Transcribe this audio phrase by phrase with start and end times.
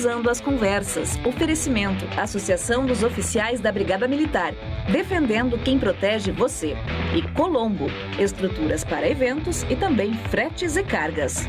[0.00, 1.18] Cruzando as Conversas.
[1.26, 4.54] Oferecimento: Associação dos Oficiais da Brigada Militar.
[4.90, 6.74] Defendendo quem protege você.
[7.14, 7.84] E Colombo.
[8.18, 11.46] Estruturas para eventos e também fretes e cargas.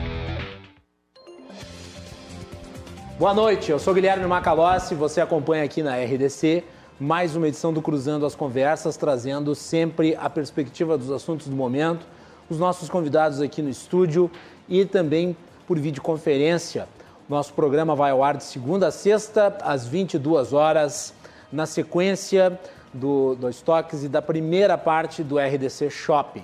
[3.17, 6.61] Boa noite, eu sou Guilherme Macalossi, você acompanha aqui na RDC
[6.99, 12.05] mais uma edição do Cruzando as Conversas, trazendo sempre a perspectiva dos assuntos do momento,
[12.49, 14.29] os nossos convidados aqui no estúdio
[14.67, 16.85] e também por videoconferência.
[17.31, 21.13] Nosso programa vai ao ar de segunda a sexta, às 22 horas,
[21.49, 22.59] na sequência
[22.93, 26.43] do, dos toques e da primeira parte do RDC Shopping.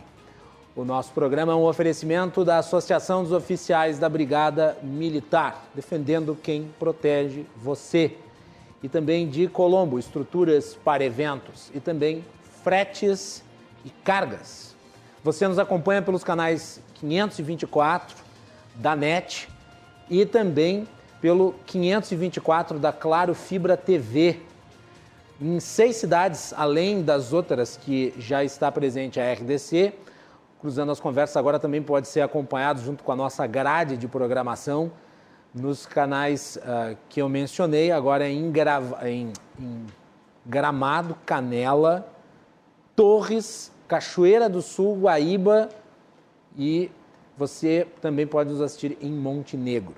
[0.74, 6.72] O nosso programa é um oferecimento da Associação dos Oficiais da Brigada Militar, defendendo quem
[6.80, 8.16] protege você.
[8.82, 12.24] E também de Colombo, estruturas para eventos e também
[12.64, 13.44] fretes
[13.84, 14.74] e cargas.
[15.22, 18.16] Você nos acompanha pelos canais 524
[18.74, 19.50] da NET
[20.10, 20.88] e também
[21.22, 24.40] pelo 524 da Claro Fibra TV.
[25.40, 29.94] Em seis cidades, além das outras que já está presente a RDC,
[30.60, 34.92] Cruzando as Conversas agora também pode ser acompanhado junto com a nossa grade de programação
[35.54, 39.86] nos canais uh, que eu mencionei, agora em, Grava, em, em
[40.46, 42.08] Gramado, Canela,
[42.96, 45.70] Torres, Cachoeira do Sul, Guaíba
[46.58, 46.92] e
[47.38, 49.96] você também pode nos assistir em Montenegro.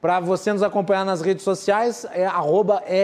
[0.00, 2.26] Para você nos acompanhar nas redes sociais, é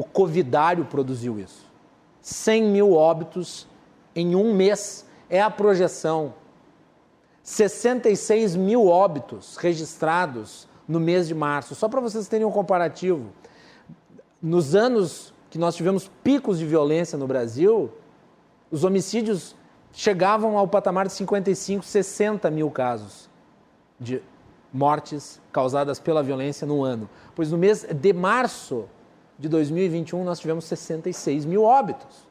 [0.00, 1.70] O Covidário produziu isso.
[2.22, 3.68] 100 mil óbitos
[4.16, 6.32] em um mês é a projeção.
[7.42, 11.74] 66 mil óbitos registrados no mês de março.
[11.74, 13.26] Só para vocês terem um comparativo.
[14.40, 17.92] Nos anos que nós tivemos picos de violência no Brasil,
[18.70, 19.54] os homicídios
[19.92, 23.28] chegavam ao patamar de 55, 60 mil casos
[24.00, 24.22] de
[24.72, 27.06] mortes causadas pela violência no ano.
[27.34, 28.88] Pois no mês de março
[29.40, 32.28] de 2021 nós tivemos 66 mil óbitos.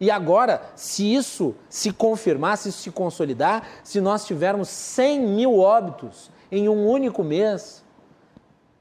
[0.00, 5.58] E agora, se isso se confirmar, se isso se consolidar, se nós tivermos 100 mil
[5.58, 7.84] óbitos em um único mês,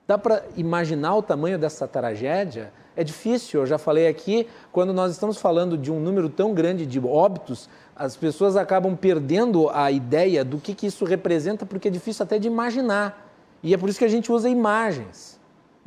[0.07, 2.71] dá para imaginar o tamanho dessa tragédia?
[2.95, 6.85] É difícil, eu já falei aqui, quando nós estamos falando de um número tão grande
[6.85, 11.91] de óbitos, as pessoas acabam perdendo a ideia do que, que isso representa, porque é
[11.91, 13.27] difícil até de imaginar.
[13.61, 15.36] E é por isso que a gente usa imagens.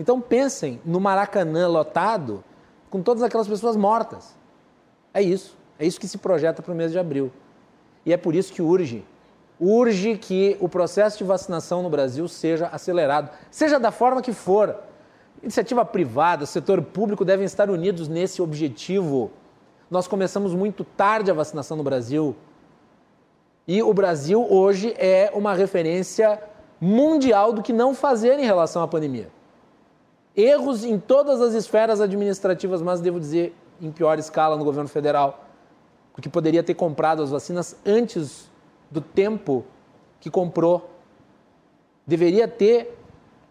[0.01, 2.43] Então pensem no Maracanã lotado
[2.89, 4.35] com todas aquelas pessoas mortas.
[5.13, 5.55] É isso.
[5.79, 7.31] É isso que se projeta para o mês de abril.
[8.07, 9.05] E é por isso que urge,
[9.61, 14.75] urge que o processo de vacinação no Brasil seja acelerado, seja da forma que for.
[15.43, 19.31] Iniciativa privada, setor público devem estar unidos nesse objetivo
[19.91, 22.37] nós começamos muito tarde a vacinação no Brasil.
[23.67, 26.41] E o Brasil hoje é uma referência
[26.81, 29.29] mundial do que não fazer em relação à pandemia.
[30.41, 35.45] Erros em todas as esferas administrativas, mas devo dizer em pior escala no governo federal,
[36.13, 38.51] porque poderia ter comprado as vacinas antes
[38.91, 39.65] do tempo
[40.21, 40.91] que comprou.
[42.07, 42.97] Deveria ter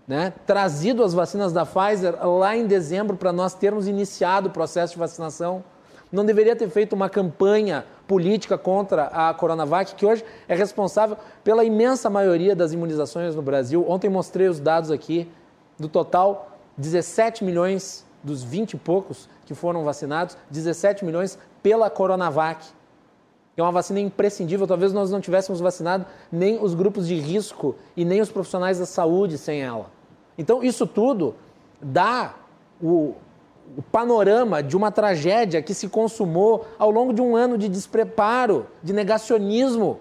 [0.08, 4.94] né, trazido as vacinas da Pfizer lá em dezembro para nós termos iniciado o processo
[4.94, 5.64] de vacinação.
[6.12, 11.64] Não deveria ter feito uma campanha política contra a Coronavac, que hoje é responsável pela
[11.64, 13.86] imensa maioria das imunizações no Brasil.
[13.88, 15.30] Ontem mostrei os dados aqui.
[15.78, 16.49] Do total,
[16.80, 22.66] 17 milhões dos 20 e poucos que foram vacinados, 17 milhões pela Coronavac.
[23.58, 24.66] É uma vacina imprescindível.
[24.66, 28.86] Talvez nós não tivéssemos vacinado nem os grupos de risco e nem os profissionais da
[28.86, 29.92] saúde sem ela.
[30.38, 31.36] Então, isso tudo
[31.82, 32.36] dá
[32.82, 33.14] o,
[33.78, 38.66] o panorama de uma tragédia que se consumou ao longo de um ano de despreparo,
[38.82, 40.00] de negacionismo.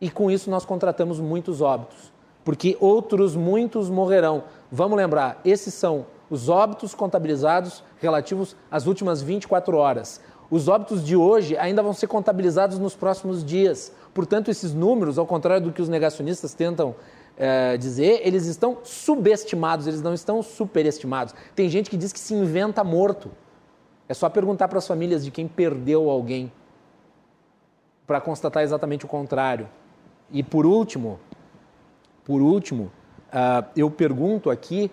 [0.00, 2.12] E com isso nós contratamos muitos óbitos,
[2.44, 4.42] porque outros muitos morrerão.
[4.74, 10.18] Vamos lembrar, esses são os óbitos contabilizados relativos às últimas 24 horas.
[10.50, 13.92] Os óbitos de hoje ainda vão ser contabilizados nos próximos dias.
[14.14, 16.94] Portanto, esses números, ao contrário do que os negacionistas tentam
[17.36, 21.34] é, dizer, eles estão subestimados, eles não estão superestimados.
[21.54, 23.30] Tem gente que diz que se inventa morto.
[24.08, 26.50] É só perguntar para as famílias de quem perdeu alguém
[28.06, 29.68] para constatar exatamente o contrário.
[30.30, 31.20] E por último,
[32.24, 32.90] por último,
[33.32, 34.90] uh, eu pergunto aqui,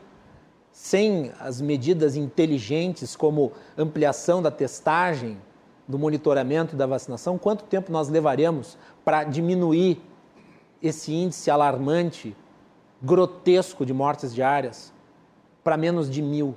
[0.71, 5.37] sem as medidas inteligentes como ampliação da testagem,
[5.87, 9.99] do monitoramento da vacinação, quanto tempo nós levaremos para diminuir
[10.81, 12.35] esse índice alarmante,
[13.01, 14.93] grotesco de mortes diárias
[15.63, 16.55] para menos de mil.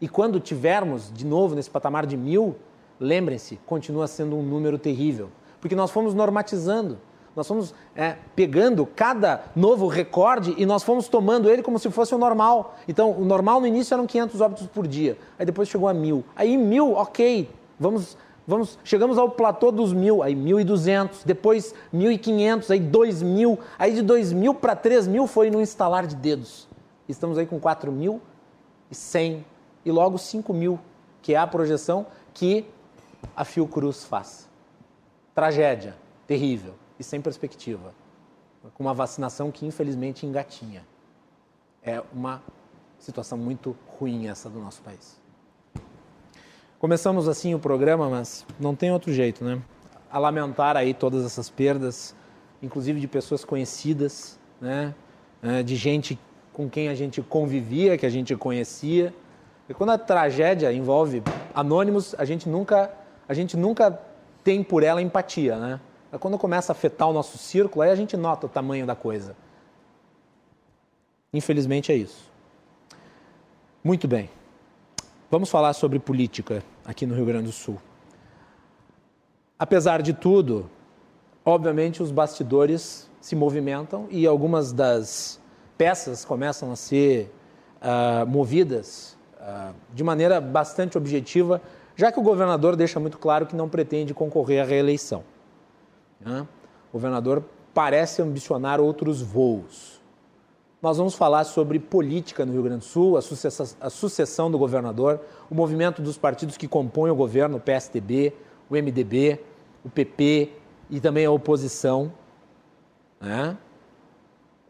[0.00, 2.56] E quando tivermos de novo nesse patamar de mil,
[3.00, 6.98] lembrem-se, continua sendo um número terrível, porque nós fomos normatizando.
[7.34, 12.14] Nós fomos é, pegando cada novo recorde e nós fomos tomando ele como se fosse
[12.14, 12.76] o normal.
[12.86, 16.24] Então, o normal no início eram 500 óbitos por dia, aí depois chegou a mil.
[16.36, 18.16] Aí mil, ok, vamos
[18.46, 22.78] Vamos, chegamos ao platô dos mil, aí mil e duzentos, depois mil e quinhentos, aí
[22.78, 26.68] dois mil, aí de dois mil para três mil foi no instalar de dedos.
[27.08, 28.20] Estamos aí com quatro mil
[28.90, 29.46] e cem
[29.86, 30.78] logo cinco mil,
[31.22, 32.66] que é a projeção que
[33.34, 34.46] a Fiocruz faz.
[35.34, 35.96] Tragédia,
[36.26, 37.94] terrível e sem perspectiva,
[38.72, 40.82] com uma vacinação que infelizmente engatinha.
[41.82, 42.42] É uma
[42.98, 45.20] situação muito ruim essa do nosso país.
[46.78, 49.60] Começamos assim o programa, mas não tem outro jeito, né?
[50.10, 52.16] A lamentar aí todas essas perdas,
[52.62, 54.94] inclusive de pessoas conhecidas, né?
[55.42, 56.18] É, de gente
[56.54, 59.12] com quem a gente convivia, que a gente conhecia.
[59.68, 61.22] E quando a tragédia envolve
[61.54, 62.90] anônimos, a gente nunca,
[63.28, 63.98] a gente nunca
[64.42, 65.80] tem por ela empatia, né?
[66.18, 69.36] Quando começa a afetar o nosso círculo, aí a gente nota o tamanho da coisa.
[71.32, 72.30] Infelizmente é isso.
[73.82, 74.30] Muito bem.
[75.30, 77.78] Vamos falar sobre política aqui no Rio Grande do Sul.
[79.58, 80.70] Apesar de tudo,
[81.44, 85.40] obviamente os bastidores se movimentam e algumas das
[85.76, 87.32] peças começam a ser
[87.80, 91.60] uh, movidas uh, de maneira bastante objetiva,
[91.96, 95.24] já que o governador deixa muito claro que não pretende concorrer à reeleição.
[96.24, 96.46] Né?
[96.90, 99.94] O governador parece ambicionar outros voos
[100.84, 104.58] nós vamos falar sobre política no Rio Grande do Sul, a sucessão, a sucessão do
[104.58, 105.18] governador,
[105.48, 108.34] o movimento dos partidos que compõem o governo, o PSDB,
[108.68, 109.40] o MDB,
[109.82, 110.52] o PP
[110.90, 112.12] e também a oposição.
[113.18, 113.56] Né?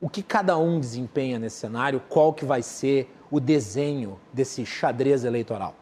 [0.01, 5.25] O que cada um desempenha nesse cenário, qual que vai ser o desenho desse xadrez
[5.25, 5.75] eleitoral.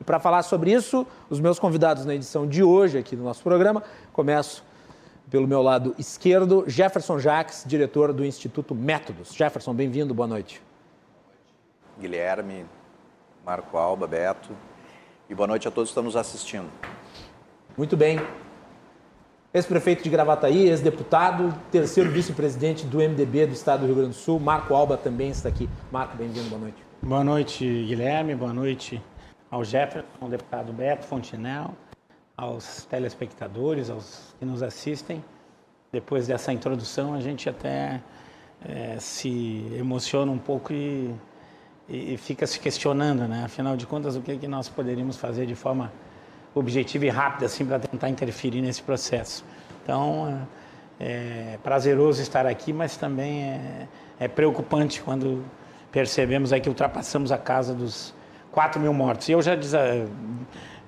[0.00, 3.42] E para falar sobre isso, os meus convidados na edição de hoje aqui do nosso
[3.42, 3.82] programa,
[4.12, 4.62] começo
[5.30, 9.32] pelo meu lado esquerdo, Jefferson Jacques, diretor do Instituto Métodos.
[9.32, 10.60] Jefferson, bem-vindo, boa noite.
[12.00, 12.66] Guilherme,
[13.46, 14.50] Marco Alba, Beto,
[15.28, 16.68] e boa noite a todos que estão nos assistindo.
[17.76, 18.18] Muito bem.
[19.54, 24.40] Ex-prefeito de Gravataí, ex-deputado, terceiro vice-presidente do MDB do Estado do Rio Grande do Sul,
[24.40, 25.68] Marco Alba também está aqui.
[25.92, 26.84] Marco, bem-vindo, boa noite.
[27.02, 29.02] Boa noite, Guilherme, boa noite
[29.50, 31.74] ao Jefferson, ao deputado Beto Fontinel,
[32.40, 35.22] aos telespectadores, aos que nos assistem.
[35.92, 38.00] Depois dessa introdução, a gente até
[38.66, 41.14] é, se emociona um pouco e,
[41.86, 43.42] e, fica se questionando, né?
[43.44, 45.92] Afinal de contas, o que, que nós poderíamos fazer de forma
[46.54, 49.44] objetiva e rápida, assim, para tentar interferir nesse processo.
[49.82, 50.46] Então,
[50.98, 55.44] é, é prazeroso estar aqui, mas também é, é preocupante quando
[55.92, 58.14] percebemos aí que ultrapassamos a casa dos
[58.50, 59.28] 4 mil mortos.
[59.28, 59.54] E eu já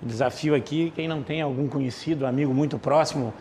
[0.03, 3.33] Desafio aqui quem não tem algum conhecido, amigo muito próximo,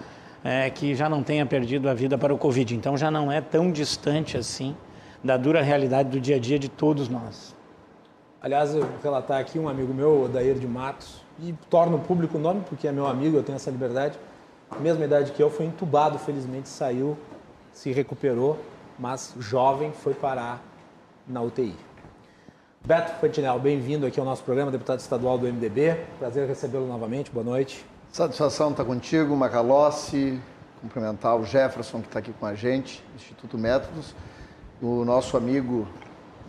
[0.44, 2.76] é, que já não tenha perdido a vida para o Covid.
[2.76, 4.76] Então já não é tão distante assim
[5.24, 7.56] da dura realidade do dia a dia de todos nós.
[8.42, 12.42] Aliás, eu vou relatar aqui um amigo meu, Odair de Matos, e torno público o
[12.42, 14.18] nome porque é meu amigo, eu tenho essa liberdade.
[14.80, 17.18] Mesma idade que eu, foi entubado, felizmente saiu,
[17.74, 18.58] se recuperou,
[18.98, 20.64] mas jovem foi parar
[21.28, 21.76] na UTI.
[22.84, 25.98] Beto Fantinel, bem-vindo aqui ao nosso programa, deputado estadual do MDB.
[26.18, 27.30] Prazer recebê-lo novamente.
[27.30, 27.86] Boa noite.
[28.12, 30.42] Satisfação estar contigo, Macalossi.
[30.82, 34.16] Cumprimentar o Jefferson, que está aqui com a gente, Instituto Métodos.
[34.82, 35.88] O nosso amigo,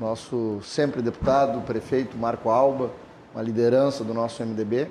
[0.01, 2.91] nosso sempre deputado, prefeito Marco Alba,
[3.35, 4.91] uma liderança do nosso MDB.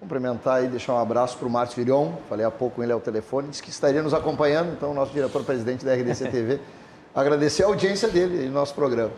[0.00, 3.00] Cumprimentar e deixar um abraço para o Márcio Virion, falei há pouco com ele ao
[3.00, 6.58] telefone, disse que estaria nos acompanhando, então, nosso diretor-presidente da RDC TV.
[7.14, 9.12] Agradecer a audiência dele no nosso programa.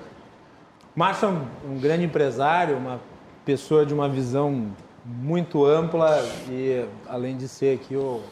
[0.94, 3.00] Márcio é um, um grande empresário, uma
[3.44, 4.70] pessoa de uma visão
[5.04, 8.22] muito ampla e, além de ser aqui o,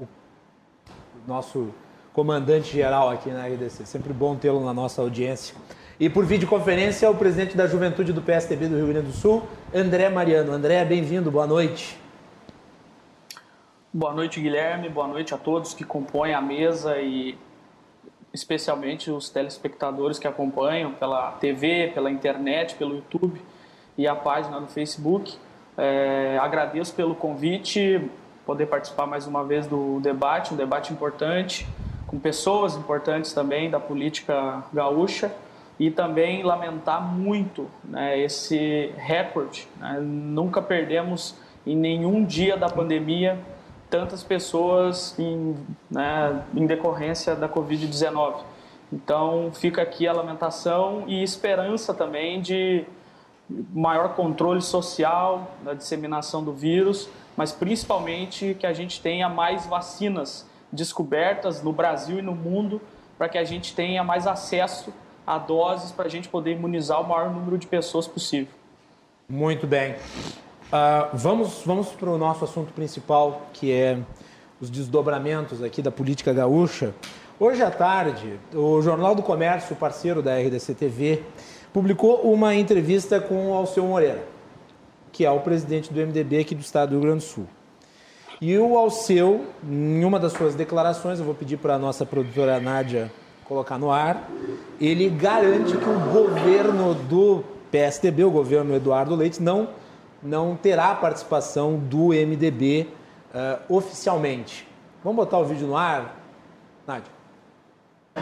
[0.00, 0.08] o, o
[1.26, 1.68] nosso
[2.14, 3.84] comandante geral aqui na RDC.
[3.84, 5.54] Sempre bom tê-lo na nossa audiência.
[6.00, 9.42] E por videoconferência, o presidente da Juventude do PSDB do Rio Grande do Sul,
[9.74, 10.52] André Mariano.
[10.52, 12.00] André, bem-vindo, boa noite.
[13.92, 14.88] Boa noite, Guilherme.
[14.88, 17.36] Boa noite a todos que compõem a mesa e
[18.32, 23.40] especialmente os telespectadores que acompanham pela TV, pela internet, pelo YouTube
[23.96, 25.36] e a página no Facebook.
[25.76, 28.00] É, agradeço pelo convite,
[28.44, 31.66] poder participar mais uma vez do debate, um debate importante,
[32.06, 35.32] com pessoas importantes também da política gaúcha
[35.78, 39.68] e também lamentar muito né, esse recorde.
[39.78, 39.98] Né?
[40.00, 41.34] Nunca perdemos
[41.66, 43.38] em nenhum dia da pandemia
[43.90, 45.56] tantas pessoas em,
[45.90, 48.42] né, em decorrência da Covid-19.
[48.92, 52.84] Então fica aqui a lamentação e esperança também de
[53.72, 60.46] maior controle social da disseminação do vírus, mas principalmente que a gente tenha mais vacinas
[60.70, 62.80] descobertas no Brasil e no mundo
[63.16, 64.92] para que a gente tenha mais acesso
[65.26, 68.52] a doses para a gente poder imunizar o maior número de pessoas possível.
[69.28, 69.96] Muito bem.
[70.68, 73.98] Uh, vamos vamos para o nosso assunto principal, que é
[74.60, 76.94] os desdobramentos aqui da política gaúcha.
[77.40, 81.22] Hoje à tarde, o Jornal do Comércio, parceiro da RDC TV,
[81.72, 84.22] publicou uma entrevista com o Alceu Moreira,
[85.10, 87.46] que é o presidente do MDB aqui do estado do Rio Grande do Sul.
[88.38, 92.60] E o Alceu, em uma das suas declarações, eu vou pedir para a nossa produtora
[92.60, 93.10] Nádia
[93.44, 94.28] colocar no ar,
[94.78, 99.77] ele garante que o governo do PSDB, o governo Eduardo Leite, não
[100.22, 104.66] não terá participação do MDB uh, eh, oficialmente.
[105.02, 106.20] Vamos botar o vídeo no ar?
[106.86, 107.12] Nádia.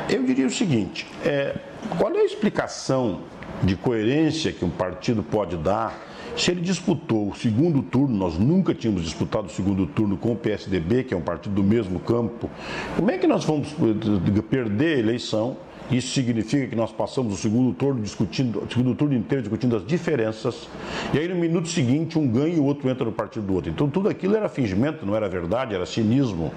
[0.08, 1.56] Eu diria o seguinte: é,
[1.98, 3.22] qual é a explicação
[3.62, 5.98] de coerência que um partido pode dar
[6.36, 10.36] se ele disputou o segundo turno, nós nunca tínhamos disputado o segundo turno com o
[10.36, 12.50] PSDB, que é um partido do mesmo campo,
[12.94, 15.56] como é que nós vamos eh, perder a eleição
[15.90, 19.86] isso significa que nós passamos o segundo turno discutindo, o segundo turno inteiro discutindo as
[19.86, 20.68] diferenças,
[21.14, 23.70] e aí no minuto seguinte um ganha e o outro entra no partido do outro.
[23.70, 26.52] Então tudo aquilo era fingimento, não era verdade, era cinismo.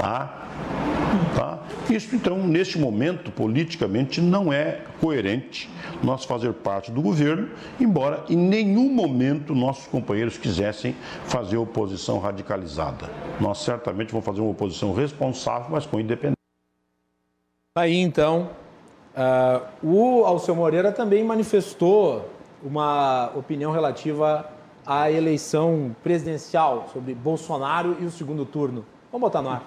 [0.00, 0.48] Tá?
[1.34, 1.58] Tá?
[1.88, 5.70] Isso, então, neste momento, politicamente, não é coerente
[6.02, 7.48] nós fazer parte do governo,
[7.80, 13.08] embora em nenhum momento nossos companheiros quisessem fazer oposição radicalizada.
[13.40, 16.37] Nós certamente vamos fazer uma oposição responsável, mas com independência.
[17.78, 18.50] Aí então,
[19.16, 22.28] uh, o Alceu Moreira também manifestou
[22.60, 24.50] uma opinião relativa
[24.84, 28.84] à eleição presidencial sobre Bolsonaro e o segundo turno.
[29.12, 29.62] Vamos botar no ar.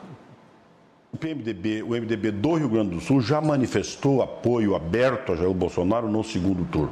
[1.13, 5.53] O PMDB, o MDB do Rio Grande do Sul já manifestou apoio aberto a Jair
[5.53, 6.91] Bolsonaro no segundo turno.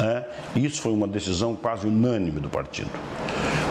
[0.00, 0.24] Né?
[0.56, 2.90] Isso foi uma decisão quase unânime do partido.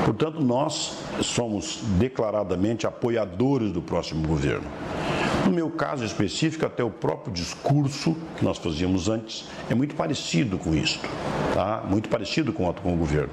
[0.05, 4.67] Portanto, nós somos declaradamente apoiadores do próximo governo.
[5.45, 10.57] No meu caso específico, até o próprio discurso que nós fazíamos antes é muito parecido
[10.57, 10.99] com isso,
[11.53, 11.83] tá?
[11.85, 13.29] muito parecido com o, com o governo.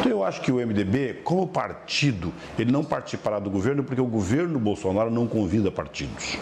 [0.00, 4.06] Então eu acho que o MDB, como partido, ele não participará do governo porque o
[4.06, 6.36] governo Bolsonaro não convida partidos.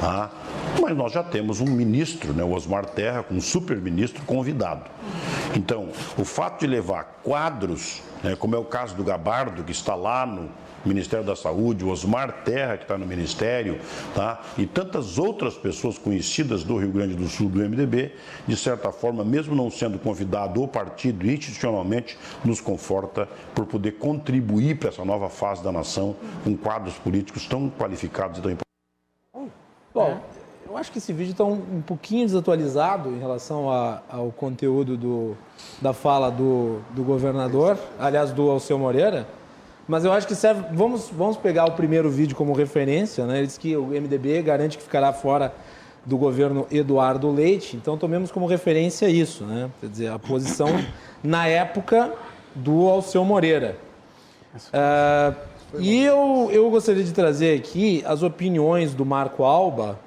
[0.00, 0.30] Tá?
[0.80, 4.90] Mas nós já temos um ministro, né, o Osmar Terra, um super-ministro convidado.
[5.54, 9.94] Então, o fato de levar quadros, né, como é o caso do Gabardo, que está
[9.94, 10.50] lá no,
[10.84, 13.78] Ministério da Saúde, o Osmar Terra, que está no Ministério,
[14.14, 14.40] tá?
[14.58, 18.12] e tantas outras pessoas conhecidas do Rio Grande do Sul, do MDB,
[18.46, 24.78] de certa forma, mesmo não sendo convidado o partido institucionalmente, nos conforta por poder contribuir
[24.78, 28.72] para essa nova fase da nação com quadros políticos tão qualificados e tão importantes.
[29.94, 30.20] Bom,
[30.68, 34.96] eu acho que esse vídeo está um, um, pouquinho desatualizado em relação a, ao conteúdo
[34.96, 35.36] do,
[35.82, 39.26] da fala do, do governador, aliás, do Alceu Moreira.
[39.86, 40.64] Mas eu acho que serve.
[40.72, 43.38] Vamos, vamos pegar o primeiro vídeo como referência, né?
[43.38, 45.52] Ele diz que o MDB garante que ficará fora
[46.04, 49.70] do governo Eduardo Leite, então tomemos como referência isso, né?
[49.80, 50.68] Quer dizer, a posição
[51.22, 52.12] na época
[52.54, 53.76] do Alceu Moreira.
[54.54, 55.34] Uh,
[55.78, 59.98] e eu, eu gostaria de trazer aqui as opiniões do Marco Alba,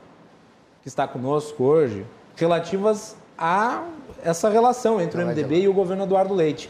[0.82, 2.06] que está conosco hoje,
[2.36, 3.84] relativas a
[4.24, 6.70] essa relação entre o MDB e o governo Eduardo Leite.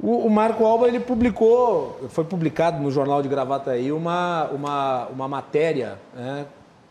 [0.00, 5.28] O, o, Marco Alba ele publicou, foi publicado no jornal de Gravataí uma, uma, uma
[5.28, 6.46] matéria né,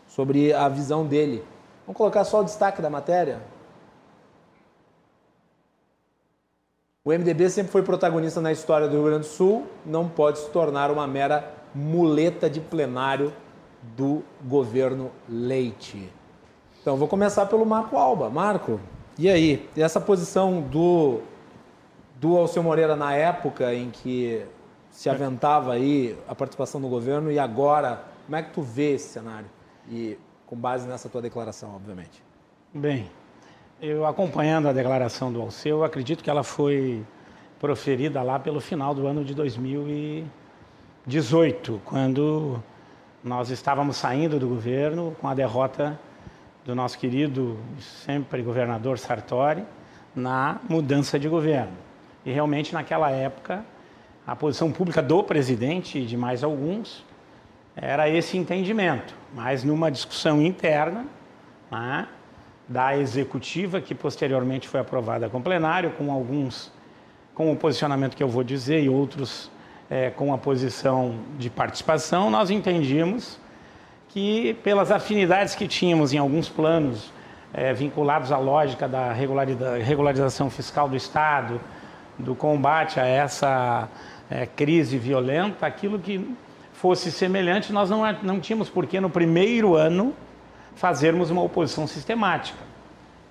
[0.08, 1.44] sobre a visão dele.
[1.86, 3.40] Vamos colocar só o destaque da matéria?
[7.04, 10.50] O MDB sempre foi protagonista na história do Rio Grande do Sul, não pode se
[10.50, 13.32] tornar uma mera muleta de plenário
[13.96, 16.10] do governo Leite.
[16.82, 18.28] Então, vou começar pelo Marco Alba.
[18.28, 18.80] Marco,
[19.16, 19.68] e aí?
[19.76, 21.20] Essa posição do,
[22.16, 24.44] do Alceu Moreira na época em que
[24.90, 29.08] se aventava aí a participação do governo e agora, como é que tu vê esse
[29.08, 29.46] cenário?
[29.90, 32.22] E com base nessa tua declaração, obviamente.
[32.72, 33.10] Bem,
[33.80, 37.04] eu acompanhando a declaração do Alceu, acredito que ela foi
[37.60, 42.58] proferida lá pelo final do ano de 2018, quando
[43.22, 46.00] nós estávamos saindo do governo com a derrota
[46.64, 47.58] do nosso querido
[48.04, 49.62] sempre governador Sartori
[50.14, 51.85] na mudança de governo.
[52.26, 53.64] E realmente naquela época
[54.26, 57.04] a posição pública do presidente e de mais alguns
[57.76, 61.06] era esse entendimento, mas numa discussão interna
[61.70, 62.08] né,
[62.66, 66.72] da executiva, que posteriormente foi aprovada com plenário, com alguns
[67.32, 69.50] com o posicionamento que eu vou dizer e outros
[69.88, 73.38] é, com a posição de participação, nós entendíamos
[74.08, 77.12] que, pelas afinidades que tínhamos em alguns planos
[77.52, 81.60] é, vinculados à lógica da regularização fiscal do Estado,
[82.18, 83.88] do combate a essa
[84.30, 86.34] é, crise violenta, aquilo que
[86.72, 90.14] fosse semelhante, nós não, não tínhamos por que, no primeiro ano,
[90.74, 92.58] fazermos uma oposição sistemática.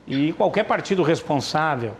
[0.07, 1.93] E qualquer partido responsável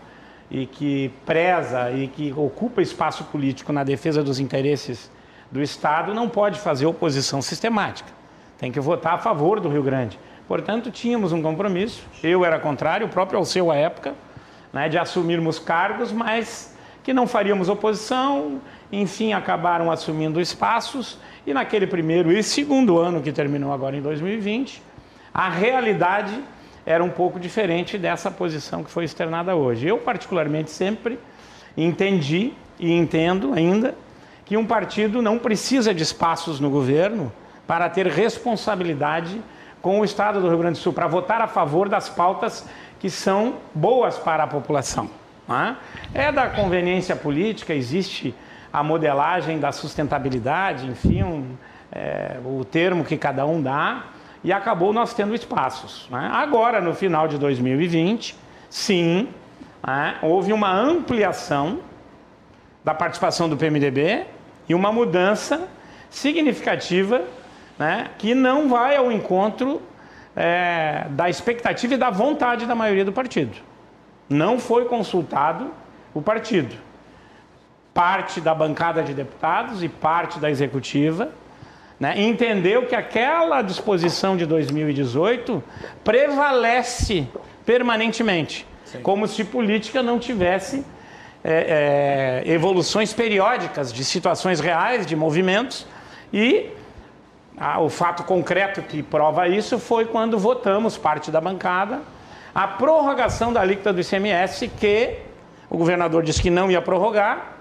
[0.49, 5.11] e que preza e que ocupa espaço político na defesa dos interesses
[5.51, 8.11] do Estado não pode fazer oposição sistemática.
[8.57, 10.19] Tem que votar a favor do Rio Grande.
[10.47, 14.13] Portanto, tínhamos um compromisso, eu era contrário, o próprio Alceu à época,
[14.71, 16.74] né, de assumirmos cargos, mas
[17.05, 18.59] que não faríamos oposição,
[18.91, 24.81] enfim, acabaram assumindo espaços, e naquele primeiro e segundo ano que terminou agora em 2020,
[25.31, 26.43] a realidade
[26.83, 29.87] era um pouco diferente dessa posição que foi externada hoje.
[29.87, 31.19] Eu, particularmente, sempre
[31.77, 33.93] entendi e entendo ainda
[34.43, 37.31] que um partido não precisa de espaços no governo
[37.67, 39.39] para ter responsabilidade
[39.79, 42.67] com o Estado do Rio Grande do Sul, para votar a favor das pautas
[42.99, 45.07] que são boas para a população.
[45.47, 46.25] É?
[46.27, 48.33] é da conveniência política, existe
[48.73, 51.55] a modelagem da sustentabilidade, enfim, um,
[51.91, 54.05] é, o termo que cada um dá,
[54.43, 56.07] e acabou nós tendo espaços.
[56.09, 56.29] Né?
[56.33, 58.35] Agora, no final de 2020,
[58.69, 59.29] sim,
[59.85, 61.79] né, houve uma ampliação
[62.83, 64.25] da participação do PMDB
[64.67, 65.67] e uma mudança
[66.09, 67.21] significativa
[67.77, 69.81] né, que não vai ao encontro
[70.35, 73.57] é, da expectativa e da vontade da maioria do partido.
[74.29, 75.71] Não foi consultado
[76.13, 76.75] o partido.
[77.93, 81.29] Parte da bancada de deputados e parte da executiva
[81.99, 85.63] né, entendeu que aquela disposição de 2018
[86.03, 87.27] prevalece
[87.65, 89.01] permanentemente, Sim.
[89.01, 90.85] como se política não tivesse
[91.43, 95.87] é, é, evoluções periódicas de situações reais, de movimentos,
[96.33, 96.69] e
[97.57, 102.01] ah, o fato concreto que prova isso foi quando votamos, parte da bancada,
[102.55, 105.17] a prorrogação da alíquota do ICMS, que
[105.69, 107.51] o governador disse que não ia prorrogar,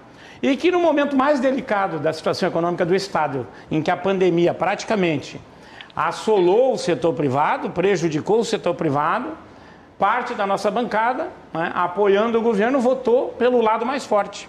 [0.41, 4.53] e que no momento mais delicado da situação econômica do Estado, em que a pandemia
[4.53, 5.41] praticamente
[5.93, 9.31] assolou o setor privado, prejudicou o setor privado,
[9.99, 14.47] parte da nossa bancada, né, apoiando o governo, votou pelo lado mais forte,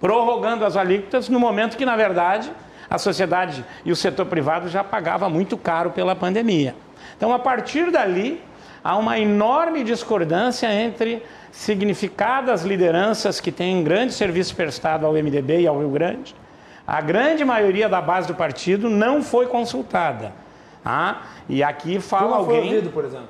[0.00, 2.50] prorrogando as alíquotas no momento que, na verdade,
[2.88, 6.74] a sociedade e o setor privado já pagava muito caro pela pandemia.
[7.16, 8.42] Então, a partir dali,
[8.82, 15.66] há uma enorme discordância entre significadas lideranças que têm grande serviço prestado ao MDB e
[15.66, 16.34] ao Rio Grande.
[16.86, 20.32] A grande maioria da base do partido não foi consultada.
[20.84, 22.60] Ah, e aqui fala não alguém.
[22.60, 23.28] Foi ouvido, por exemplo?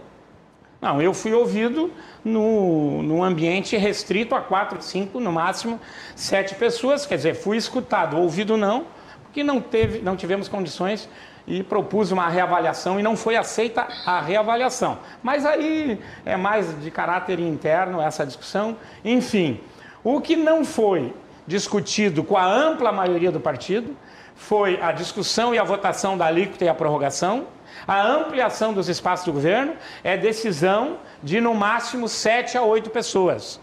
[0.81, 1.93] Não, eu fui ouvido
[2.25, 5.79] no, no ambiente restrito a quatro, cinco, no máximo
[6.17, 7.07] sete pessoas.
[7.07, 8.87] Quer dizer, fui escutado, ouvido não,
[9.23, 11.09] porque não, teve, não tivemos condições
[11.46, 14.98] e propus uma reavaliação e não foi aceita a reavaliação.
[15.22, 18.76] Mas aí é mais de caráter interno essa discussão.
[19.05, 19.61] Enfim,
[20.05, 21.14] o que não foi
[21.46, 23.96] discutido com a ampla maioria do partido
[24.35, 27.46] foi a discussão e a votação da alíquota e a prorrogação.
[27.87, 29.74] A ampliação dos espaços do governo
[30.05, 33.61] é decisão de no máximo sete a oito pessoas,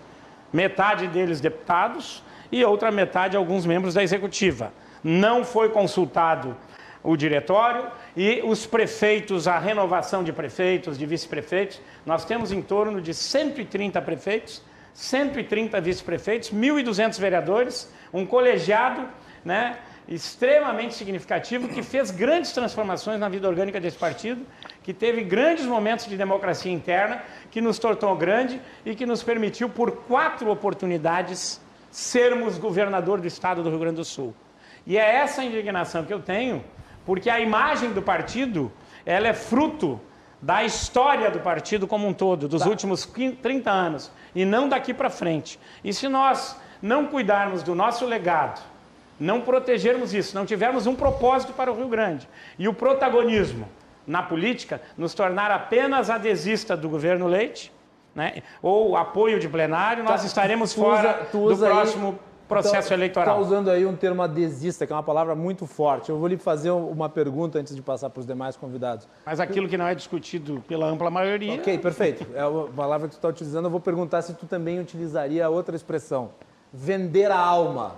[0.51, 4.73] metade deles deputados e outra metade alguns membros da executiva.
[5.03, 6.55] Não foi consultado
[7.03, 11.81] o diretório e os prefeitos, a renovação de prefeitos, de vice-prefeitos.
[12.05, 14.61] Nós temos em torno de 130 prefeitos,
[14.93, 19.07] 130 vice-prefeitos, 1.200 vereadores, um colegiado
[19.45, 24.45] né, extremamente significativo que fez grandes transformações na vida orgânica desse partido,
[24.83, 29.69] que teve grandes momentos de democracia interna, que nos tornou grande e que nos permitiu,
[29.69, 34.33] por quatro oportunidades, sermos governador do estado do Rio Grande do Sul.
[34.85, 36.63] E é essa indignação que eu tenho,
[37.09, 38.71] porque a imagem do partido
[39.03, 39.99] ela é fruto
[40.39, 42.69] da história do partido como um todo, dos tá.
[42.69, 45.59] últimos 30 anos, e não daqui para frente.
[45.83, 48.61] E se nós não cuidarmos do nosso legado,
[49.19, 53.67] não protegermos isso, não tivermos um propósito para o Rio Grande e o protagonismo
[54.05, 57.73] na política, nos tornar apenas adesista do governo Leite,
[58.13, 63.35] né, ou apoio de plenário, nós tá, estaremos fora do próximo aí, processo então, eleitoral.
[63.37, 66.09] Está usando aí um termo adesista, que é uma palavra muito forte.
[66.09, 69.07] Eu vou lhe fazer uma pergunta antes de passar para os demais convidados.
[69.25, 71.53] Mas aquilo que não é discutido pela ampla maioria.
[71.53, 72.25] Ok, perfeito.
[72.33, 73.65] É a palavra que tu está utilizando.
[73.65, 76.31] Eu vou perguntar se tu também utilizaria outra expressão.
[76.73, 77.95] Vender a alma.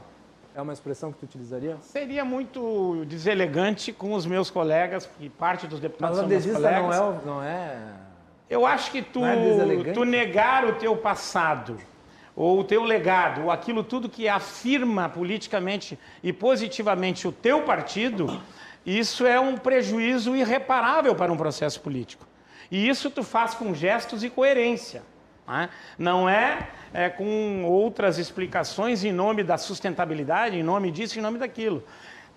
[0.54, 1.78] É uma expressão que tu utilizaria?
[1.80, 6.98] Seria muito deselegante com os meus colegas, e parte dos deputados Mas são meus colegas.
[6.98, 7.78] Não é, não é...
[8.50, 11.78] Eu acho que tu, é tu negar o teu passado,
[12.36, 18.42] ou o teu legado, ou aquilo tudo que afirma politicamente e positivamente o teu partido,
[18.86, 22.26] isso é um prejuízo irreparável para um processo político.
[22.70, 25.04] E isso tu faz com gestos e coerência.
[25.48, 25.70] Né?
[25.98, 31.38] Não é, é com outras explicações em nome da sustentabilidade, em nome disso, em nome
[31.38, 31.84] daquilo.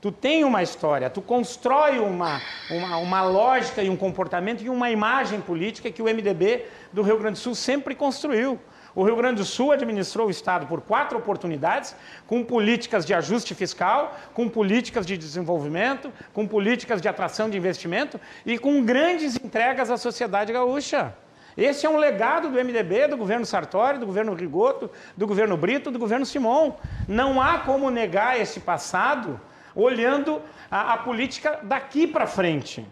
[0.00, 4.90] Tu tem uma história, tu constrói uma, uma, uma, lógica e um comportamento e uma
[4.90, 8.60] imagem política que o MDB do Rio Grande do Sul sempre construiu.
[8.94, 13.54] O Rio Grande do Sul administrou o Estado por quatro oportunidades, com políticas de ajuste
[13.54, 19.90] fiscal, com políticas de desenvolvimento, com políticas de atração de investimento e com grandes entregas
[19.90, 21.12] à sociedade gaúcha.
[21.56, 25.90] Esse é um legado do MDB, do governo Sartori, do governo Rigoto, do governo Brito,
[25.90, 26.74] do governo Simon.
[27.08, 29.40] Não há como negar esse passado
[29.74, 32.86] olhando a, a política daqui para frente.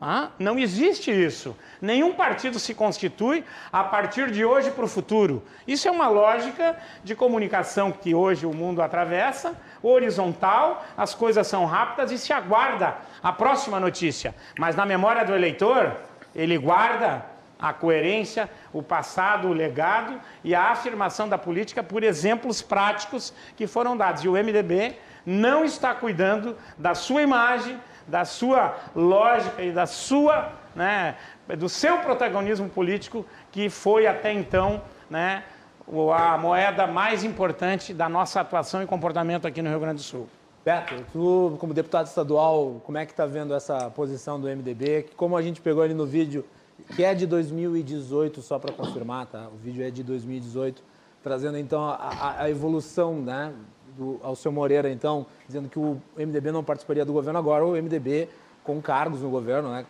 [0.00, 1.56] Ah, não existe isso.
[1.80, 5.42] Nenhum partido se constitui a partir de hoje para o futuro.
[5.66, 11.64] Isso é uma lógica de comunicação que hoje o mundo atravessa, horizontal, as coisas são
[11.64, 14.34] rápidas e se aguarda a próxima notícia.
[14.58, 15.96] Mas na memória do eleitor,
[16.34, 17.24] ele guarda
[17.58, 23.66] a coerência, o passado, o legado e a afirmação da política por exemplos práticos que
[23.66, 24.22] foram dados.
[24.22, 30.52] E o MDB não está cuidando da sua imagem, da sua lógica e da sua,
[30.74, 31.16] né,
[31.58, 35.44] do seu protagonismo político, que foi até então né,
[36.14, 40.28] a moeda mais importante da nossa atuação e comportamento aqui no Rio Grande do Sul.
[40.64, 45.06] Beto, tu como deputado estadual, como é que está vendo essa posição do MDB?
[45.16, 46.44] Como a gente pegou ali no vídeo
[46.94, 49.48] que é de 2018, só para confirmar, tá?
[49.48, 50.82] O vídeo é de 2018,
[51.22, 53.52] trazendo então a, a evolução, né?
[53.96, 58.28] Do Alceu Moreira, então, dizendo que o MDB não participaria do governo agora, o MDB
[58.62, 59.86] com cargos no governo, né?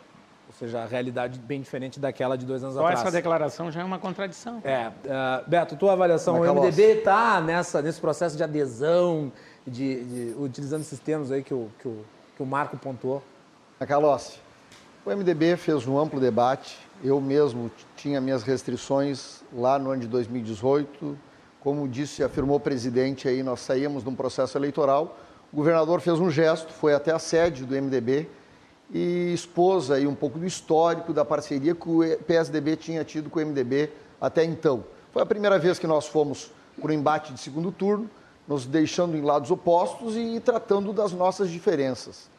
[0.47, 3.01] Ou seja, a realidade bem diferente daquela de dois anos Só atrás.
[3.01, 4.61] essa declaração já é uma contradição.
[4.63, 4.89] É.
[4.89, 9.33] Uh, Beto, tua avaliação, o MDB está nesse processo de adesão,
[9.67, 12.05] de, de, utilizando esses termos aí que o, que o,
[12.37, 13.23] que o Marco pontuou?
[13.81, 14.39] Macalossi,
[15.05, 16.79] o MDB fez um amplo debate.
[17.03, 21.19] Eu mesmo tinha minhas restrições lá no ano de 2018.
[21.67, 25.19] Como disse, afirmou o presidente, aí nós saímos de um processo eleitoral.
[25.53, 28.29] O governador fez um gesto, foi até a sede do MDB
[28.89, 33.41] e expôs aí um pouco do histórico da parceria que o PSDB tinha tido com
[33.41, 34.85] o MDB até então.
[35.11, 38.09] Foi a primeira vez que nós fomos para o embate de segundo turno,
[38.47, 42.31] nos deixando em lados opostos e tratando das nossas diferenças.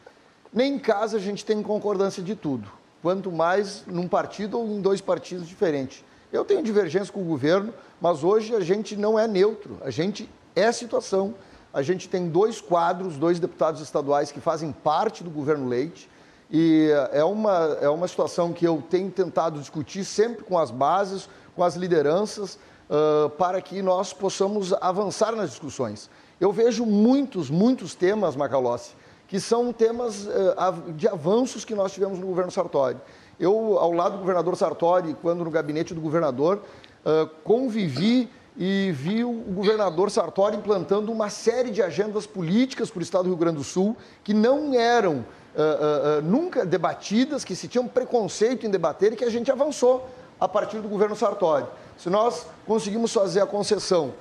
[0.54, 4.80] Nem em casa a gente tem concordância de tudo, quanto mais num partido ou em
[4.80, 6.02] dois partidos diferentes.
[6.38, 10.30] Eu tenho divergência com o governo, mas hoje a gente não é neutro, a gente
[10.56, 11.34] é situação.
[11.74, 16.08] A gente tem dois quadros, dois deputados estaduais que fazem parte do governo Leite,
[16.50, 21.28] e é uma, é uma situação que eu tenho tentado discutir sempre com as bases,
[21.56, 26.08] com as lideranças, uh, para que nós possamos avançar nas discussões.
[26.40, 28.92] Eu vejo muitos, muitos temas, Macalossi,
[29.28, 32.98] que são temas uh, de avanços que nós tivemos no governo Sartori.
[33.40, 36.62] Eu, ao lado do governador Sartori, quando no gabinete do governador,
[37.06, 43.04] uh, convivi e vi o governador Sartori implantando uma série de agendas políticas para o
[43.04, 47.88] estado do Rio Grande do Sul que não eram uh, nunca debatidas, que se tinham
[47.88, 51.66] preconceito em debater e que a gente avançou a partir do governo Sartori.
[51.98, 54.14] Se nós conseguimos fazer a concessão,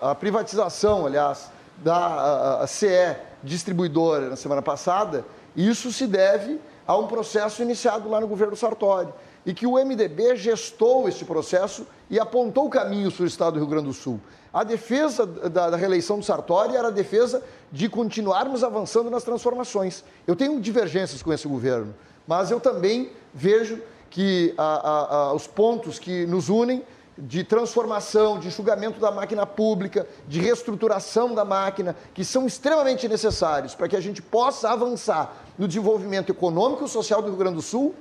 [0.00, 5.24] a privatização, aliás, da CE distribuidora na semana passada
[5.56, 9.10] Isso se deve a um processo iniciado lá no governo Sartori
[9.44, 13.68] e que o MDB gestou esse processo e apontou caminhos para o Estado do Rio
[13.68, 14.18] Grande do Sul.
[14.50, 20.02] A defesa da, da, reeleição do Sartori era a defesa de continuarmos avançando nas transformações.
[20.26, 21.94] Eu tenho divergências com esse governo,
[22.26, 26.82] mas eu também vejo que a, a, a, os pontos que nos unem
[27.18, 33.74] de transformação, de enxugamento da máquina pública, de reestruturação da máquina, que são extremamente necessários
[33.74, 37.62] para que a gente possa avançar no desenvolvimento econômico e social do Rio Grande do
[37.62, 37.94] Sul,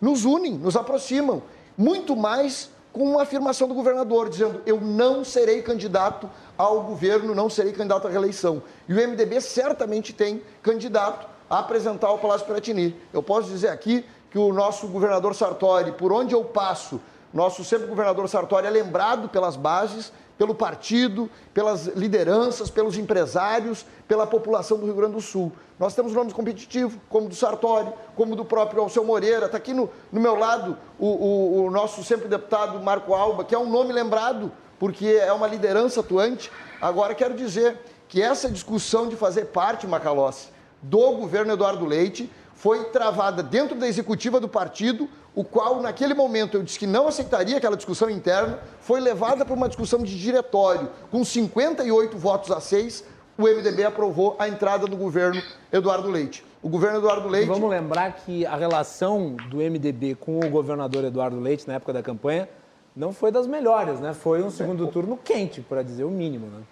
[0.00, 1.42] nos unem, nos aproximam,
[1.76, 7.48] muito mais com uma afirmação do governador, dizendo: eu não serei candidato ao governo, não
[7.48, 8.62] serei candidato à reeleição.
[8.88, 12.94] E o MDB certamente tem candidato a apresentar ao Palácio Piratini.
[13.12, 17.00] Eu posso dizer aqui que o nosso governador Sartori, por onde eu passo,
[17.32, 24.26] nosso sempre governador Sartori é lembrado pelas bases, pelo partido, pelas lideranças, pelos empresários, pela
[24.26, 25.52] população do Rio Grande do Sul.
[25.78, 29.46] Nós temos nomes competitivos, como do Sartori, como do próprio Alceu Moreira.
[29.46, 33.54] Está aqui no, no, meu lado o, o, o nosso sempre deputado Marco Alba, que
[33.54, 36.50] é um nome lembrado, porque é uma liderança atuante.
[36.80, 37.76] Agora, quero dizer
[38.08, 40.48] que essa discussão de fazer parte, Macalossi,
[40.80, 46.56] do governo Eduardo Leite foi travada dentro da executiva do partido, o qual, naquele momento,
[46.56, 50.90] eu disse que não aceitaria aquela discussão interna, foi levada para uma discussão de diretório,
[51.08, 53.04] com 58 votos a 6,
[53.38, 55.40] o MDB aprovou a entrada do governo
[55.72, 56.44] Eduardo Leite.
[56.60, 57.46] O governo Eduardo Leite.
[57.46, 62.02] Vamos lembrar que a relação do MDB com o governador Eduardo Leite, na época da
[62.02, 62.48] campanha,
[62.96, 64.12] não foi das melhores, né?
[64.12, 66.62] Foi um segundo turno quente, para dizer o mínimo, né?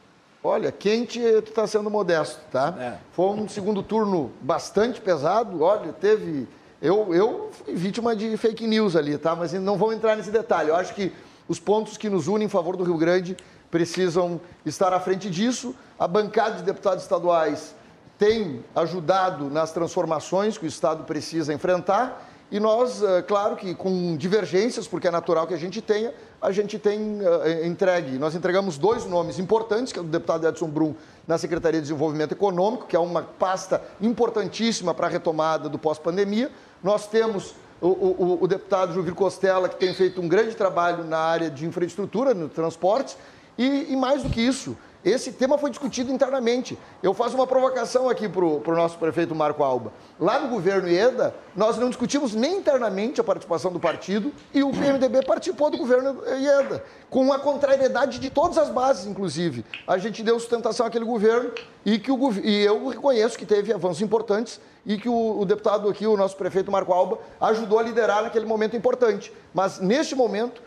[0.47, 2.75] Olha, quente, tu está sendo modesto, tá?
[2.79, 2.99] É.
[3.11, 5.61] Foi um segundo turno bastante pesado.
[5.61, 6.47] Olha, teve.
[6.81, 9.35] Eu, eu fui vítima de fake news ali, tá?
[9.35, 10.69] Mas não vou entrar nesse detalhe.
[10.69, 11.13] Eu acho que
[11.49, 13.37] os pontos que nos unem em favor do Rio Grande
[13.73, 15.75] precisam estar à frente disso.
[15.99, 17.75] A bancada de deputados estaduais
[18.17, 22.25] tem ajudado nas transformações que o Estado precisa enfrentar.
[22.51, 26.53] E nós, eh, claro que com divergências, porque é natural que a gente tenha, a
[26.53, 28.19] gente tem uh, entregue.
[28.19, 30.95] Nós entregamos dois nomes importantes, que é o deputado Edson Brum
[31.27, 36.51] na Secretaria de Desenvolvimento Econômico, que é uma pasta importantíssima para a retomada do pós-pandemia.
[36.83, 41.19] Nós temos o, o, o, deputado Juvir Costela, que tem feito um grande trabalho na
[41.19, 43.17] área de infraestrutura, no transporte,
[43.59, 46.77] e, e mais do que isso, esse tema foi discutido internamente.
[47.01, 49.93] Eu faço uma provocação aqui para o nosso prefeito Marco Alba.
[50.19, 54.73] Lá no governo IEDA, nós não discutimos nem internamente a participação do partido e o
[54.73, 59.65] PMDB participou do governo IEDA, com a contrariedade de todas as bases, inclusive.
[59.87, 61.53] A gente deu sustentação àquele governo
[61.85, 65.89] e, que o, e eu reconheço que teve avanços importantes e que o, o, deputado
[65.89, 69.33] aqui, o nosso prefeito Marco Alba, ajudou a liderar naquele momento importante.
[69.55, 70.61] Mas, neste momento,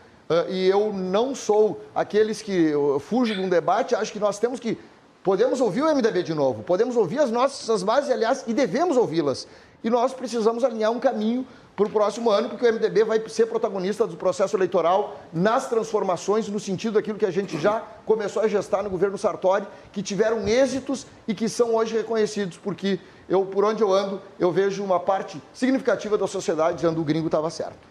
[0.48, 4.78] e eu não sou aqueles que fugem de um debate, acho que nós temos que.
[5.22, 9.46] Podemos ouvir o MDB de novo, podemos ouvir as nossas bases, aliás, e devemos ouvi-las.
[9.84, 13.46] E nós precisamos alinhar um caminho para o próximo ano, porque o MDB vai ser
[13.46, 18.48] protagonista do processo eleitoral nas transformações, no sentido daquilo que a gente já começou a
[18.48, 23.64] gestar no governo Sartori, que tiveram êxitos e que são hoje reconhecidos, porque eu, por
[23.64, 27.48] onde eu ando, eu vejo uma parte significativa da sociedade dizendo que o gringo estava
[27.50, 27.89] certo.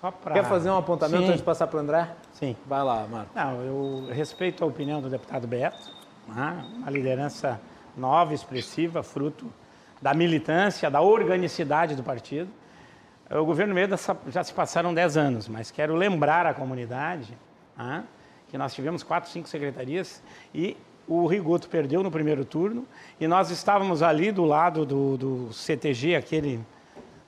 [0.00, 0.32] Pra...
[0.32, 1.28] Quer fazer um apontamento Sim.
[1.28, 2.08] antes de passar para o André?
[2.32, 2.56] Sim.
[2.66, 3.30] Vai lá, Marco.
[3.34, 5.92] Não, eu respeito a opinião do deputado Beto,
[6.26, 6.64] né?
[6.78, 7.60] uma liderança
[7.94, 9.52] nova, expressiva, fruto
[10.00, 12.48] da militância, da organicidade do partido.
[13.30, 13.96] O governo Meda
[14.28, 17.36] já se passaram 10 anos, mas quero lembrar à comunidade
[17.76, 18.02] né?
[18.48, 20.22] que nós tivemos quatro, cinco secretarias
[20.54, 22.86] e o Rigoto perdeu no primeiro turno
[23.20, 26.64] e nós estávamos ali do lado do, do CTG, aquele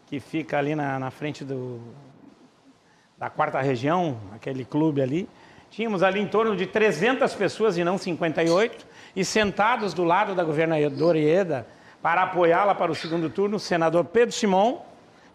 [0.06, 1.80] que fica ali na, na frente do,
[3.22, 5.28] da quarta região, aquele clube ali,
[5.70, 10.42] tínhamos ali em torno de 300 pessoas e não 58, e sentados do lado da
[10.42, 11.64] governadora Ieda
[12.02, 14.82] para apoiá-la para o segundo turno, o senador Pedro Simon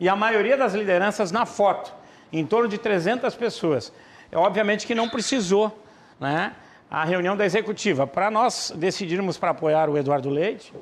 [0.01, 1.93] e a maioria das lideranças na foto,
[2.29, 3.93] em torno de 300 pessoas.
[4.29, 5.81] É, obviamente que não precisou
[6.19, 6.51] né,
[6.91, 8.05] a reunião da executiva.
[8.05, 10.73] Para nós decidirmos para apoiar o Eduardo Leite,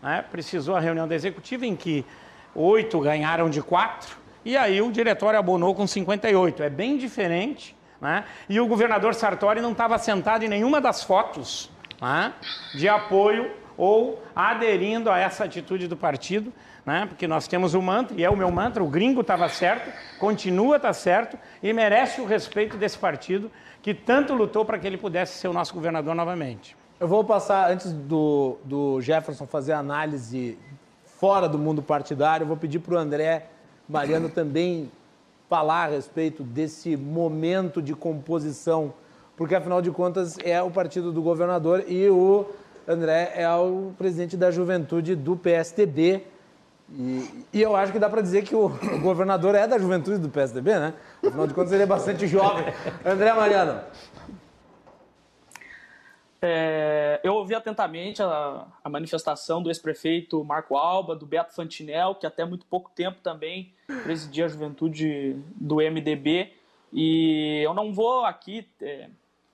[0.00, 2.06] né, precisou a reunião da executiva em que
[2.54, 6.62] oito ganharam de quatro, e aí o diretório abonou com 58.
[6.62, 7.76] É bem diferente.
[8.00, 8.24] Né?
[8.48, 12.32] E o governador Sartori não estava sentado em nenhuma das fotos né?
[12.74, 16.52] de apoio ou aderindo a essa atitude do partido,
[16.84, 17.06] né?
[17.06, 20.80] porque nós temos o mantra, e é o meu mantra, o gringo estava certo, continua
[20.80, 23.50] tá certo e merece o respeito desse partido
[23.80, 26.76] que tanto lutou para que ele pudesse ser o nosso governador novamente.
[26.98, 30.58] Eu vou passar, antes do, do Jefferson fazer a análise
[31.18, 33.46] fora do mundo partidário, eu vou pedir para o André
[33.92, 34.90] Mariano também
[35.48, 38.94] falar a respeito desse momento de composição,
[39.36, 42.46] porque afinal de contas é o partido do governador e o
[42.88, 46.24] André é o presidente da juventude do PSTB.
[46.94, 50.18] E, e, eu acho que dá para dizer que o, o, governador é da juventude
[50.18, 50.94] do PSDB, né?
[51.26, 52.64] Afinal de contas, ele é bastante jovem.
[53.04, 53.80] André Mariano.
[56.44, 62.26] É, eu ouvi atentamente a, a manifestação do ex-prefeito Marco Alba, do Beto Fantinel, que
[62.26, 66.52] até muito pouco tempo também presidia a juventude do MDB.
[66.92, 69.08] E eu não vou aqui é,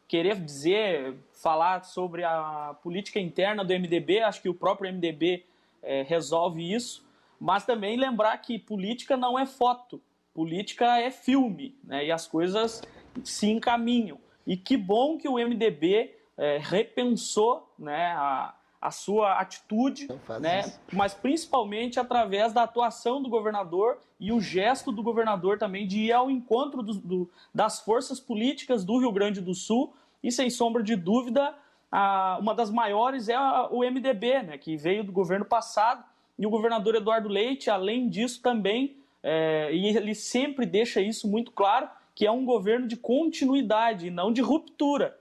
[0.08, 5.44] querer dizer, falar sobre a política interna do MDB, acho que o próprio MDB
[5.82, 7.06] é, resolve isso,
[7.38, 10.00] mas também lembrar que política não é foto,
[10.32, 12.82] política é filme, né, e as coisas
[13.22, 14.18] se encaminham.
[14.46, 20.08] E que bom que o MDB é, repensou né, a, a sua atitude,
[20.40, 25.98] né, mas principalmente através da atuação do governador e o gesto do governador também de
[25.98, 29.92] ir ao encontro do, do, das forças políticas do Rio Grande do Sul.
[30.22, 31.54] E, sem sombra de dúvida,
[31.90, 36.04] a, uma das maiores é a, o MDB, né, que veio do governo passado,
[36.38, 41.50] e o governador Eduardo Leite, além disso, também, é, e ele sempre deixa isso muito
[41.50, 45.17] claro, que é um governo de continuidade, não de ruptura.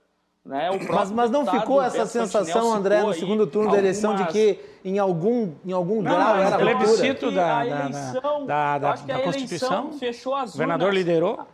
[0.48, 0.70] Né?
[0.88, 4.98] mas, mas não ficou essa sensação, André, no segundo turno da eleição, de que em
[4.98, 10.48] algum, em algum não, grau era plebiscito da, eleição, da, da, da, Constituição, fechou as
[10.48, 11.46] o governador liderou.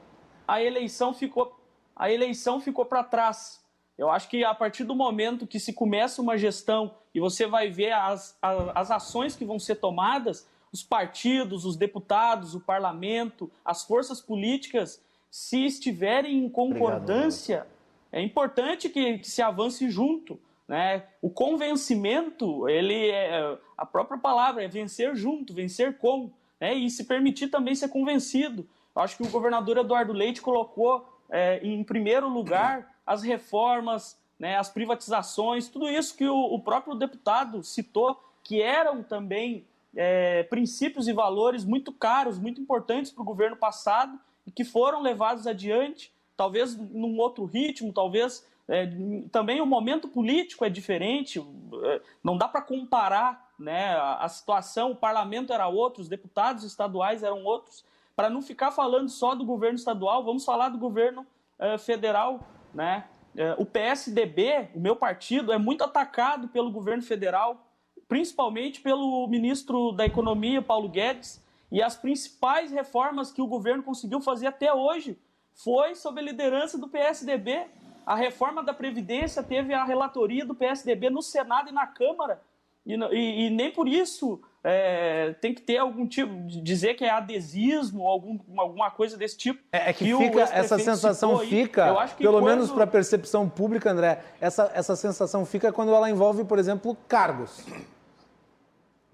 [0.47, 1.59] A eleição ficou,
[1.97, 3.61] a eleição ficou para trás.
[3.99, 7.69] Eu acho que a partir do momento que se começa uma gestão e você vai
[7.69, 13.51] ver as, as, as ações que vão ser tomadas, os partidos, os deputados, o parlamento,
[13.65, 17.74] as forças políticas, se estiverem em concordância, Obrigado,
[18.15, 20.39] é importante que, que se avance junto.
[20.69, 21.03] Né?
[21.21, 26.73] O convencimento, ele é a própria palavra, é vencer junto, vencer com, né?
[26.75, 28.65] e se permitir também ser convencido.
[28.95, 34.57] Eu acho que o governador Eduardo Leite colocou é, em primeiro lugar as reformas, né,
[34.57, 41.09] as privatizações, tudo isso que o, o próprio deputado citou, que eram também é, princípios
[41.09, 46.14] e valores muito caros, muito importantes para o governo passado e que foram levados adiante
[46.37, 48.89] talvez num outro ritmo, talvez é,
[49.31, 51.39] também o momento político é diferente,
[51.85, 57.23] é, não dá para comparar né, a, situação, o parlamento era outro, os deputados estaduais
[57.23, 57.85] eram outros.
[58.17, 61.27] Para não ficar falando só do governo estadual, vamos falar do governo
[61.59, 62.41] é, federal.
[62.73, 63.05] Né?
[63.37, 67.67] É, o PSDB, o meu partido, é muito atacado pelo governo federal,
[68.09, 74.21] principalmente pelo ministro da Economia, Paulo Guedes, e as principais reformas que o governo conseguiu
[74.21, 75.19] fazer até hoje
[75.55, 77.67] foi sob a liderança do PSDB.
[78.05, 82.41] A reforma da Previdência teve a relatoria do PSDB no Senado e na Câmara.
[82.85, 87.05] E, e, e nem por isso é, tem que ter algum tipo de dizer que
[87.05, 89.63] é adesismo, algum, alguma coisa desse tipo.
[89.73, 92.45] É, é que, que fica, essa sensação fica, pelo quando...
[92.45, 96.97] menos para a percepção pública, André, essa, essa sensação fica quando ela envolve, por exemplo,
[97.09, 97.65] cargos.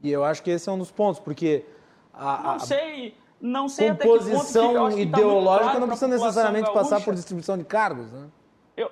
[0.03, 1.65] E eu acho que esse é um dos pontos, porque.
[2.13, 2.53] A, a...
[2.53, 3.15] Não sei.
[3.41, 6.81] Não sei Composição até que ponto ideológica tá não precisa necessariamente gaúcha.
[6.81, 8.29] passar por distribuição de cargos, né?
[8.77, 8.91] Eu,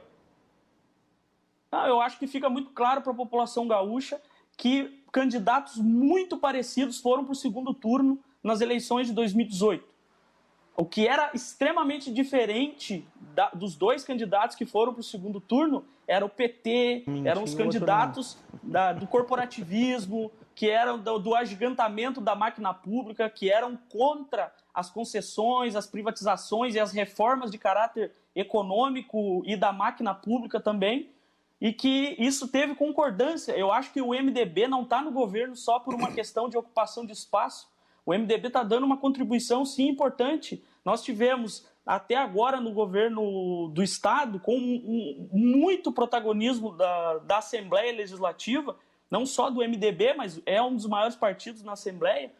[1.70, 4.20] não, eu acho que fica muito claro para a população gaúcha
[4.56, 9.84] que candidatos muito parecidos foram para o segundo turno nas eleições de 2018.
[10.76, 15.84] O que era extremamente diferente da, dos dois candidatos que foram para o segundo turno
[16.06, 22.20] era o PT, Mentira, eram os candidatos da, do corporativismo, que eram do, do agigantamento
[22.20, 28.10] da máquina pública, que eram contra as concessões, as privatizações e as reformas de caráter
[28.34, 31.10] econômico e da máquina pública também,
[31.60, 33.52] e que isso teve concordância.
[33.52, 37.06] Eu acho que o MDB não está no governo só por uma questão de ocupação
[37.06, 37.68] de espaço.
[38.04, 40.60] O MDB está dando uma contribuição, sim, importante.
[40.84, 47.38] Nós tivemos, até agora, no governo do Estado, com um, um, muito protagonismo da, da
[47.38, 48.76] Assembleia Legislativa,
[49.10, 52.32] não só do MDB, mas é um dos maiores partidos na Assembleia,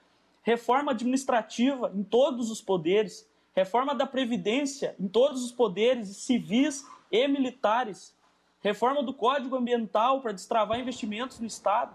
[0.42, 7.26] reforma administrativa em todos os poderes, reforma da Previdência em todos os poderes civis e
[7.26, 8.14] militares,
[8.61, 11.92] reforma do Código Ambiental para destravar investimentos no Estado.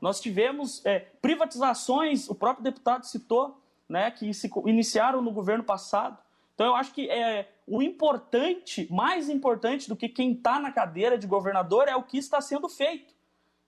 [0.00, 6.16] Nós tivemos é, privatizações, o próprio deputado citou, né, que se iniciaram no governo passado.
[6.54, 11.18] Então eu acho que é, o importante, mais importante do que quem está na cadeira
[11.18, 13.14] de governador é o que está sendo feito.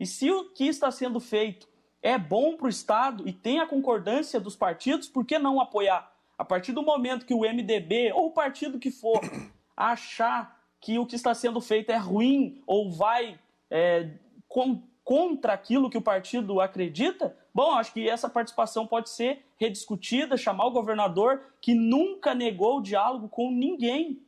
[0.03, 1.68] E se o que está sendo feito
[2.03, 6.12] é bom para o Estado e tem a concordância dos partidos, por que não apoiar?
[6.36, 9.20] A partir do momento que o MDB ou o partido que for
[9.76, 13.38] achar que o que está sendo feito é ruim ou vai
[13.70, 14.11] é,
[14.48, 20.36] com, contra aquilo que o partido acredita, bom, acho que essa participação pode ser rediscutida,
[20.36, 24.20] chamar o governador que nunca negou o diálogo com ninguém,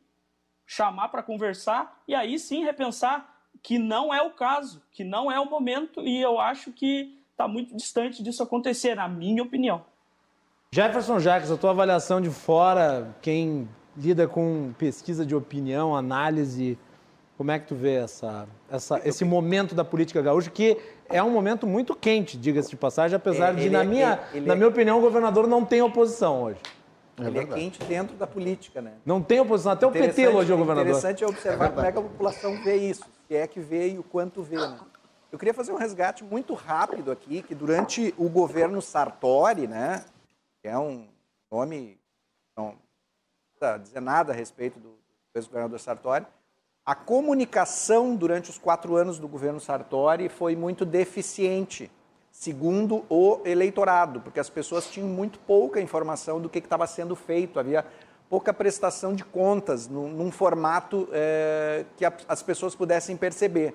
[0.65, 3.34] chamar para conversar e aí sim repensar
[3.65, 7.49] que não é o caso, que não é o momento, e eu acho que está
[7.49, 9.83] muito distante disso acontecer, na minha opinião.
[10.71, 16.79] Jefferson Jacques, a tua avaliação de fora, quem lida com pesquisa de opinião, análise,
[17.39, 20.77] como é que tu vê essa, essa, esse momento da política gaúcha, que
[21.09, 24.21] é um momento muito quente, diga-se de passagem, apesar É, de, ele na, é- minha,
[24.35, 26.59] ele na é- minha opinião, o governador não tem oposição hoje.
[27.17, 27.61] Ele é verdade.
[27.61, 28.93] quente dentro da política, né?
[29.07, 30.91] Não tem oposição, até o PT hoje é o governador.
[30.91, 33.99] Interessante é observar como é que a população vê isso, se é que vê e
[33.99, 34.57] o quanto vê.
[34.57, 34.79] Né?
[35.33, 40.05] Eu queria fazer um resgate muito rápido aqui, que durante o governo Sartori, né,
[40.63, 41.09] que é um
[41.51, 41.99] nome,
[42.57, 42.77] não
[43.51, 46.27] precisa dizer nada a respeito do, do ex-governador Sartori,
[46.87, 51.91] a comunicação durante os quatro anos do governo Sartori foi muito deficiente,
[52.31, 57.17] segundo o eleitorado, porque as pessoas tinham muito pouca informação do que que estava sendo
[57.17, 57.87] feito, havia
[58.35, 63.73] pouca prestação de contas num, num formato eh, que a- as pessoas pudessem perceber.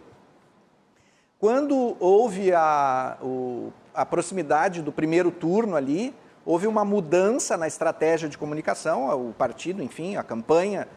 [1.40, 6.14] Quando houve a, o- a proximidade do primeiro turno ali,
[6.46, 10.90] houve uma mudança na estratégia de comunicação, o partido, enfim, a campanha,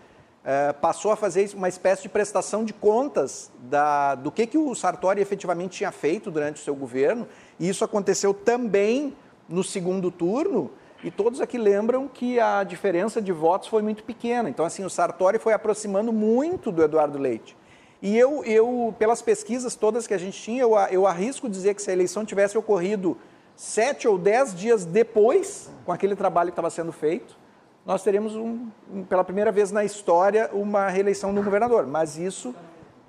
[0.44, 4.74] eh, passou a fazer uma espécie de prestação de contas da- do que, que o
[4.74, 7.28] Sartori efetivamente tinha feito durante o seu governo,
[7.60, 9.16] e isso aconteceu também
[9.48, 10.68] no segundo turno,
[11.02, 14.48] e todos aqui lembram que a diferença de votos foi muito pequena.
[14.48, 17.56] Então, assim, o Sartori foi aproximando muito do Eduardo Leite.
[18.00, 21.74] E eu, eu pelas pesquisas todas que a gente tinha, eu, a- eu arrisco dizer
[21.74, 23.16] que se a eleição tivesse ocorrido
[23.56, 27.36] sete ou dez dias depois, com aquele trabalho que estava sendo feito,
[27.84, 28.68] nós teríamos, um,
[29.08, 31.86] pela primeira vez na história, uma reeleição do governador.
[31.86, 32.54] Mas isso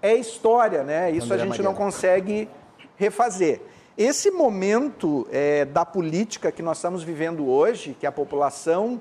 [0.01, 1.11] é história, né?
[1.11, 2.49] Isso a gente não consegue
[2.95, 3.61] refazer.
[3.97, 8.99] Esse momento eh, da política que nós estamos vivendo hoje, que a população.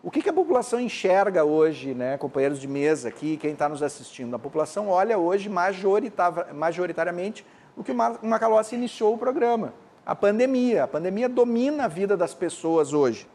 [0.00, 3.82] O que, que a população enxerga hoje, né, companheiros de mesa aqui, quem está nos
[3.82, 4.34] assistindo?
[4.36, 7.44] A população olha hoje majorita- majoritariamente
[7.76, 9.74] o que o Macalossi iniciou o programa.
[10.06, 10.84] A pandemia.
[10.84, 13.26] A pandemia domina a vida das pessoas hoje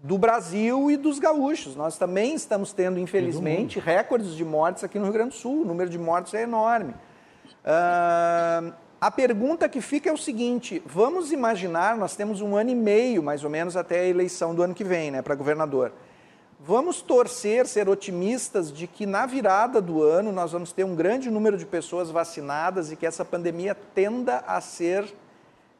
[0.00, 1.76] do Brasil e dos gaúchos.
[1.76, 5.62] Nós também estamos tendo, infelizmente, recordes de mortes aqui no Rio Grande do Sul.
[5.62, 6.92] O número de mortes é enorme.
[9.00, 13.22] A pergunta que fica é o seguinte: vamos imaginar, nós temos um ano e meio,
[13.22, 15.92] mais ou menos, até a eleição do ano que vem, né, para governador.
[16.62, 21.30] Vamos torcer, ser otimistas de que na virada do ano nós vamos ter um grande
[21.30, 25.10] número de pessoas vacinadas e que essa pandemia tenda a ser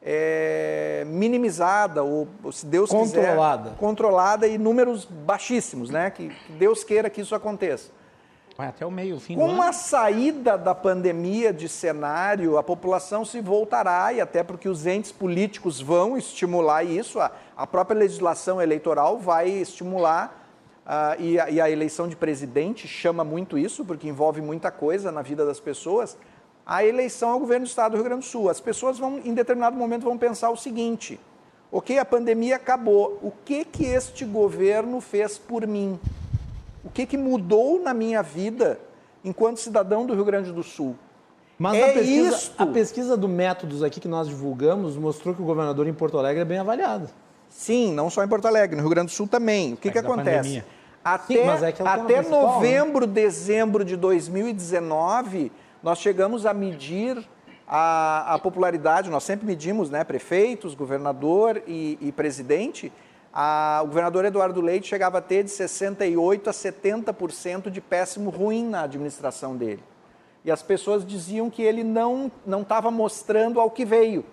[0.01, 3.63] é, minimizada ou, se Deus Controlada.
[3.69, 6.09] quiser, controlada e números baixíssimos, né?
[6.09, 7.91] Que Deus queira que isso aconteça.
[8.57, 13.23] Vai até o meio, o fim Com a saída da pandemia de cenário, a população
[13.23, 18.61] se voltará, e até porque os entes políticos vão estimular isso, a, a própria legislação
[18.61, 20.41] eleitoral vai estimular,
[20.85, 25.11] ah, e, a, e a eleição de presidente chama muito isso, porque envolve muita coisa
[25.11, 26.17] na vida das pessoas,
[26.65, 28.49] a eleição ao governo do Estado do Rio Grande do Sul.
[28.49, 31.19] As pessoas vão, em determinado momento, vão pensar o seguinte,
[31.71, 35.99] ok, a pandemia acabou, o que que este governo fez por mim?
[36.83, 38.79] O que, que mudou na minha vida
[39.23, 40.95] enquanto cidadão do Rio Grande do Sul?
[41.57, 42.63] Mas É a, pesquisa, isto.
[42.63, 46.41] a pesquisa do Métodos aqui que nós divulgamos mostrou que o governador em Porto Alegre
[46.41, 47.07] é bem avaliado.
[47.49, 49.73] Sim, não só em Porto Alegre, no Rio Grande do Sul também.
[49.73, 50.37] O que, que acontece?
[50.37, 50.65] pandemia.
[51.03, 52.29] Até, Sim, é que é até né?
[52.29, 55.51] novembro, dezembro de 2019,
[55.81, 57.17] nós chegamos a medir
[57.67, 62.91] a, a popularidade, nós sempre medimos, né, prefeitos, governador e, e presidente.
[63.33, 68.65] A- o governador Eduardo Leite chegava a ter de 68% a 70% de péssimo ruim
[68.67, 69.83] na administração dele.
[70.43, 74.25] E as pessoas diziam que ele não não estava mostrando ao que veio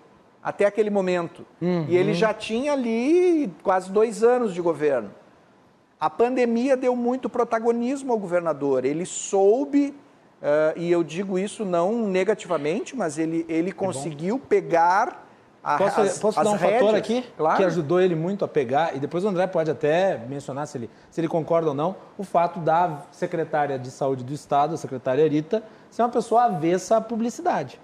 [0.43, 1.45] até aquele momento.
[1.87, 5.11] E ele já tinha ali quase dois anos de governo.
[5.99, 8.85] A pandemia deu muito protagonismo ao governador.
[8.85, 9.93] Ele soube,
[10.41, 15.28] eh, e eu digo isso não negativamente, mas ele, ele conseguiu pegar
[15.75, 16.79] a, Posso, as, posso as dar um rédeas.
[16.81, 17.57] fator aqui Claro.
[17.57, 20.89] que ajudou ele muito a pegar, e depois o André pode até mencionar se ele,
[21.11, 25.27] se ele concorda ou não, o fato da secretária de saúde do Estado, a secretária
[25.27, 25.61] Rita,
[25.91, 27.79] ser uma pessoa avessa à publicidade.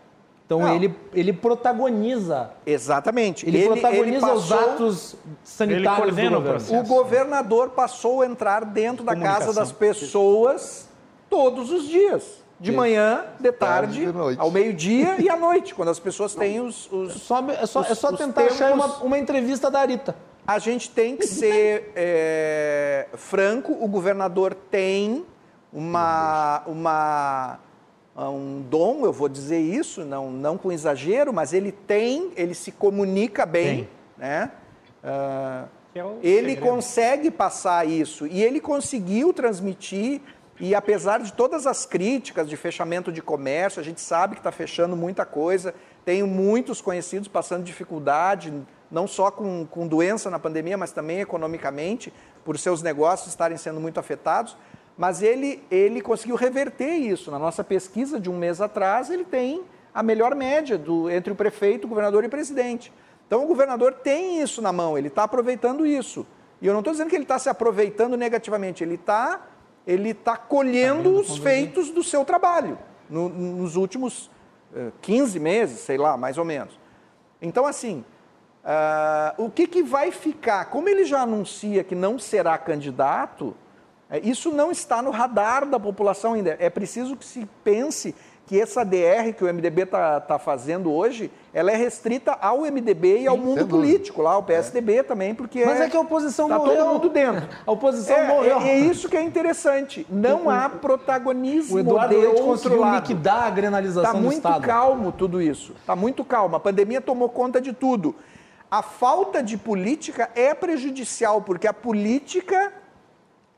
[0.46, 0.76] Então Não.
[0.76, 3.48] ele, ele protagoniza, Exatamente.
[3.48, 6.42] ele, protagoniza os passou- atos sanitários do o governo.
[6.42, 6.76] processo.
[6.76, 10.88] O governador passou a entrar dentro da casa das pessoas
[11.30, 12.44] todos os dias.
[12.60, 14.40] De manhã, de tarde, Tarde, de noite.
[14.40, 16.90] ao meio-dia e à noite, quando as pessoas têm os.
[16.92, 20.16] os- Só- é só, os- é só os tentar achar uma, uma entrevista da Rita.
[20.48, 25.26] A gente tem que ser é, franco, o governador tem
[25.74, 27.60] uma, uma,
[28.16, 32.72] um dom, eu vou dizer isso, não, não com exagero, mas ele tem, ele se
[32.72, 33.90] comunica bem, Tem.
[34.18, 34.52] né?
[35.04, 36.62] Ah, Que é ele segredo.
[36.62, 40.22] consegue passar isso e ele conseguiu transmitir
[40.60, 44.52] e apesar de todas as críticas de fechamento de comércio, a gente sabe que está
[44.52, 45.76] fechando muita coisa,
[46.06, 48.54] tenho muitos conhecidos passando dificuldade,
[48.90, 52.14] não só com, com doença na pandemia, mas também economicamente,
[52.46, 54.56] por seus negócios estarem sendo muito afetados.
[54.98, 57.30] Mas ele, ele conseguiu reverter isso.
[57.30, 61.36] Na nossa pesquisa de um mês atrás, ele tem a melhor média do, entre o
[61.36, 62.94] prefeito, o governador e o presidente.
[63.28, 66.26] Então o governador tem isso na mão, ele está aproveitando isso.
[66.62, 69.42] E eu não estou dizendo que ele está se aproveitando negativamente, ele está
[69.86, 72.78] ele tá colhendo os feitos do seu trabalho
[73.10, 74.28] no, nos últimos
[74.74, 76.80] uh, eh, 15 meses, sei lá, mais ou menos.
[77.42, 78.04] Então, assim,
[78.64, 80.66] uh, o que, que vai ficar?
[80.66, 83.56] Como ele já anuncia que não será candidato,
[84.10, 86.58] uh, isso não está no radar da população ainda.
[86.60, 88.16] É preciso que se pense
[88.46, 93.22] que essa DR que o MDB está tá fazendo hoje, ela é restrita ao MDB
[93.22, 95.04] e ao Sim, mundo político, lá, ao PSDB é.
[95.04, 96.76] também, porque Mas é, é que a oposição tá morreu.
[96.76, 97.48] todo mundo dentro.
[97.66, 98.60] A oposição é, morreu.
[98.60, 100.06] É, é, isso que é interessante.
[100.10, 104.38] Não há protagonismo o Eduardo Leite conseguiu liquidar a grenalização tá do Estado.
[104.38, 105.74] Está muito calmo tudo isso.
[105.80, 106.56] Está muito calmo.
[106.56, 108.14] A pandemia tomou conta de tudo.
[108.70, 112.74] A falta de política é prejudicial, porque a política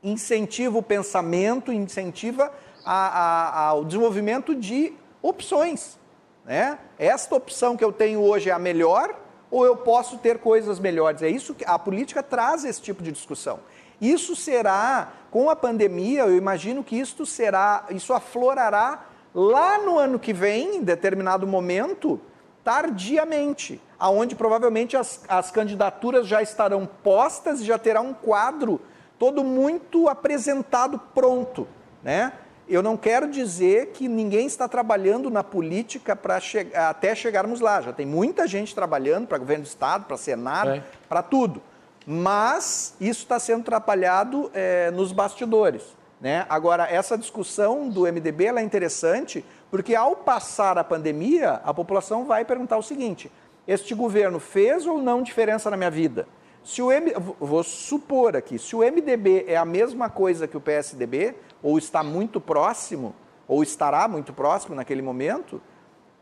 [0.02, 2.50] incentiva o pensamento, incentiva
[2.90, 5.98] a, a, ao desenvolvimento de opções.
[6.46, 6.78] Né?
[6.98, 9.14] Esta opção que eu tenho hoje é a melhor
[9.50, 11.20] ou eu posso ter coisas melhores?
[11.20, 13.60] É isso que a política traz esse tipo de discussão.
[14.00, 20.18] Isso será, com a pandemia, eu imagino que isso será, isso aflorará lá no ano
[20.18, 22.18] que vem, em determinado momento,
[22.64, 28.80] tardiamente, aonde provavelmente as, as candidaturas já estarão postas e já terá um quadro
[29.18, 31.68] todo muito apresentado pronto,
[32.02, 32.32] né?
[32.68, 37.80] Eu não quero dizer que ninguém está trabalhando na política para che até chegarmos lá.
[37.80, 40.82] Já tem muita gente trabalhando para governo do Estado, para Senado, é.
[41.08, 41.62] para tudo.
[42.06, 45.82] Mas isso está sendo trabalhado é, nos bastidores.
[46.20, 46.44] Né?
[46.48, 52.44] Agora, essa discussão do MDB é interessante porque, ao passar a pandemia, a população vai
[52.44, 53.30] perguntar o seguinte:
[53.66, 56.26] este governo fez ou não diferença na minha vida?
[56.64, 57.14] Se o M...
[57.40, 62.02] Vou supor aqui, se o MDB é a mesma coisa que o PSDB, ou está
[62.02, 63.14] muito próximo,
[63.46, 65.60] ou estará muito próximo naquele momento,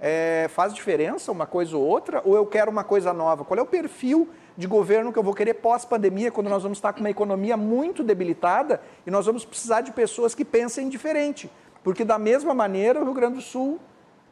[0.00, 3.44] é, faz diferença uma coisa ou outra, ou eu quero uma coisa nova?
[3.44, 6.92] Qual é o perfil de governo que eu vou querer pós-pandemia, quando nós vamos estar
[6.92, 11.50] com uma economia muito debilitada e nós vamos precisar de pessoas que pensem diferente?
[11.82, 13.78] Porque, da mesma maneira, o Rio Grande do Sul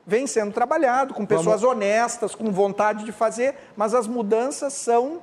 [0.07, 1.77] vem sendo trabalhado com pessoas vamos...
[1.77, 5.23] honestas, com vontade de fazer, mas as mudanças são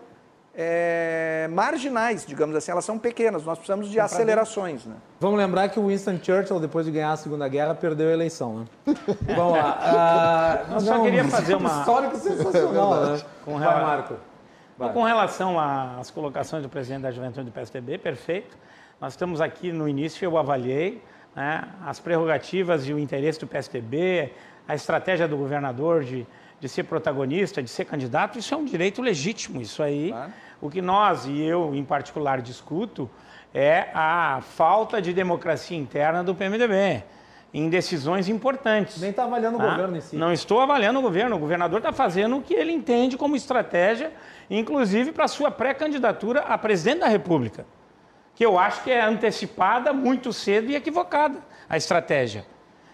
[0.53, 4.85] é, marginais, digamos assim, elas são pequenas, nós precisamos de acelerações.
[4.85, 4.95] Né?
[5.19, 8.59] Vamos lembrar que o Winston Churchill, depois de ganhar a Segunda Guerra, perdeu a eleição.
[8.59, 8.65] Né?
[9.35, 10.67] Vamos lá.
[10.69, 11.79] Uh, eu só queria fazer uma...
[11.79, 13.21] Histórico sensacional, né?
[13.45, 14.15] Com, Vai, Marco.
[14.77, 14.93] Vai.
[14.93, 18.57] Com relação às colocações do presidente da Juventude do PSDB, perfeito.
[18.99, 21.01] Nós estamos aqui no início, eu avaliei
[21.35, 24.33] né, as prerrogativas e o interesse do PSDB,
[24.67, 26.27] a estratégia do governador de
[26.61, 29.59] de ser protagonista, de ser candidato, isso é um direito legítimo.
[29.59, 30.31] Isso aí, claro.
[30.61, 33.09] o que nós e eu em particular discuto
[33.51, 37.03] é a falta de democracia interna do PMDB
[37.51, 39.01] em decisões importantes.
[39.01, 40.15] Nem está avaliando o ah, governo em si.
[40.15, 41.35] Não estou avaliando o governo.
[41.35, 44.13] O governador está fazendo o que ele entende como estratégia,
[44.47, 47.65] inclusive para sua pré-candidatura a presidente da República,
[48.35, 52.45] que eu acho que é antecipada muito cedo e equivocada a estratégia.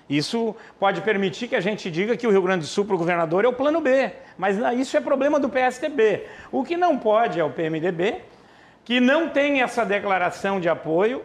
[0.10, 2.98] Isso pode permitir que a gente diga que o Rio Grande do Sul para o
[2.98, 6.26] governador é o plano B, mas isso é problema do PSDB.
[6.52, 8.22] O que não pode é o PMDB,
[8.86, 11.24] que não tem essa declaração de apoio,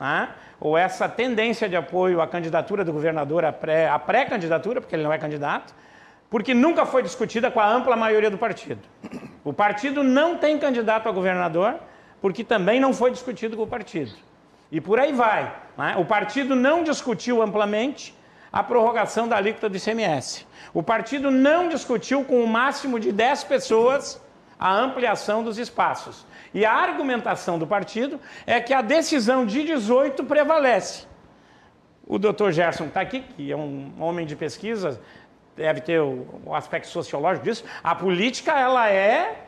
[0.00, 5.04] né, ou essa tendência de apoio à candidatura do governador, à pré-candidatura, pré porque ele
[5.04, 5.72] não é candidato,
[6.28, 8.80] porque nunca foi discutida com a ampla maioria do partido.
[9.44, 11.76] O partido não tem candidato a governador,
[12.20, 14.12] porque também não foi discutido com o partido.
[14.72, 15.54] E por aí vai.
[15.78, 15.94] Né?
[15.98, 18.12] O partido não discutiu amplamente
[18.54, 20.46] a prorrogação da alíquota do ICMS.
[20.72, 24.22] O partido não discutiu com o máximo de 10 pessoas
[24.56, 26.24] a ampliação dos espaços.
[26.54, 31.04] E a argumentação do partido é que a decisão de 18 prevalece.
[32.06, 35.00] O doutor Gerson está aqui, que é um homem de pesquisa,
[35.56, 37.64] deve ter o, aspecto sociológico disso.
[37.82, 39.46] A política ela é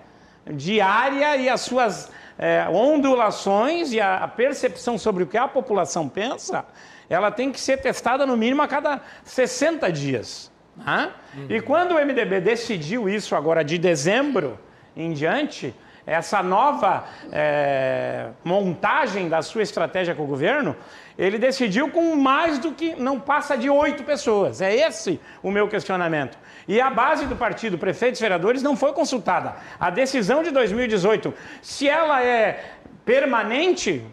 [0.51, 6.65] diária e as suas é, ondulações e a percepção sobre o que a população pensa
[7.09, 10.51] ela tem que ser testada no mínimo a cada 60 dias.
[10.77, 11.11] Né?
[11.37, 11.47] Uhum.
[11.49, 14.59] E quando o MDB decidiu isso agora de dezembro
[14.97, 15.75] em diante,
[16.07, 20.77] essa nova é, montagem da sua estratégia com o governo,
[21.19, 24.61] ele decidiu com mais do que não passa de oito pessoas.
[24.61, 26.39] É esse o meu questionamento.
[26.69, 29.57] E a base do partido, prefeitos e vereadores, não foi consultada.
[29.81, 34.05] A decisão de 2018, se ela é permanente,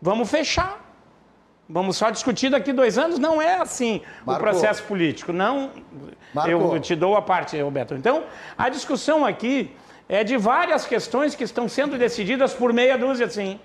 [0.00, 0.81] vamos fechar.
[1.68, 3.18] Vamos só discutir daqui dois anos?
[3.18, 4.42] Não é assim Marco.
[4.42, 5.32] o processo político.
[5.32, 5.70] Não.
[6.34, 6.50] Marco.
[6.50, 7.94] Eu te dou a parte, Roberto.
[7.94, 8.24] Então,
[8.58, 9.74] a discussão aqui
[10.08, 13.58] é de várias questões que estão sendo decididas por meia dúzia, sim.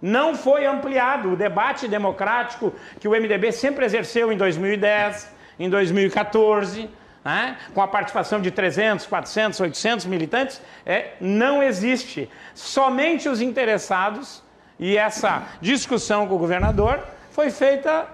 [0.00, 6.88] Não foi ampliado o debate democrático que o MDB sempre exerceu em 2010, em 2014,
[7.24, 7.58] né?
[7.74, 12.30] com a participação de 300, 400, 800 militantes, é, não existe.
[12.54, 14.42] Somente os interessados
[14.78, 18.06] e essa discussão com o governador foi feita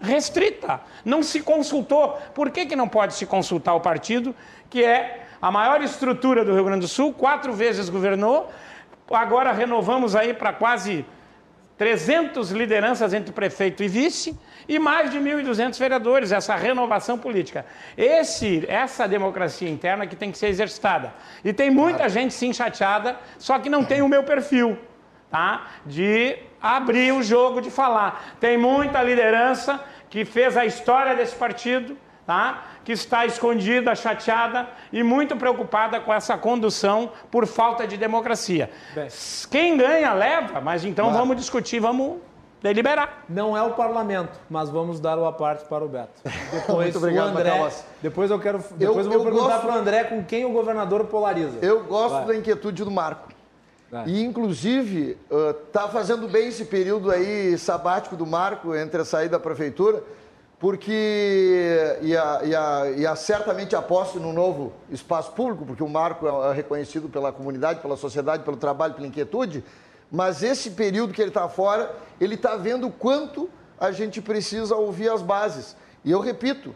[0.00, 0.80] restrita.
[1.04, 2.18] Não se consultou.
[2.34, 4.34] Por que, que não pode se consultar o partido,
[4.68, 8.50] que é a maior estrutura do Rio Grande do Sul, quatro vezes governou,
[9.10, 11.04] agora renovamos aí para quase
[11.78, 14.38] 300 lideranças entre prefeito e vice
[14.68, 17.64] e mais de 1.200 vereadores, essa renovação política.
[17.96, 21.14] Esse, essa democracia interna que tem que ser exercitada.
[21.42, 24.78] E tem muita gente sim chateada, só que não tem o meu perfil,
[25.30, 25.68] tá?
[25.86, 28.34] De abrir o jogo, de falar.
[28.40, 31.96] Tem muita liderança que fez a história desse partido,
[32.26, 32.64] tá?
[32.84, 38.70] que está escondida, chateada e muito preocupada com essa condução por falta de democracia.
[38.94, 39.08] Bem.
[39.50, 41.18] Quem ganha, leva, mas então Claro.
[41.20, 42.16] vamos discutir, vamos
[42.62, 43.24] deliberar.
[43.28, 46.20] Não é o parlamento, mas vamos dar o aparte para o Beto.
[46.52, 47.70] Depois Muito obrigado, o André.
[48.02, 48.58] Depois eu quero.
[48.72, 51.58] Depois eu, eu vou perguntar gosto- para o André com quem o governador polariza.
[51.62, 52.24] Eu gosto Vai.
[52.26, 53.28] da inquietude do Marco.
[53.90, 54.08] Vai.
[54.08, 55.18] E, inclusive,
[55.66, 60.02] está fazendo bem esse período aí sabático do Marco entre a saída da prefeitura,
[60.60, 65.88] porque e, a, e, a, e a certamente aposto no novo espaço público, porque o
[65.88, 69.64] Marco é reconhecido pela comunidade, pela sociedade, pelo trabalho, pela inquietude,
[70.10, 75.08] mas esse período que ele está fora, ele está vendo quanto a gente precisa ouvir
[75.08, 75.74] as bases.
[76.04, 76.74] E eu repito,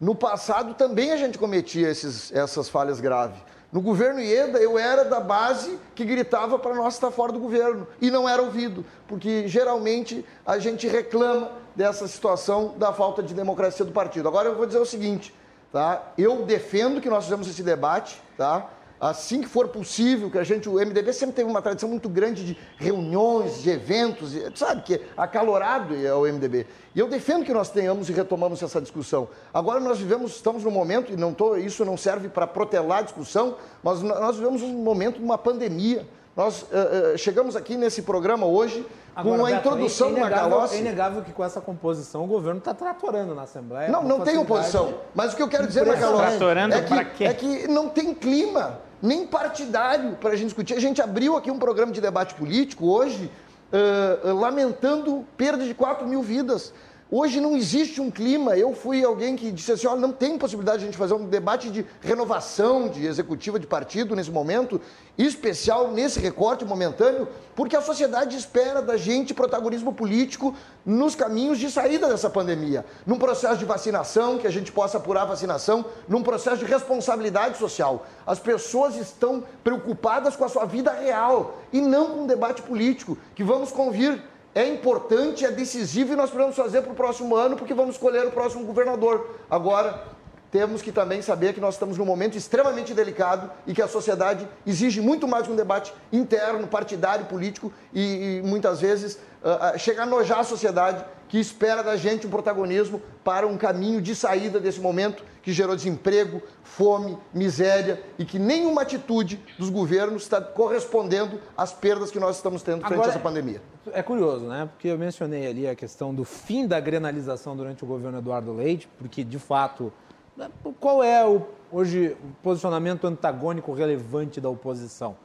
[0.00, 3.38] no passado também a gente cometia esses, essas falhas graves.
[3.72, 7.88] No governo Ieda, eu era da base que gritava para nós estar fora do governo
[8.02, 13.82] e não era ouvido, porque geralmente a gente reclama dessa situação da falta de democracia
[13.82, 14.28] do partido.
[14.28, 15.34] Agora eu vou dizer o seguinte,
[15.72, 16.12] tá?
[16.18, 18.68] Eu defendo que nós fizemos esse debate, tá?
[19.02, 22.46] Assim que for possível, que a gente, o MDB sempre teve uma tradição muito grande
[22.46, 26.68] de reuniões, de eventos, sabe que acalorado é o MDB.
[26.94, 29.28] E eu defendo que nós tenhamos e retomamos essa discussão.
[29.52, 33.02] Agora nós vivemos, estamos num momento, e não tô, isso não serve para protelar a
[33.02, 36.06] discussão, mas nós vivemos um momento de uma pandemia.
[36.36, 40.44] Nós eh, eh, chegamos aqui nesse programa hoje com a Beto, introdução é do inegável,
[40.44, 40.76] Macalossi.
[40.76, 43.90] É inegável que com essa composição o governo está tratorando na Assembleia.
[43.90, 44.94] Não, não tem oposição.
[45.12, 45.84] Mas o que eu quero dizer.
[45.84, 50.74] Macalossi, Tratorando é que, é que não tem clima, nem partidário, para a gente discutir.
[50.74, 53.30] A gente abriu aqui um programa de debate político hoje,
[53.72, 56.72] ãh, lamentando perda de 4 mil vidas.
[57.14, 58.56] Hoje não existe um clima.
[58.56, 61.26] Eu fui alguém que disse assim: olha, não tem possibilidade de a gente fazer um
[61.26, 64.80] debate de renovação de executiva de partido nesse momento,
[65.18, 70.54] especial nesse recorte momentâneo, porque a sociedade espera da gente protagonismo político
[70.86, 72.82] nos caminhos de saída dessa pandemia.
[73.04, 77.58] Num processo de vacinação, que a gente possa apurar a vacinação, num processo de responsabilidade
[77.58, 78.06] social.
[78.26, 83.18] As pessoas estão preocupadas com a sua vida real e não com um debate político,
[83.34, 87.56] que vamos convir é importante, é decisivo e nós precisamos fazer para o próximo ano,
[87.56, 89.38] porque vamos escolher o próximo governador.
[89.50, 90.04] Agora,
[90.50, 94.46] temos que também saber que nós estamos num momento extremamente delicado e que a sociedade
[94.66, 100.06] exige muito mais um debate interno, partidário, político e, e muitas vezes ah, chega a
[100.06, 104.78] nojar a sociedade que espera da gente um protagonismo para um caminho de saída desse
[104.78, 111.72] momento que gerou desemprego, fome, miséria e que nenhuma atitude dos governos está correspondendo às
[111.72, 113.60] perdas que nós estamos tendo frente Agora, a essa pandemia.
[113.92, 114.68] É curioso, né?
[114.72, 118.88] Porque eu mencionei ali a questão do fim da grenalização durante o governo Eduardo Leite,
[118.96, 119.92] porque de fato,
[120.36, 125.16] né, qual é o, hoje o posicionamento antagônico relevante da oposição?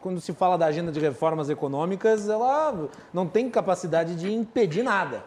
[0.00, 5.24] Quando se fala da agenda de reformas econômicas, ela não tem capacidade de impedir nada.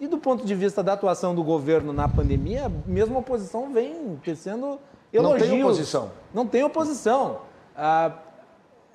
[0.00, 4.18] E do ponto de vista da atuação do governo na pandemia, mesmo a oposição vem
[4.22, 4.78] tecendo Não
[5.10, 5.64] tem elogios.
[5.64, 6.10] oposição.
[6.32, 7.40] Não tem oposição.
[7.76, 8.12] Ah,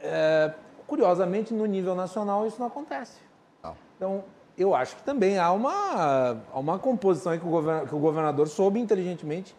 [0.02, 0.54] é,
[0.88, 3.18] curiosamente, no nível nacional, isso não acontece.
[3.98, 4.24] Então,
[4.58, 8.80] eu acho que também há uma, uma composição que o, govern, que o governador soube
[8.80, 9.56] inteligentemente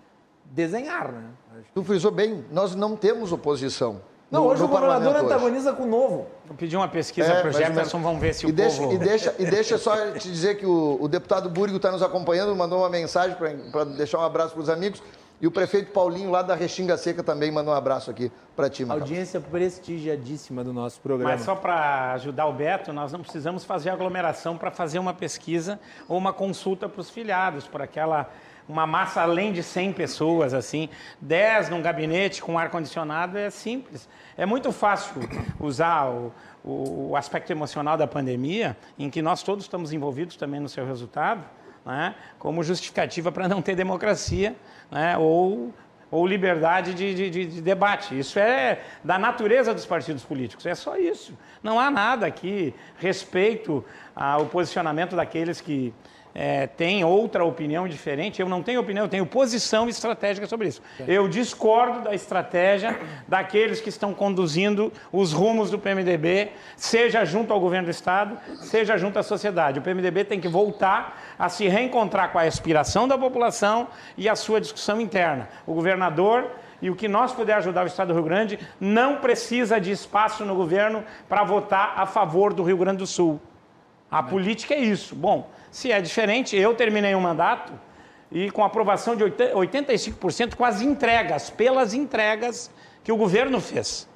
[0.47, 1.25] desenhar, né?
[1.59, 4.01] Acho- Tu frisou bem, nós não temos oposição.
[4.31, 5.35] Não, no- hoje no o governador parlamento hoje.
[5.35, 6.27] antagoniza com o novo.
[6.47, 7.53] Vou pedir uma pesquisa É, para o.
[7.53, 8.95] Jefferson, vamos ver se e o deixa, povo...
[8.95, 12.55] E deixa, e deixa só te dizer que o, o deputado Búrigo está nos acompanhando,
[12.55, 13.37] mandou uma mensagem
[13.73, 15.03] para deixar um abraço para os amigos.
[15.41, 18.85] E o prefeito Paulinho, lá da Restinga Seca, também manda um abraço aqui para ti,
[18.85, 19.13] Macalossi.
[19.13, 21.33] Audiência prestigiadíssima do nosso programa.
[21.33, 25.79] Mas só para ajudar o Beto, nós não precisamos fazer aglomeração para fazer uma pesquisa
[26.09, 28.31] ou uma consulta para os filiados, para aquela
[28.69, 30.89] uma massa além de 100 pessoas, assim,
[31.21, 34.09] 10 num gabinete com ar-condicionado é simples.
[34.37, 35.21] É muito fácil
[35.61, 36.33] usar o,
[36.65, 40.87] o, o, aspecto emocional da pandemia, em que nós todos estamos envolvidos também no seu
[40.87, 41.45] resultado,
[41.85, 44.57] né, como justificativa para não ter democracia
[44.91, 45.73] né, ou,
[46.11, 48.19] ou liberdade de, de, de, debate.
[48.19, 51.37] Isso é da natureza dos partidos políticos, é só isso.
[51.63, 53.85] Não há nada aqui respeito
[54.17, 55.93] ao posicionamento daqueles que
[56.35, 58.43] é, tem outra opinião diferente.
[58.43, 60.83] Eu não tenho opinião, eu tenho posição estratégica sobre isso.
[61.07, 67.61] Eu discordo da estratégia daqueles que estão conduzindo os rumos do PMDB, seja junto ao
[67.61, 69.79] governo do Estado, seja junto à sociedade.
[69.79, 74.35] O PMDB tem que voltar a se reencontrar com a aspiração da população e a
[74.35, 75.49] sua discussão interna.
[75.65, 76.51] O governador
[76.83, 80.45] e o que nós puder ajudar o Estado do Rio Grande não precisa de espaço
[80.45, 83.41] no governo para votar a favor do Rio Grande do Sul.
[84.11, 85.15] A política é isso.
[85.15, 87.73] Bom, se é diferente, eu terminei um mandato
[88.31, 92.71] e com aprovação de 85% com as entregas, pelas entregas
[93.03, 94.09] que o governo fez.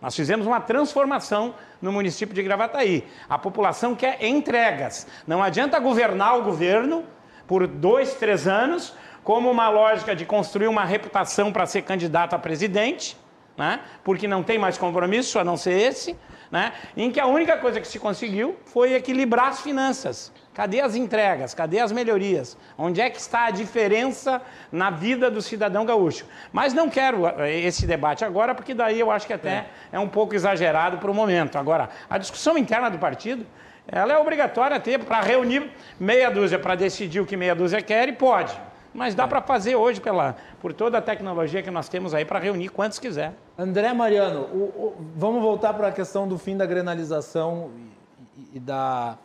[0.00, 3.04] Nós fizemos uma transformação no município de Gravataí.
[3.28, 5.08] A população quer entregas.
[5.26, 7.04] Não adianta governar o governo
[7.44, 8.94] por dois, três anos,
[9.24, 13.16] como uma lógica de construir uma reputação para ser candidato a presidente,
[13.60, 13.80] né?
[14.02, 16.16] porque não tem mais compromisso a não ser esse,
[16.50, 16.72] né?
[16.96, 20.32] em que a única coisa que se conseguiu foi equilibrar as finanças.
[20.54, 21.52] Cadê as entregas?
[21.52, 22.56] Cadê as melhorias?
[22.76, 24.40] Onde é que está a diferença
[24.72, 26.24] na vida do cidadão gaúcho?
[26.50, 29.98] Mas não quero eh, esse debate agora, porque daí eu acho que até é, é
[29.98, 31.56] um pouco exagerado para o momento.
[31.56, 33.46] Agora, a discussão interna do partido,
[33.86, 38.08] ela é obrigatória ter para reunir meia dúzia para decidir o que meia dúzia quer
[38.08, 38.58] e pode.
[38.92, 39.26] Mas dá é.
[39.26, 42.98] para fazer hoje pela, por toda a tecnologia que nós temos aí para reunir quantos
[42.98, 43.34] quiser.
[43.56, 47.70] André Mariano, o, o, vamos voltar para a questão do fim da grenalização
[48.36, 49.16] e, e, e da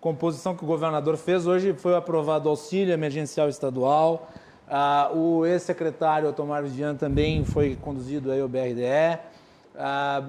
[0.00, 1.46] composição que o governador fez.
[1.46, 4.30] Hoje foi aprovado o auxílio emergencial estadual.
[4.66, 9.18] Ah, o ex-secretário Otomar Vidian também foi conduzido aí ao BRDE.
[9.76, 10.22] Ah,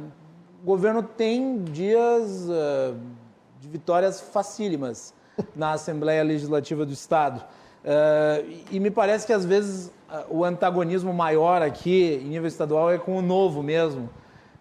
[0.61, 2.93] o governo tem dias ah,
[3.59, 5.13] de vitórias facílimas
[5.55, 7.43] na Assembleia Legislativa do Estado.
[7.85, 9.91] Ah, e me parece que às vezes
[10.29, 14.09] o antagonismo maior aqui, em nível estadual, é com o novo mesmo.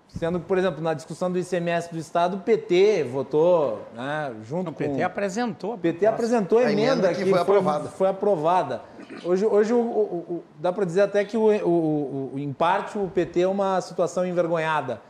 [0.08, 4.70] Sendo que, por exemplo, na discussão do ICMS do Estado, o PT votou né, junto
[4.70, 4.90] o PT com...
[4.90, 5.74] O PT apresentou.
[5.74, 6.14] O PT Nossa.
[6.14, 7.88] apresentou a emenda, a emenda que, que, foi, aprovada.
[7.90, 8.82] Foi aprovada.
[9.24, 13.42] Hoje, hoje o, o, o, dá para dizer até que, o, em parte, o PT
[13.42, 15.00] é uma situação envergonhada.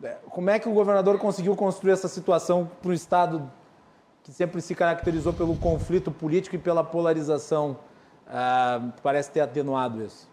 [0.00, 3.50] É, como é que o governador conseguiu construir essa situação para um Estado
[4.26, 7.78] que sempre se caracterizou pelo conflito político e pela polarização?
[8.26, 10.28] Ah, parece ter atenuado isso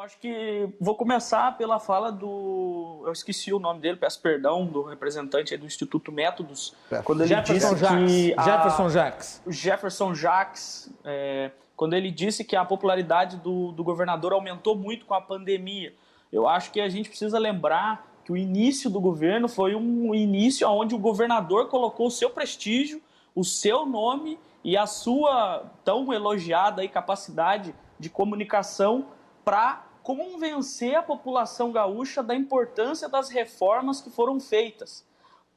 [0.00, 3.02] acho que vou começar pela fala do.
[3.04, 6.74] Eu esqueci o nome dele, peço perdão, do representante do Instituto Métodos.
[7.04, 8.12] Quando ele Jefferson disse Jacques.
[8.12, 8.34] que.
[8.34, 8.42] A...
[8.42, 9.42] Jefferson Jacques.
[9.46, 11.50] Jefferson Jacques, é...
[11.76, 15.92] quando ele disse que a popularidade do, do governador aumentou muito com a pandemia.
[16.32, 20.68] Eu acho que a gente precisa lembrar que o início do governo foi um início
[20.68, 23.02] onde o governador colocou o seu prestígio,
[23.34, 29.06] o seu nome e a sua tão elogiada capacidade de comunicação
[29.44, 35.04] para convencer a população gaúcha da importância das reformas que foram feitas.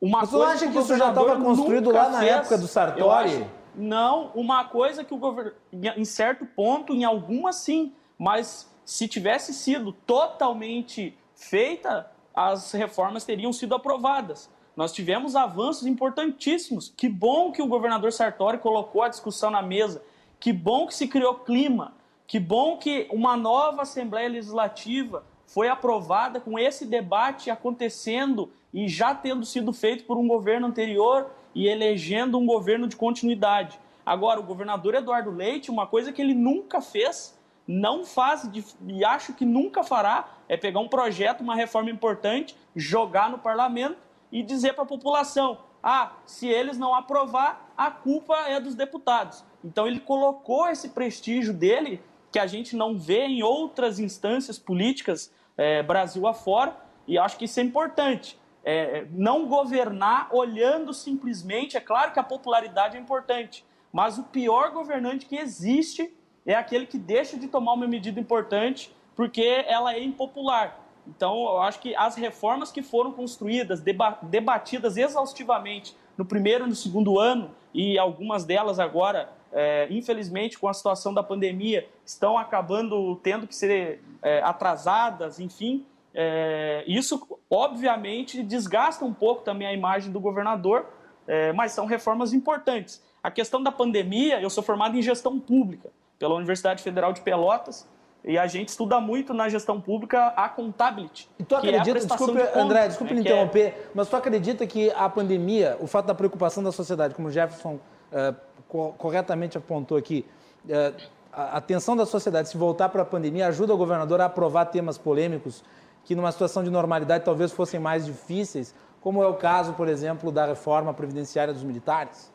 [0.01, 2.67] Uma Mas coisa acha que, que isso já estava construído lá na fez, época do
[2.67, 3.35] Sartori?
[3.35, 3.45] Acho,
[3.75, 9.53] não, uma coisa que o governo, em certo ponto, em algumas sim, mas se tivesse
[9.53, 14.49] sido totalmente feita, as reformas teriam sido aprovadas.
[14.75, 16.91] Nós tivemos avanços importantíssimos.
[16.95, 20.03] Que bom que o governador Sartori colocou a discussão na mesa.
[20.39, 21.93] Que bom que se criou clima.
[22.25, 29.13] Que bom que uma nova Assembleia Legislativa foi aprovada com esse debate acontecendo e já
[29.13, 33.79] tendo sido feito por um governo anterior e elegendo um governo de continuidade.
[34.03, 37.37] Agora, o governador Eduardo Leite, uma coisa que ele nunca fez,
[37.67, 38.49] não faz
[38.87, 43.97] e acho que nunca fará, é pegar um projeto, uma reforma importante, jogar no parlamento
[44.31, 49.43] e dizer para a população: ah, se eles não aprovar, a culpa é dos deputados.
[49.63, 52.01] Então ele colocou esse prestígio dele
[52.31, 56.75] que a gente não vê em outras instâncias políticas é, Brasil afora,
[57.07, 58.39] e acho que isso é importante.
[58.65, 64.71] É, não governar olhando simplesmente, é claro que a popularidade é importante, mas o pior
[64.71, 66.11] governante que existe
[66.45, 70.79] é aquele que deixa de tomar uma medida importante porque ela é impopular.
[71.07, 73.81] Então, eu acho que as reformas que foram construídas,
[74.23, 80.67] debatidas exaustivamente no primeiro e no segundo ano, e algumas delas agora é, infelizmente, com
[80.67, 85.85] a situação da pandemia, estão acabando tendo que ser é, atrasadas, enfim.
[86.13, 90.87] É, isso, obviamente, desgasta um pouco também a imagem do governador,
[91.27, 93.01] é, mas são reformas importantes.
[93.21, 95.91] A questão da pandemia, eu sou formado em gestão pública
[96.23, 97.85] pela Universidade Federal de Pelotas,
[98.23, 101.29] e a gente estuda muito na gestão pública a contability.
[101.37, 103.87] E tu acredita, é desculpe, de André, desculpe né, interromper, é...
[103.93, 107.77] mas tu acredita que a pandemia, o fato da preocupação da sociedade, como o Jefferson
[108.13, 110.25] uh, corretamente apontou aqui,
[110.63, 110.95] uh,
[111.33, 114.97] a atenção da sociedade se voltar para a pandemia ajuda o governador a aprovar temas
[114.97, 115.61] polêmicos
[116.05, 120.31] que numa situação de normalidade talvez fossem mais difíceis, como é o caso, por exemplo,
[120.31, 122.31] da reforma previdenciária dos militares?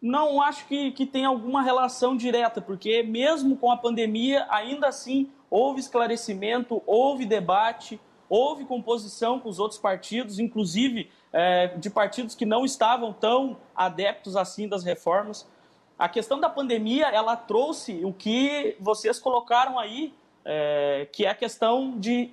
[0.00, 5.30] Não acho que, que tem alguma relação direta, porque mesmo com a pandemia, ainda assim
[5.50, 12.46] houve esclarecimento, houve debate, houve composição com os outros partidos, inclusive é, de partidos que
[12.46, 15.48] não estavam tão adeptos assim das reformas.
[15.98, 21.34] A questão da pandemia, ela trouxe o que vocês colocaram aí, é, que é a
[21.34, 22.30] questão de,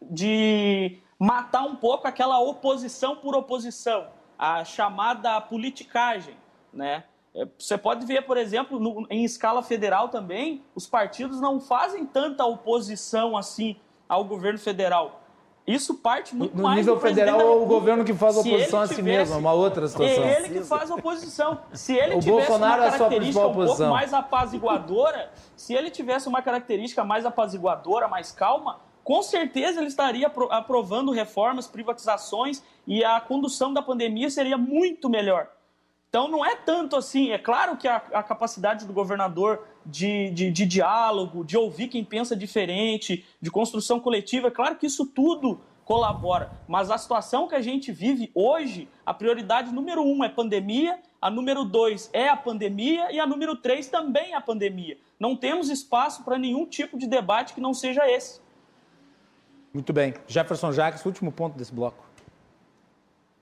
[0.00, 4.06] de matar um pouco aquela oposição por oposição,
[4.38, 6.34] a chamada politicagem
[6.76, 7.04] né?
[7.34, 12.06] É, você pode ver, por exemplo, no, em escala federal também, os partidos não fazem
[12.06, 13.76] tanta oposição assim
[14.08, 15.22] ao governo federal.
[15.66, 19.02] Isso parte muito no mais nível federal é o governo que faz oposição a si
[19.02, 20.24] mesmo, é uma outra situação.
[20.24, 21.60] É ele que faz oposição.
[21.72, 26.28] Se ele o tivesse Bolsonaro uma característica é um pouco mais apaziguadora, se ele tivesse
[26.28, 33.20] uma característica mais apaziguadora, mais calma, com certeza ele estaria aprovando reformas, privatizações e a
[33.20, 35.48] condução da pandemia seria muito melhor.
[36.08, 40.50] Então não é tanto assim, é claro que a, a capacidade do governador de, de,
[40.50, 45.60] de, diálogo, de ouvir quem pensa diferente, de construção coletiva, é claro que isso tudo
[45.84, 46.50] colabora.
[46.66, 51.30] Mas a situação que a gente vive hoje, a prioridade número um é pandemia, a
[51.30, 54.98] número dois é a pandemia e a número três também é a pandemia.
[55.18, 58.40] Não temos espaço para nenhum tipo de debate que não seja esse.
[59.72, 60.14] Muito bem.
[60.26, 62.05] Jefferson Jacques, último ponto desse bloco.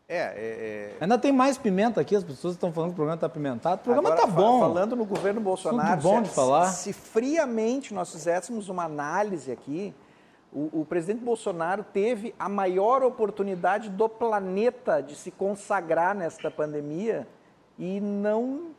[0.06, 3.14] É, é, é, Ainda tem mais pimenta aqui, as pessoas estão falando que o programa
[3.14, 3.80] está apimentado.
[3.80, 4.60] O programa está bom.
[4.60, 6.66] Falando no governo Bolsonaro, bom de falar.
[6.66, 9.94] Se, se, friamente nós fizéssemos uma análise aqui,
[10.52, 17.26] o, o, presidente Bolsonaro teve a maior oportunidade do planeta de se consagrar nesta pandemia
[17.78, 18.72] e não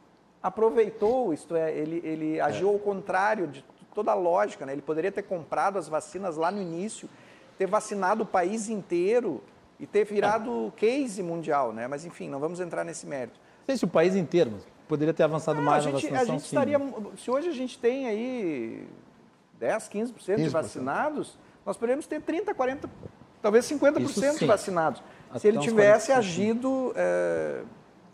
[0.44, 3.66] aproveitou, isto é, ele, ele agiu ao contrário de
[3.96, 4.64] toda a lógica.
[4.64, 4.74] Né?
[4.74, 7.10] Ele poderia ter comprado as vacinas lá no início,
[7.58, 9.42] ter vacinado o país inteiro
[9.80, 11.88] e ter virado case mundial, né?
[11.88, 13.40] Mas enfim, não vamos entrar nesse mérito.
[13.60, 14.54] Não sei se o país inteiro
[14.88, 16.36] poderia ter avançado mais a gente, na vacinação.
[16.36, 16.80] A gente estaria,
[17.18, 18.88] se hoje a gente tem aí
[19.60, 20.36] 10, 15%, 15%.
[20.38, 22.90] de vacinados, nós poderíamos ter 30, 40,
[23.42, 25.04] talvez 50% de vacinados.
[25.30, 27.64] Até se ele tivesse agido é...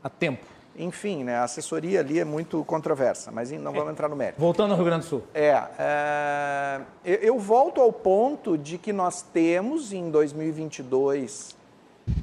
[0.04, 0.46] a tempo.
[0.82, 4.42] Enfim, né, a assessoria ali é muito controversa, mas não vamos entrar no mérito.
[4.42, 5.24] Voltando ao Rio Grande do Sul.
[5.32, 11.56] É, é eu volto ao ponto de que nós temos em 2022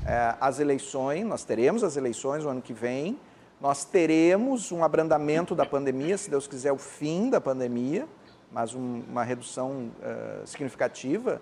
[0.04, 3.16] é, as eleições, nós teremos as eleições no ano que vem,
[3.60, 8.06] nós teremos um abrandamento da pandemia, se Deus quiser, o fim da pandemia,
[8.50, 11.40] mas um, uma redução uh, significativa,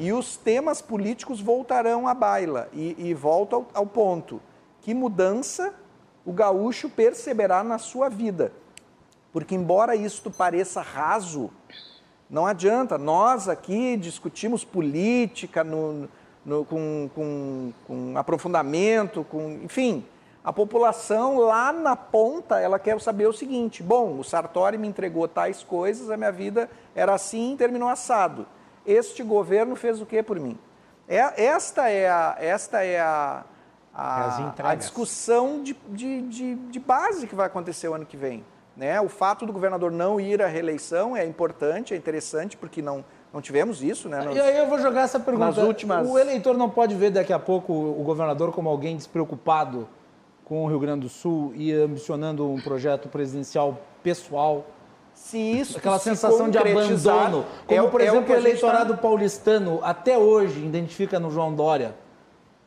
[0.00, 2.68] e os temas políticos voltarão à baila.
[2.72, 4.40] E, e volto ao, ao ponto:
[4.80, 5.74] que mudança
[6.24, 8.52] o gaúcho perceberá na sua vida.
[9.32, 11.50] Porque, embora isto pareça raso,
[12.28, 12.98] não adianta.
[12.98, 16.08] Nós aqui discutimos política no,
[16.44, 20.04] no, com, com, com, aprofundamento, com, enfim.
[20.44, 25.28] A população lá na ponta, ela quer saber o seguinte: bom, o Sartori me entregou
[25.28, 28.46] tais coisas, a minha vida era assim terminou assado.
[28.84, 30.58] Este governo fez o que por mim?
[31.08, 33.44] É, esta é a, esta é a,
[33.94, 38.44] a, a discussão de, de, de, de, base que vai acontecer o ano que vem.
[38.76, 39.00] Né?
[39.00, 43.42] O fato do governador não ir à reeleição é importante, é interessante, porque não, não
[43.42, 44.08] tivemos isso.
[44.08, 44.22] Né?
[44.22, 45.46] Nos, e aí eu vou jogar essa pergunta.
[45.46, 46.08] Nas últimas...
[46.08, 49.86] O eleitor não pode ver daqui a pouco o governador como alguém despreocupado
[50.44, 54.66] com o Rio Grande do Sul e ambicionando um projeto presidencial pessoal
[55.14, 58.94] se isso aquela se sensação de abandono, como é, por é exemplo o, o eleitorado
[58.94, 59.00] tá...
[59.00, 61.94] paulistano até hoje identifica no João Dória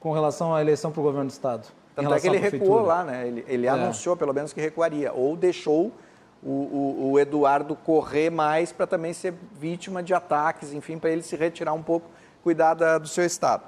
[0.05, 1.67] com relação à eleição para o governo do Estado?
[1.95, 3.27] Tanto é que ele recuou lá, né?
[3.27, 3.71] Ele, ele é.
[3.71, 5.91] anunciou pelo menos que recuaria, ou deixou
[6.43, 11.23] o, o, o Eduardo correr mais para também ser vítima de ataques, enfim, para ele
[11.23, 12.07] se retirar um pouco,
[12.43, 13.63] cuidar da, do seu Estado.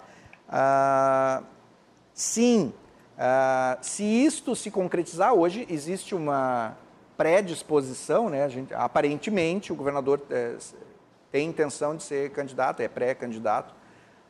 [0.48, 1.42] Ah,
[2.14, 2.72] sim,
[3.18, 6.78] ah, se isto se concretizar, hoje existe uma
[7.18, 8.48] predisposição, né?
[8.48, 10.56] Gente, aparentemente o governador é,
[11.32, 13.74] tem intenção de ser candidato, é pré-candidato.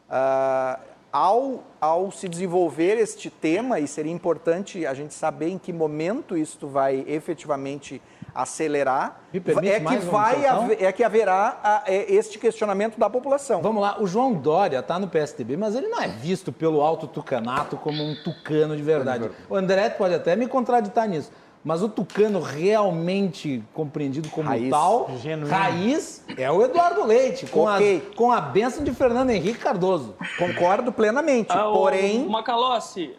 [0.10, 0.80] Ah,
[1.12, 6.38] ao, ao se desenvolver este tema, e seria importante a gente saber em que momento
[6.38, 8.02] isto vai efetivamente
[8.36, 13.62] acelerar, é que, vai haver- é que haverá a- é, este questionamento da população.
[13.64, 17.08] Vamos lá, o João Dória está no PSDB, mas ele não é visto pelo alto
[17.08, 19.30] tucanato como um tucano de verdade.
[19.50, 21.32] O André pode até me contraditar nisso,
[21.68, 24.70] mas o tucano realmente compreendido como Raiz.
[24.70, 25.54] tal, Genuíno.
[25.54, 28.04] raiz, é o Eduardo Leite, com, Ok.
[28.14, 30.16] a, com a benção de Fernando Henrique Cardoso.
[30.40, 32.26] Concordo plenamente, Ah, o porém...
[32.30, 33.14] Macalossi,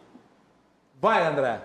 [0.98, 1.60] Vai, André.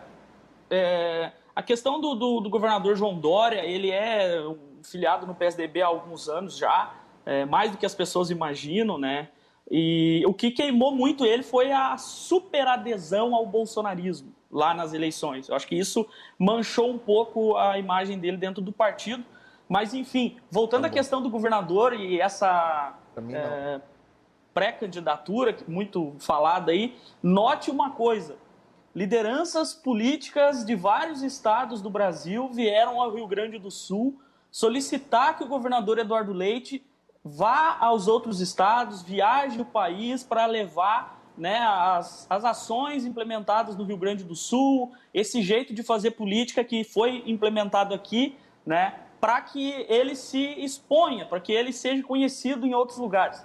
[0.70, 5.82] é, a questão do, do- do governador João Dória, ele é um filiado no PSDB
[5.82, 6.92] há alguns anos já,
[7.26, 9.30] é, mais do que as pessoas imaginam, né?
[9.72, 15.50] E o que queimou muito ele foi a superadesão ao bolsonarismo lá nas eleições.
[15.50, 19.26] Eu acho que isso manchou um pouco a imagem dele dentro do partido.
[19.68, 22.96] Mas, enfim, voltando à questão do governador e essa
[23.30, 23.82] é,
[24.54, 28.38] pré-candidatura, muito falada aí, note uma coisa:
[28.96, 35.44] lideranças políticas de vários estados do Brasil vieram ao Rio Grande do Sul solicitar que
[35.44, 36.86] o governador Eduardo Leite
[37.24, 43.84] vá aos outros estados, viaje o país para levar né, as, as ações implementadas no
[43.84, 49.42] Rio Grande do Sul, esse jeito de fazer política que foi implementado aqui, né, para
[49.42, 53.44] que ele se exponha, para que ele seja conhecido em outros lugares.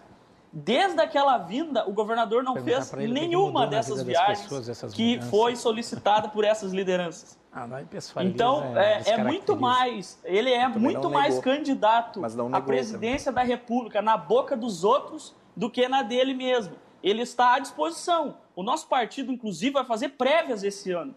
[0.51, 5.11] Desde aquela vinda, o governador não Perguntar fez ele nenhuma dessas viagens pessoas, essas que
[5.11, 5.31] mudanças.
[5.31, 7.37] foi solicitada por essas lideranças.
[7.51, 9.57] Ah, pessoaliza, Então, é, é muito descaracteriza.
[9.57, 11.43] mais, ele é Também muito não mais negou.
[11.43, 16.35] candidato Mas não à presidência da República na boca dos outros do que na dele
[16.35, 16.77] mesmo.
[17.03, 18.39] Ele está à disposição.
[18.55, 21.15] O nosso partido, inclusive, vai fazer prévias esse ano.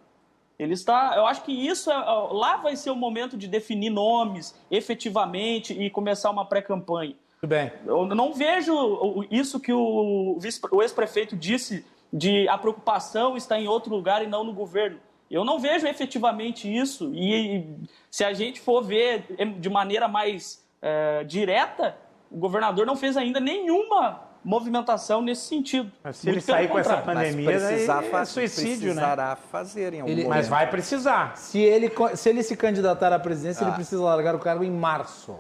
[0.60, 4.56] Ele está, eu acho que isso é, lá vai ser o momento de definir nomes
[4.70, 7.16] efetivamente e começar uma pré-campanha.
[7.40, 7.72] Tudo bem.
[7.86, 10.38] Eu não vejo isso que o,
[10.72, 15.00] o ex-prefeito disse de a preocupação está em outro lugar e não no governo.
[15.32, 17.12] Eu não vejo efetivamente isso.
[17.16, 17.66] E
[18.12, 19.26] se a gente for ver
[19.60, 21.98] de maneira mais eh, direta,
[22.30, 25.92] o governador não fez ainda nenhuma movimentação nesse sentido.
[26.04, 27.20] Mas se ele Muito sair com essa contrário.
[27.20, 29.02] Mas pandemia, precisar é suicídio, né?
[29.02, 30.38] precisará fazer em algum Ele- momento.
[30.38, 31.38] Mas vai precisar.
[31.38, 35.40] Se ele, se ele se candidatar à presidência, ele precisa largar o cargo em março.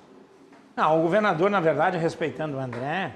[0.76, 3.14] Não, o governador, na verdade, respeitando o André,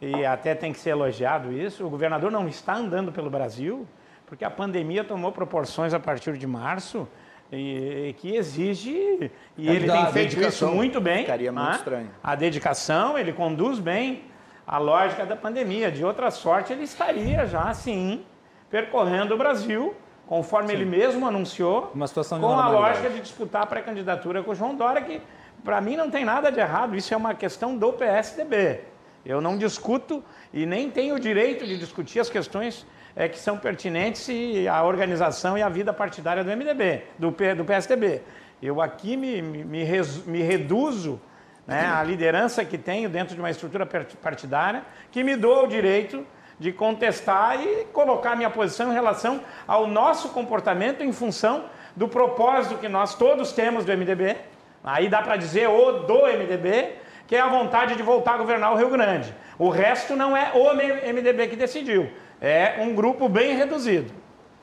[0.00, 3.86] e até tem que ser elogiado isso, o governador não está andando pelo Brasil,
[4.26, 7.06] porque a pandemia tomou proporções a partir de março
[7.50, 11.18] e, e que exige, e ele da tem feito isso muito bem.
[11.18, 11.76] Ficaria muito né?
[11.76, 12.10] estranho.
[12.22, 14.24] A dedicação, ele conduz bem
[14.66, 15.90] a lógica da pandemia.
[15.90, 18.24] De outra sorte, ele estaria já, sim,
[18.70, 19.94] percorrendo o Brasil,
[20.26, 24.54] conforme ele mesmo anunciou, Uma situação com a lógica de disputar a pré-candidatura com o
[24.54, 25.20] João Dória, que
[25.64, 28.80] para mim não tem nada de errado, isso é uma questão do PSDB.
[29.24, 32.84] Eu não discuto e nem tenho o direito de discutir as questões
[33.14, 34.28] eh, que são pertinentes
[34.68, 38.22] à organização e à vida partidária do MDB, do, do PSDB.
[38.60, 39.84] Eu aqui me, me, me
[40.26, 41.20] me reduzo
[41.66, 46.26] né, à liderança que tenho dentro de uma estrutura partidária que me dou o direito
[46.58, 51.64] de contestar e colocar minha posição em relação ao nosso comportamento em função
[51.96, 54.36] do propósito que nós todos temos do MDB.
[54.82, 56.96] Aí dá para dizer o do MDB,
[57.26, 59.34] que é a vontade de voltar a governar o Rio Grande.
[59.58, 62.10] O resto não é o MDB que decidiu,
[62.40, 64.12] é um grupo bem reduzido.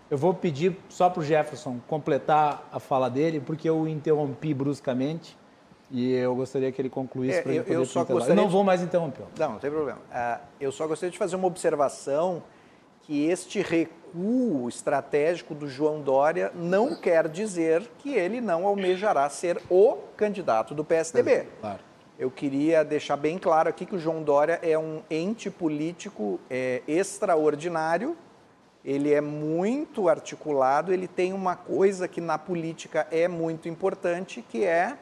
[0.10, 4.54] Eu vou pedir só para o Jefferson completar a fala dele, porque eu o interrompi
[4.54, 5.38] bruscamente
[5.91, 8.81] e eu gostaria que ele concluísse É, para eu- eu só gostaria não vou mais
[8.81, 9.29] interrompê-lo.
[9.37, 9.99] Não, não tem problema.
[10.11, 12.43] Ah, eu só gostaria de fazer uma observação
[13.01, 19.59] que este recuo estratégico do João Dória não quer dizer que ele não almejará ser
[19.69, 21.47] o candidato do PSDB.
[21.59, 21.79] Claro.
[22.19, 26.81] Eu queria deixar bem claro aqui que o João Dória é um ente político é,
[26.87, 28.15] extraordinário,
[28.83, 34.63] ele é muito articulado, ele tem uma coisa que na política é muito importante, que
[34.65, 34.97] é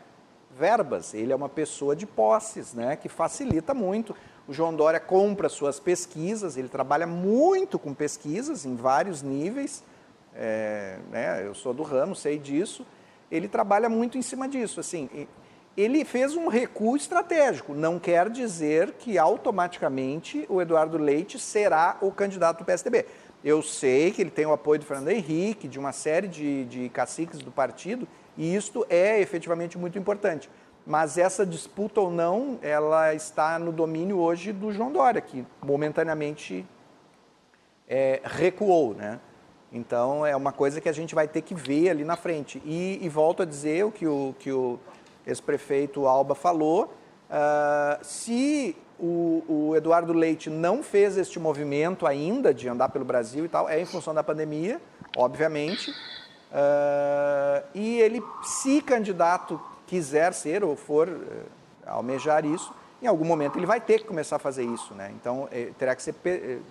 [0.57, 1.13] verbas.
[1.13, 4.15] Ele é uma pessoa de posses, né, que facilita muito.
[4.47, 9.83] O João Dória compra suas pesquisas, ele trabalha muito com pesquisas em vários níveis.
[10.35, 12.85] É, né, eu sou do ramo, sei disso.
[13.29, 14.79] Ele trabalha muito em cima disso.
[14.79, 15.27] Assim,
[15.75, 17.73] ele fez um recuo estratégico.
[17.73, 23.05] Não quer dizer que automaticamente o Eduardo Leite será o candidato do PSDB.
[23.43, 26.89] Eu sei que ele tem o apoio do Fernando Henrique, de uma série de, de
[26.89, 30.49] caciques do partido, e isto é efetivamente muito importante.
[30.85, 36.65] Mas essa disputa ou não, ela está no domínio hoje do João Dória, que momentaneamente
[37.87, 39.19] é, recuou, né?
[39.71, 42.61] Então é uma coisa que a gente vai ter que ver ali na frente.
[42.63, 44.79] E, e volto a dizer o que o, que o
[45.25, 46.93] ex-prefeito Alba falou:
[47.29, 53.45] ah, se o, o, Eduardo Leite não fez este movimento ainda de andar pelo Brasil
[53.45, 54.81] e tal, é em função da pandemia,
[55.15, 55.93] obviamente.
[56.51, 61.21] Uh, e ele, se candidato quiser ser ou for uh,
[61.85, 65.11] almejar isso, em algum momento ele vai ter que começar a fazer isso, né?
[65.21, 66.15] Então eh, terá que ser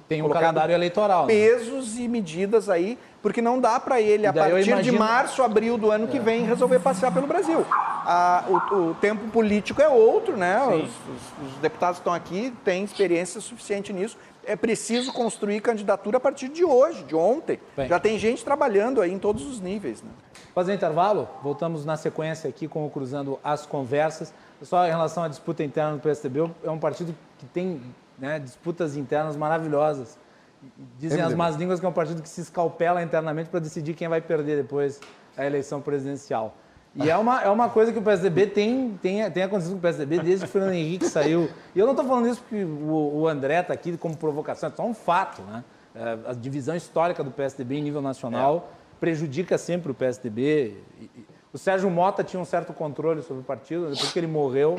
[0.09, 1.33] tem um calendário eleitoral, né?
[1.33, 2.03] pesos né?
[2.03, 4.83] e medidas aí, porque não dá para ele a partir imagino...
[4.83, 7.65] de março, abril do ano que vem resolver passear pelo Brasil.
[7.71, 10.61] A, o, o, tempo político é outro, né?
[10.67, 14.17] Os, os, os deputados estão aqui, têm experiência suficiente nisso.
[14.47, 17.59] É preciso construir candidatura a partir de hoje, de ontem.
[17.77, 17.89] Bem.
[17.89, 20.03] Já tem gente trabalhando aí em todos os níveis.
[20.03, 20.11] Né?
[20.55, 24.33] Fazer intervalo, voltamos na sequência aqui com o Cruzando as Conversas.
[24.63, 27.83] Só em relação à disputa interna do PSDB, é um partido que tem
[28.19, 30.17] né, disputas internas maravilhosas.
[30.99, 34.09] Dizem as más línguas que é um partido que se escalpela internamente para decidir quem
[34.09, 35.01] vai perder depois
[35.37, 36.57] a eleição presidencial.
[36.97, 39.81] E é uma, é uma coisa que o PSDB tem, tem, tem acontecido com o
[39.81, 41.51] PSDB desde que o Fernando Henrique saiu.
[41.75, 44.73] E eu não estou falando isso porque o, o André está aqui como provocação, é
[44.73, 45.43] só um fato.
[45.43, 45.63] Né?
[45.95, 48.97] É, a divisão histórica do PSDB em nível nacional é.
[48.99, 50.77] prejudica sempre o PSDB.
[51.53, 54.77] O Sérgio Mota tinha um certo controle sobre o partido, depois que ele morreu,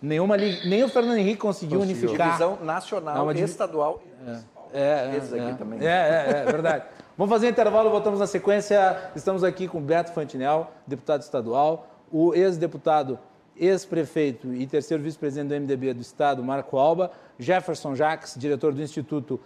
[0.00, 2.08] nenhuma, nem o Fernando Henrique conseguiu, conseguiu.
[2.08, 2.28] unificar.
[2.28, 4.58] Divisão nacional, Não, estadual é.
[4.72, 5.54] É, é, é.
[5.54, 5.78] Também.
[5.80, 6.84] é, é, é verdade.
[7.18, 9.10] Vamos fazer intervalo, voltamos na sequência.
[9.16, 13.18] Estamos aqui com Beto Fantinel, deputado estadual, o ex-deputado,
[13.56, 19.40] ex-prefeito e terceiro vice-presidente do MDB do Estado, Marco Alba, Jefferson Jacques, diretor do Instituto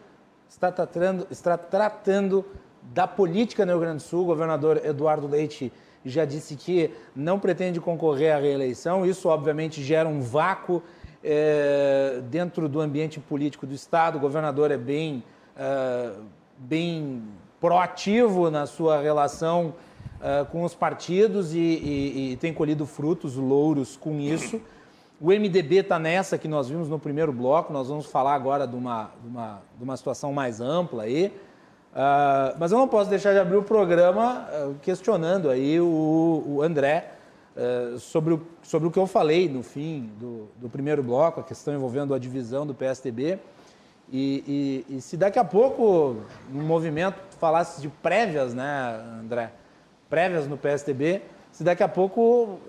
[0.49, 2.44] está tratando, está tratando
[2.82, 4.22] da política no Rio Grande do Sul.
[4.22, 5.72] O governador Eduardo Leite
[6.05, 9.05] já disse que não pretende concorrer à reeleição.
[9.05, 10.82] Isso, obviamente, gera um vácuo
[11.22, 14.16] é, dentro do ambiente político do Estado.
[14.16, 15.24] O governador é bem,
[15.57, 16.12] é,
[16.57, 17.22] bem
[17.61, 19.74] proativo na sua relação
[20.20, 24.61] é, com os partidos e, e, e tem colhido frutos, louros com isso.
[25.19, 28.77] O MDB está nessa que nós vimos no primeiro bloco, nós vamos falar agora de
[28.77, 31.33] uma, de uma, de uma situação mais ampla aí.
[31.93, 36.62] Uh, mas eu não posso deixar de abrir o programa uh, questionando aí o, o
[36.62, 37.14] André
[37.57, 41.43] uh, sobre, o, sobre o que eu falei no fim do, do primeiro bloco, a
[41.43, 43.39] questão envolvendo a divisão do PSDB.
[44.12, 46.17] E, e, e se daqui a pouco,
[46.51, 49.51] no movimento, falasse de prévias, né, André?
[50.11, 52.61] Prévias no PSDB, se daqui a pouco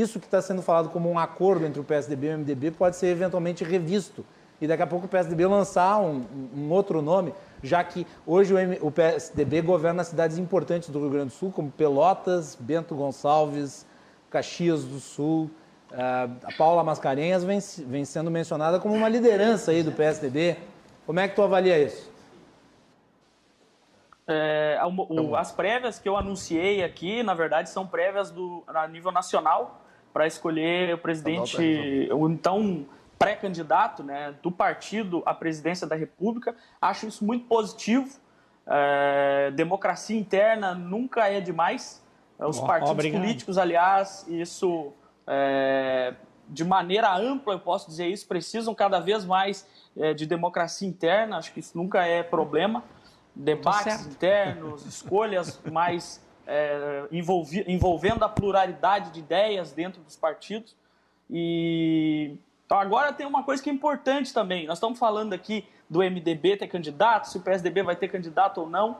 [0.00, 2.96] isso que está sendo falado como um acordo entre o PSDB e o MDB pode
[2.96, 4.24] ser eventualmente revisto.
[4.60, 6.24] E daqui a pouco o PSDB lançar um,
[6.56, 11.10] um outro nome, já que hoje o, M, o, PSDB governa cidades importantes do Rio
[11.10, 13.86] Grande do Sul, como Pelotas, Bento Gonçalves,
[14.30, 15.50] Caxias do Sul.
[15.90, 20.56] Uh, a Paula Mascarenhas vem, vem sendo mencionada como uma liderança aí do PSDB.
[21.04, 22.10] Como é que tu avalia isso?
[24.26, 29.12] É, o, as prévias que eu anunciei aqui, na verdade, são prévias do, a nível
[29.12, 29.82] nacional
[30.16, 32.86] para escolher o presidente, o então
[33.18, 36.56] pré-candidato né, do partido à presidência da República.
[36.80, 38.18] Acho isso muito positivo.
[38.66, 42.02] É, democracia interna nunca é demais.
[42.38, 43.20] Os partidos Obrigado.
[43.20, 44.90] políticos, aliás, isso
[45.26, 46.14] é,
[46.48, 51.36] de maneira ampla, eu posso dizer isso, precisam cada vez mais é, de democracia interna,
[51.36, 52.82] acho que isso nunca é problema.
[53.34, 60.76] Debates internos, escolhas mais é, envolvi, envolvendo a pluralidade de ideias dentro dos partidos.
[61.30, 64.66] E então, agora tem uma coisa que é importante também.
[64.66, 68.68] Nós estamos falando aqui do MDB ter candidato, se o PSDB vai ter candidato ou
[68.68, 68.98] não.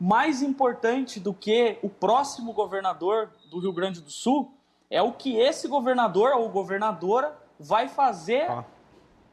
[0.00, 4.52] Mais importante do que o próximo governador do Rio Grande do Sul
[4.90, 8.64] é o que esse governador ou governadora vai fazer ah.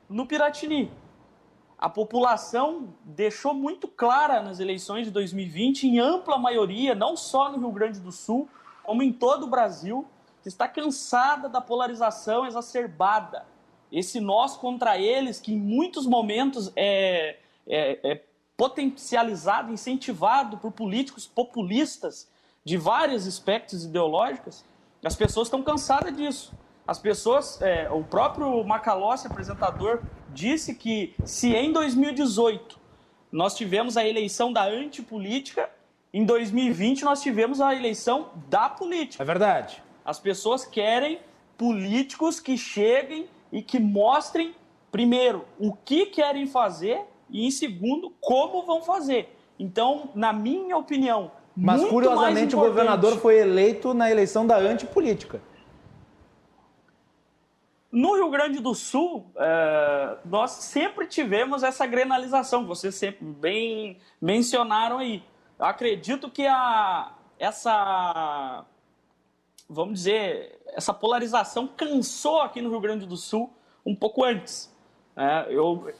[0.10, 0.92] no Piratini.
[1.82, 7.58] A população deixou muito clara nas eleições de 2020, em ampla maioria, não só no
[7.58, 8.48] Rio Grande do Sul,
[8.84, 10.06] como em todo o Brasil,
[10.44, 13.48] que está cansada da polarização exacerbada.
[13.92, 17.38] Esse nós contra eles, que em muitos momentos é,
[17.68, 18.24] é, é
[18.56, 22.30] potencializado, incentivado por políticos populistas
[22.64, 24.64] de vários aspectos ideológicos,
[25.04, 26.54] as pessoas estão cansadas disso.
[26.86, 30.02] As pessoas, é, o próprio Macalossi, apresentador,
[30.34, 32.80] disse que se em 2018
[33.32, 35.70] nós tivemos a eleição da antipolítica,
[36.14, 39.24] em 2020 nós tivemos a eleição da política.
[39.24, 39.82] É verdade.
[40.04, 41.20] As pessoas querem
[41.58, 44.56] políticos que cheguem e que mostrem,
[44.92, 49.34] primeiro, o que querem fazer e, em segundo, como vão fazer.
[49.58, 55.42] Então, na minha opinião, mas curiosamente o governador foi eleito na eleição da antipolítica.
[57.92, 65.00] No Rio Grande do Sul, é, nós sempre tivemos essa grenalização, vocês sempre bem mencionaram
[65.00, 65.22] aí.
[65.60, 68.64] Eu acredito que a, essa,
[69.70, 73.52] vamos dizer, essa polarização cansou aqui no Rio Grande do Sul
[73.86, 74.74] um pouco antes.
[75.18, 75.92] É, eu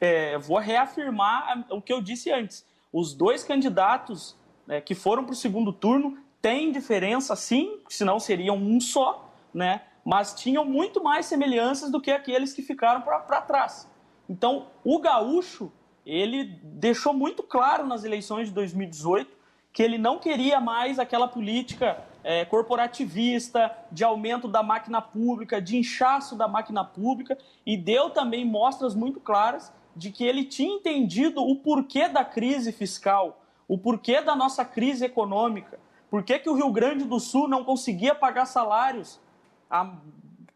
[0.00, 2.66] é, vou reafirmar o que eu disse antes.
[2.92, 4.36] Os dois candidatos
[4.66, 9.82] né, que foram para o segundo turno têm diferença, sim, senão seriam um só, né?
[10.06, 13.90] Mas tinham muito mais semelhanças do que aqueles que ficaram para trás.
[14.30, 15.72] Então, o gaúcho,
[16.06, 19.34] ele deixou muito claro nas eleições de 2018
[19.72, 25.76] que ele não queria mais aquela política é, corporativista, de aumento da máquina pública, de
[25.76, 31.42] inchaço da máquina pública, e deu também mostras muito claras de que ele tinha entendido
[31.42, 36.54] o porquê da crise fiscal, o porquê da nossa crise econômica, por que, que o
[36.54, 39.20] Rio Grande do Sul não conseguia pagar salários
[39.70, 39.96] há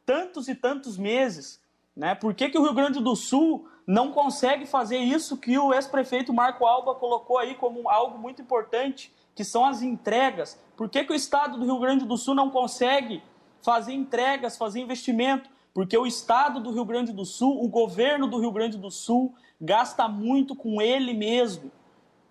[0.04, 1.60] tantos e tantos meses,
[1.96, 2.14] né?
[2.14, 6.32] por que, que o Rio Grande do Sul não consegue fazer isso que o ex-prefeito
[6.32, 10.60] Marco Alba colocou aí como algo muito importante, que são as entregas.
[10.76, 13.22] Por que, que o estado do Rio Grande do Sul não consegue
[13.62, 15.50] fazer entregas, fazer investimento?
[15.74, 19.34] Porque o estado do Rio Grande do Sul, o governo do Rio Grande do Sul,
[19.60, 21.70] gasta muito com ele mesmo.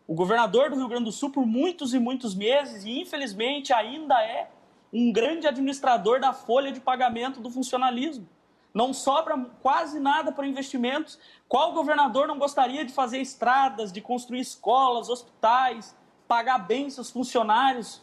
[0.07, 4.21] O governador do Rio Grande do Sul, por muitos e muitos meses, e infelizmente ainda
[4.23, 4.49] é
[4.91, 8.27] um grande administrador da folha de pagamento do funcionalismo.
[8.73, 11.19] Não sobra quase nada para investimentos.
[11.47, 15.95] Qual governador não gostaria de fazer estradas, de construir escolas, hospitais,
[16.27, 18.01] pagar bem seus funcionários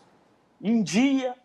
[0.61, 1.37] em dia?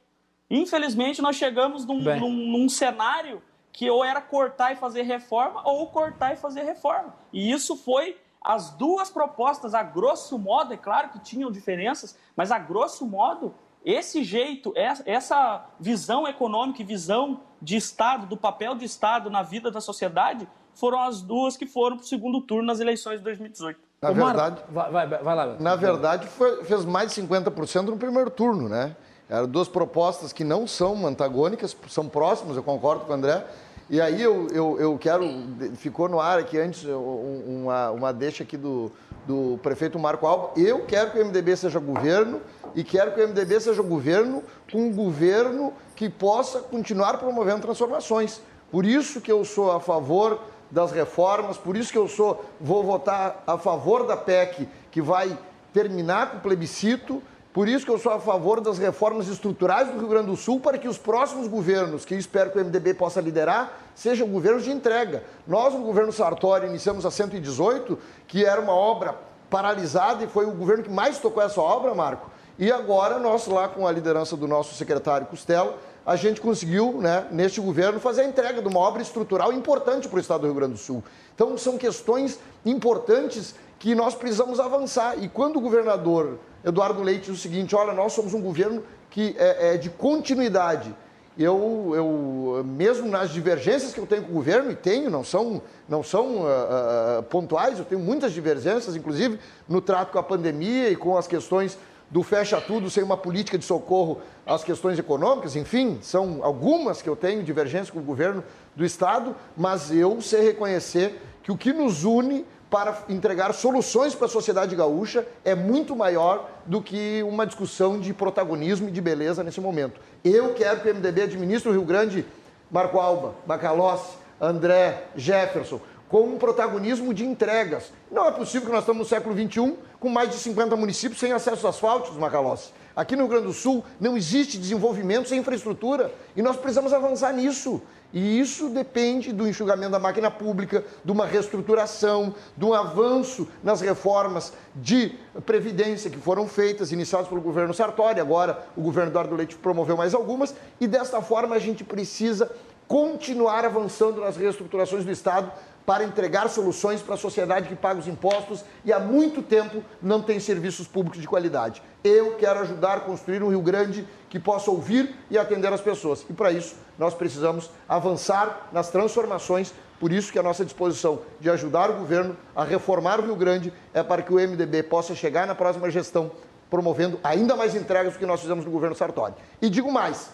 [0.50, 3.42] Infelizmente, nós chegamos num, num, num cenário
[3.72, 7.16] que ou era cortar e fazer reforma ou cortar e fazer reforma.
[7.32, 12.52] E isso foi as duas propostas, a grosso modo, é claro que tinham diferenças, mas
[12.52, 18.86] a grosso modo, esse jeito, essa visão econômica e visão de Estado, do papel de
[18.86, 22.80] Estado na vida da sociedade, foram as duas que foram para o segundo turno nas
[22.80, 23.80] eleições de 2018.
[24.02, 25.58] Na Ô, verdade, vai, vai, vai, lá.
[25.60, 28.96] Na verdade, foi, fez mais de 50% no primeiro turno, né?
[29.30, 33.46] Eram duas propostas que não são antagônicas, são próximas, eu concordo com o André,
[33.92, 35.30] e aí eu, eu, eu quero,
[35.76, 38.90] ficou no ar aqui antes uma, uma deixa aqui do,
[39.28, 40.52] do prefeito Marco Alba.
[40.56, 42.40] Eu quero que o MDB seja governo
[42.74, 48.40] e quero que o MDB seja governo com um governo que possa continuar promovendo transformações.
[48.72, 50.40] Por isso que eu sou a favor
[50.72, 55.38] das reformas, por isso que eu sou, vou votar a favor da PEC que vai
[55.74, 57.22] terminar com o plebiscito,
[57.54, 60.60] por isso que eu sou a favor das reformas estruturais do Rio Grande do Sul
[60.60, 64.64] para que os próximos governos, que eu espero que o MDB possa liderar, sejam governos
[64.64, 65.24] de entrega.
[65.46, 69.16] Nós, no governo Sartori, iniciamos a 118, que era uma obra
[69.50, 72.32] paralisada e foi o governo que mais tocou essa obra, Marco.
[72.58, 75.74] E agora nós, lá com a liderança do nosso secretário Costello,
[76.06, 80.18] a gente conseguiu, né, neste governo, fazer a entrega de uma obra estrutural importante para
[80.18, 81.04] o estado do Rio Grande do Sul.
[81.36, 85.22] Então, são questões importantes que nós precisamos avançar.
[85.24, 89.36] E quando o governador Eduardo Leite diz o seguinte: olha, nós somos um governo que
[89.40, 90.96] é, é de continuidade.
[91.36, 95.62] Eu, eu, mesmo nas divergências que eu tenho com o governo, e tenho, não são,
[95.90, 100.90] não são uh, uh, pontuais, eu tenho muitas divergências, inclusive no trato com a pandemia
[100.90, 101.76] e com as questões
[102.12, 107.10] do fecha tudo sem uma política de socorro às questões econômicas, enfim, são algumas que
[107.10, 108.44] eu tenho divergência com o governo
[108.76, 114.28] do Estado, mas eu sei reconhecer que o que nos une para entregar soluções para
[114.28, 119.44] a sociedade gaúcha é muito maior do que uma discussão de protagonismo e de beleza
[119.44, 120.00] nesse momento.
[120.24, 122.26] Eu quero que o MDB administre o Rio Grande,
[122.72, 127.92] Marco Alba, Bacalossi, André, Jefferson, com um protagonismo de entregas.
[128.10, 131.34] Não é possível que nós estamos no século XXI com mais de 50 municípios sem
[131.34, 132.72] acesso asfálticos, Macalossi.
[132.96, 137.34] Aqui no Rio Grande do Sul não existe desenvolvimento sem infraestrutura e nós precisamos avançar
[137.34, 137.82] nisso.
[138.14, 143.82] E isso depende do enxugamento da máquina pública, de uma reestruturação, de um avanço nas
[143.82, 145.16] reformas de
[145.46, 150.14] previdência que foram feitas, iniciadas pelo governo Sartori, agora o governo Eduardo Leite promoveu mais
[150.14, 152.52] algumas, e desta forma a gente precisa
[152.88, 155.50] continuar avançando nas reestruturações do Estado
[155.86, 160.22] para entregar soluções para a sociedade que paga os impostos e há muito tempo não
[160.22, 161.82] tem serviços públicos de qualidade.
[162.04, 166.26] Eu quero ajudar a construir um Rio Grande que possa ouvir e atender as pessoas.
[166.30, 169.74] E para isso, nós precisamos avançar nas transformações.
[170.00, 173.74] Por isso que a nossa disposição de ajudar o governo a reformar o Rio Grande
[173.94, 176.32] é para que o MDB possa chegar na próxima gestão
[176.70, 179.34] promovendo ainda mais entregas do que nós fizemos no governo Sartori.
[179.62, 180.30] E digo mais,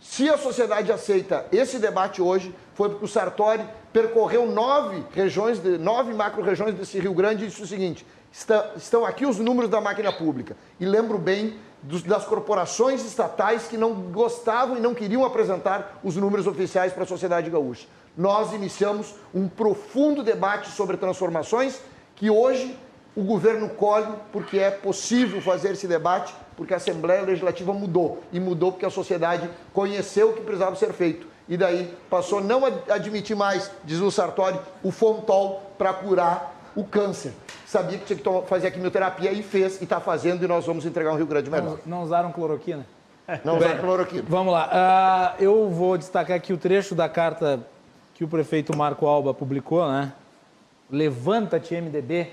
[0.00, 5.78] se a sociedade aceita esse debate hoje, foi porque o Sartori percorreu nove regiões, de,
[5.78, 9.80] nove macro-regiões desse Rio Grande e disse o seguinte: está, estão aqui os números da
[9.80, 10.56] máquina pública.
[10.78, 16.16] E lembro bem dos, das corporações estatais que não gostavam e não queriam apresentar os
[16.16, 17.86] números oficiais para a sociedade gaúcha.
[18.16, 21.80] Nós iniciamos um profundo debate sobre transformações
[22.14, 22.78] que hoje
[23.16, 28.22] o governo colhe porque é possível fazer esse debate, porque a Assembleia Legislativa mudou.
[28.32, 32.40] E mudou porque a sociedade conheceu o que precisava ser feito e daí passou a
[32.40, 37.32] não admitir mais, diz o Sartori, o Fontol para curar o câncer.
[37.66, 40.84] Sabia que tinha que fazer a quimioterapia e fez, e está fazendo, e nós vamos
[40.84, 41.78] entregar um Rio Grande melhor.
[41.86, 42.86] Não, não usaram cloroquina?
[43.44, 44.24] Não usaram cloroquina.
[44.28, 45.36] Vamos lá.
[45.38, 47.60] Uh, eu vou destacar aqui o trecho da carta
[48.14, 50.12] que o prefeito Marco Alba publicou, né?
[50.90, 52.28] Levanta-te, MDB.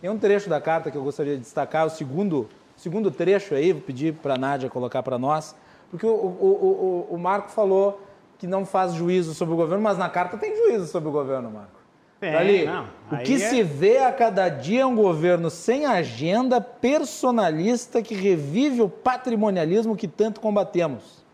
[0.00, 3.72] Tem um trecho da carta que eu gostaria de destacar, o segundo, segundo trecho aí,
[3.72, 5.54] vou pedir para a Nádia colocar para nós,
[5.90, 8.02] porque o, o, o, o Marco falou
[8.38, 11.50] que não faz juízo sobre o governo, mas na carta tem juízo sobre o governo,
[11.50, 11.75] Marco.
[12.18, 12.86] Tem, Ali, não.
[13.12, 13.38] o que é...
[13.38, 19.96] se vê a cada dia é um governo sem agenda, personalista, que revive o patrimonialismo
[19.96, 21.24] que tanto combatemos.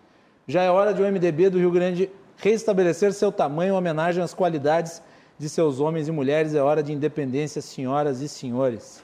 [0.46, 4.34] Já é hora de o MDB do Rio Grande restabelecer seu tamanho em homenagem às
[4.34, 5.00] qualidades
[5.38, 6.54] de seus homens e mulheres.
[6.54, 9.02] É hora de independência, senhoras e senhores.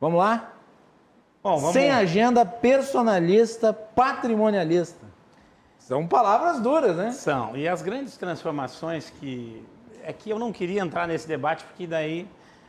[0.00, 0.54] Vamos lá?
[1.42, 1.72] Bom, vamos...
[1.72, 5.06] Sem agenda, personalista, patrimonialista.
[5.78, 7.12] São palavras duras, né?
[7.12, 7.56] São.
[7.56, 9.62] E as grandes transformações que.
[10.04, 12.26] É que eu não queria entrar nesse debate, porque daí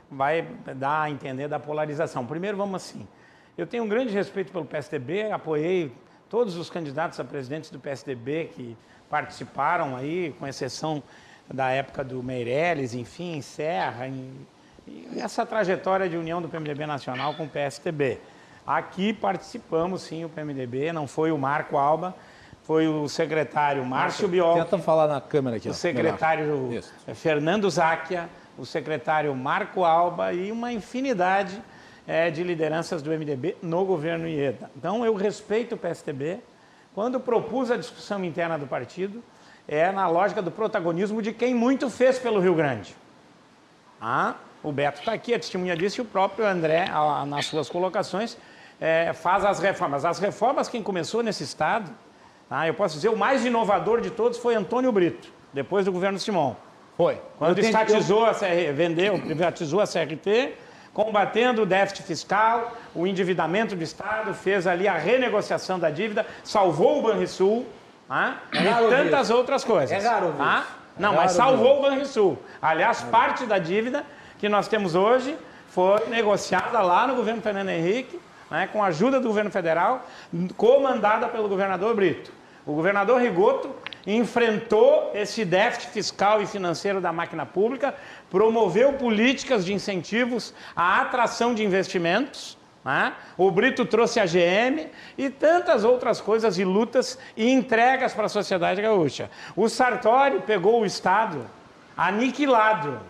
[0.09, 0.45] vai
[0.75, 2.25] dar a entender da polarização.
[2.25, 3.07] Primeiro, vamos assim.
[3.57, 5.91] Eu tenho um grande respeito pelo PSDB, apoiei
[6.29, 8.77] todos os candidatos a presidentes do PSDB que
[9.09, 11.03] participaram aí, com exceção
[11.53, 14.47] da época do Meirelles, enfim, Serra, em,
[15.17, 18.19] essa trajetória de união do PMDB nacional com o PSDB.
[18.65, 22.15] Aqui participamos, sim, o PMDB, não foi o Marco Alba,
[22.71, 24.55] foi o secretário Márcio Biol.
[24.55, 25.67] Tenta falar na câmera aqui.
[25.67, 26.81] O secretário
[27.13, 31.61] Fernando Záquia, o secretário Marco Alba e uma infinidade
[32.07, 34.71] é, de lideranças do MDB no governo Ieda.
[34.73, 36.39] Então, eu respeito o PSDB.
[36.95, 39.21] Quando propus a discussão interna do partido,
[39.67, 42.95] é na lógica do protagonismo de quem muito fez pelo Rio Grande.
[43.99, 46.85] Ah, o Beto está aqui, a testemunha disso, e o próprio André,
[47.27, 48.37] nas suas colocações,
[48.79, 50.05] é, faz as reformas.
[50.05, 51.91] As reformas, quem começou nesse Estado,
[52.53, 56.19] ah, eu posso dizer, o mais inovador de todos foi Antônio Brito, depois do governo
[56.19, 56.57] Simão.
[56.97, 57.17] Foi.
[57.37, 60.55] Quando eu estatizou, a CR, vendeu, privatizou a CRT,
[60.93, 66.99] combatendo o déficit fiscal, o endividamento do Estado, fez ali a renegociação da dívida, salvou
[66.99, 67.65] o Banrisul
[68.09, 69.37] ah, é e tantas isso.
[69.37, 69.91] outras coisas.
[69.91, 70.65] É raro ah,
[70.99, 72.37] Não, é mas salvou o Banrisul.
[72.61, 74.05] Aliás, parte da dívida
[74.37, 75.37] que nós temos hoje
[75.69, 78.19] foi negociada lá no governo Fernando Henrique,
[78.49, 80.05] né, com a ajuda do governo federal,
[80.57, 82.40] comandada pelo governador Brito.
[82.71, 83.69] O governador Rigoto
[84.07, 87.93] enfrentou esse déficit fiscal e financeiro da máquina pública,
[88.29, 92.57] promoveu políticas de incentivos à atração de investimentos.
[92.85, 93.13] Né?
[93.37, 94.87] O Brito trouxe a GM
[95.17, 99.29] e tantas outras coisas e lutas e entregas para a sociedade gaúcha.
[99.53, 101.45] O Sartori pegou o Estado
[101.97, 103.01] aniquilado.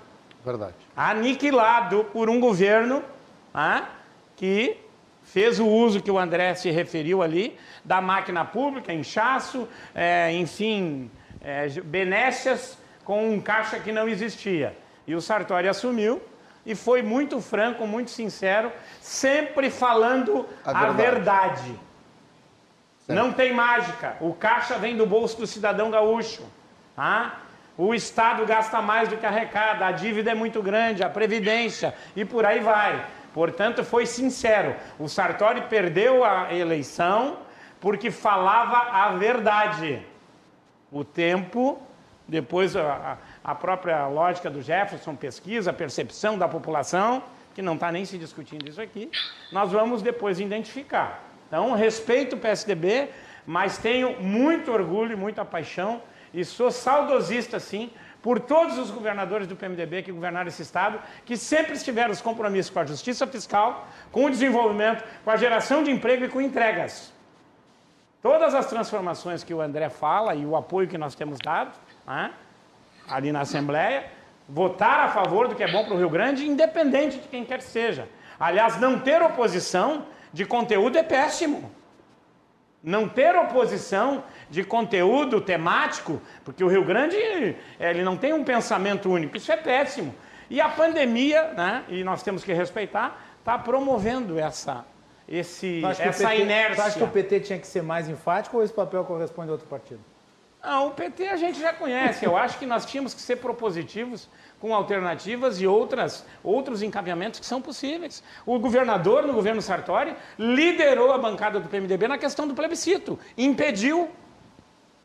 [0.43, 0.73] Verdade.
[0.97, 3.03] Aniquilado por um governo
[3.53, 3.83] né,
[4.35, 4.75] que
[5.32, 11.10] fez o uso que o André se referiu ali, da máquina pública, inchaço, é, enfim,
[11.41, 14.76] é, benécias com um caixa que não existia.
[15.08, 16.22] E o Sartori assumiu,
[16.66, 21.62] e foi muito franco, muito sincero, sempre falando A a verdade.
[21.62, 21.80] verdade.
[23.08, 24.18] Não tem mágica.
[24.20, 26.44] O caixa vem do bolso do cidadão gaúcho.
[26.95, 27.40] Tá?
[27.78, 32.26] O Estado gasta mais do que arrecada, a dívida é muito grande, a previdência e
[32.26, 33.06] por aí vai.
[33.34, 34.76] Portanto, foi sincero.
[34.99, 37.38] O Sartori perdeu a eleição
[37.80, 40.06] porque falava a verdade.
[40.91, 41.82] O tempo,
[42.28, 47.24] depois a, a- própria lógica do Jefferson, pesquisa, percepção da população,
[47.56, 49.10] que não está nem se discutindo isso aqui,
[49.52, 51.24] nós vamos depois identificar.
[51.48, 53.10] Então, respeito o PSDB,
[53.45, 56.02] mas tenho muito orgulho e muita paixão
[56.34, 57.90] e sou saudosista, sim,
[58.22, 62.72] por todos os governadores do PMDB que governaram esse Estado, que sempre estiveram os compromissos
[62.72, 67.11] com a justiça fiscal, com o desenvolvimento, com a geração de emprego e com entregas.
[68.22, 71.72] Todas as transformações que o André fala e o apoio que nós temos dado
[72.06, 72.31] né,
[73.07, 74.11] ali na Assembleia,
[74.48, 77.57] votar a favor do que é bom para o Rio Grande, independente de quem quer
[77.57, 78.07] que seja.
[78.39, 81.72] Aliás, não ter oposição de conteúdo é péssimo.
[82.84, 88.44] Não ter oposição de conteúdo temático, porque o Rio Grande eh, ele não tem um
[88.44, 90.14] pensamento único, isso é péssimo.
[90.49, 94.86] E a pandemia, né, e nós temos que respeitar, está promovendo essa,
[95.28, 96.76] esse, essa PT inércia.
[96.76, 99.53] Tu acha que o PT tinha que ser mais enfático ou esse papel corresponde a
[99.53, 100.02] outro partido?
[100.61, 102.23] Não, o PT a gente já conhece.
[102.23, 104.30] Eu acho que nós tínhamos que ser propositivos
[104.60, 108.22] com alternativas e outras, outros encaminhamentos que são possíveis.
[108.45, 114.10] O governador, no governo Sartori, liderou a bancada do PMDB na questão do plebiscito, impediu.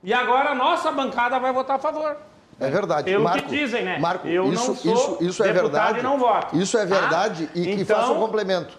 [0.07, 2.17] E agora a nossa bancada vai votar a favor.
[2.61, 3.11] É verdade.
[3.11, 3.99] Pelo Marco, que dizem, né?
[3.99, 5.99] Marco, Eu não isso, sou isso, isso é verdade.
[5.99, 6.57] e não voto.
[6.57, 7.01] Isso é Tá?
[7.01, 8.79] verdade e que Então- faça um complemento.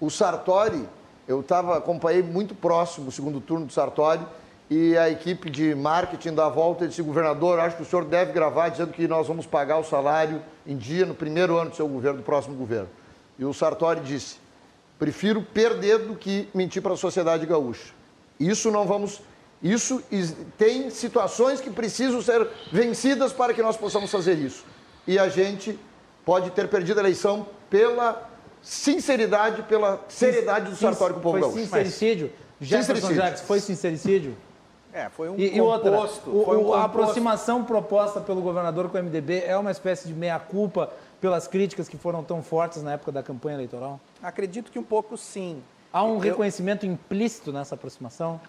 [0.00, 0.84] O Sartori,
[1.28, 4.20] eu tava, acompanhei muito próximo o segundo turno do Sartori
[4.68, 8.68] e a equipe de marketing da volta disse, governador, acho que o senhor deve gravar
[8.70, 12.18] dizendo que nós vamos pagar o salário em dia no primeiro ano do seu governo,
[12.18, 12.88] do próximo governo.
[13.38, 14.38] E o Sartori disse,
[14.98, 17.92] prefiro perder do que mentir para a sociedade gaúcha.
[18.40, 19.22] Isso não vamos.
[19.64, 24.64] Isso is- tem situações que precisam ser vencidas para que nós possamos fazer isso.
[25.06, 25.78] E a gente
[26.24, 28.28] pode ter perdido a eleição pela
[28.62, 32.30] sinceridade, pela seriedade do Sartori com o povo Foi sincericídio?
[32.60, 33.16] Jefferson Sincericídio.
[33.22, 34.36] Jacques, foi sincericídio?
[34.92, 36.30] É, foi um E, e outra, composto.
[36.30, 36.84] o- foi um o- a composto.
[36.84, 41.96] aproximação proposta pelo governador com o MDB é uma espécie de meia-culpa pelas críticas que
[41.96, 43.98] foram tão fortes na época da campanha eleitoral?
[44.22, 45.62] Acredito que um pouco sim.
[45.92, 48.40] Há um Eu- reconhecimento implícito nessa aproximação?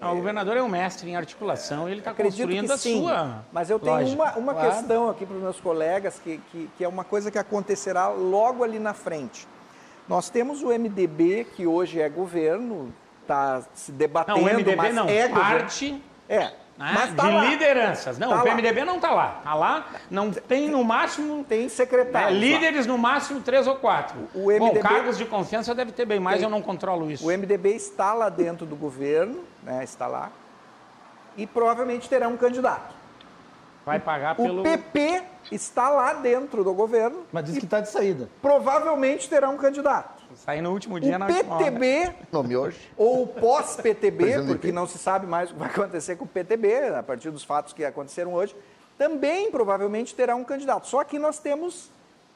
[0.00, 3.00] Não, o governador é um mestre em articulação, ele está Acredito construindo que a sim,
[3.00, 3.44] sua.
[3.52, 4.22] mas eu tenho lógica.
[4.22, 4.70] uma, uma Claro.
[4.70, 8.62] questão aqui para os meus colegas, que, que, que é uma coisa que acontecerá logo
[8.62, 9.48] ali na frente.
[10.08, 12.92] Nós temos o MDB, que hoje é governo,
[13.22, 15.34] está se debatendo, Não, o MDB mas não, é governo.
[15.60, 17.44] parte É, né, mas tá de lá.
[17.44, 18.18] lideranças.
[18.18, 18.44] Não, Tá o lá.
[18.44, 19.36] PMDB não está lá.
[19.38, 22.38] Está lá, não tem no máximo Tem né, secretários lá.
[22.38, 24.16] líderes no máximo três ou quatro.
[24.34, 26.44] O Bom, MDB cargos de confiança deve ter bem mais, Tem.
[26.44, 27.26] eu não controlo isso.
[27.26, 30.30] O MDB está lá dentro do governo, né, está lá,
[31.36, 32.94] e provavelmente terá um candidato.
[33.84, 34.60] Vai pagar pelo.
[34.60, 35.22] O PP
[35.52, 38.28] está lá dentro do governo Mas diz que está de saída.
[38.42, 40.15] provavelmente terá um candidato.
[40.34, 41.64] Sair no último O dia na última hora.
[41.64, 42.78] PTB Nome hoje.
[42.96, 46.28] ou pós-PTB, Presidente do porque não se sabe mais o que vai acontecer com o
[46.28, 48.54] PTB, a partir dos fatos que aconteceram hoje,
[48.98, 50.86] também provavelmente terá um candidato.
[50.86, 51.90] Só que nós temos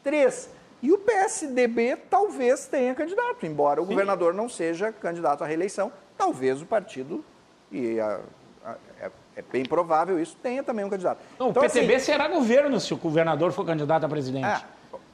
[0.05, 0.49] três.
[0.83, 6.63] E o PSDB talvez tenha candidato, embora o governador não seja candidato à reeleição, talvez
[6.63, 7.23] o partido,
[7.71, 8.21] e a-
[8.65, 11.19] a- é, é bem provável isso, tenha também um candidato.
[11.39, 14.45] Não, Então, o PTB assim, será governo se o governador for candidato a presidente.
[14.47, 14.63] ah,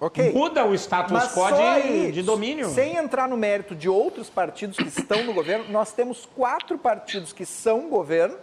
[0.01, 0.33] ok.
[0.33, 2.69] Muda o status Mas quo de, aí, de domínio.
[2.71, 7.33] Sem entrar no mérito de outros partidos que estão no governo, nós temos quatro partidos
[7.33, 8.37] que são governo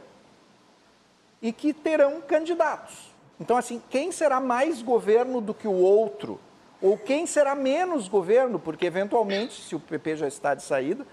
[1.42, 3.14] e que terão candidatos.
[3.40, 6.40] Então, assim, quem será mais governo do que o outro?
[6.82, 8.60] Ou quem será menos governo?
[8.60, 11.06] Porque, eventualmente, se o PP já está de saída,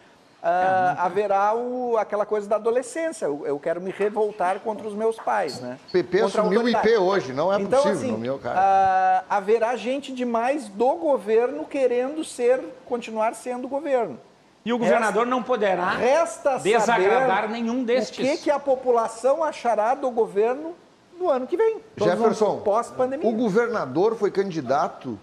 [0.43, 3.27] ah, haverá o- aquela coisa da adolescência.
[3.27, 5.79] Eu, eu quero me revoltar contra os meus pais, né?
[5.89, 8.59] O PP Contra assumiu o IP hoje, não é então, possível, assim, no meu cara.
[8.59, 14.19] ah, haverá gente demais do governo querendo ser, continuar sendo governo.
[14.65, 18.17] E o governador não poderá Resta desagradar saber nenhum o destes.
[18.17, 20.75] que, que a população achará do governo
[21.19, 21.79] no ano que vem.
[21.97, 23.27] Jefferson, pós-pandemia.
[23.29, 25.19] o governador foi candidato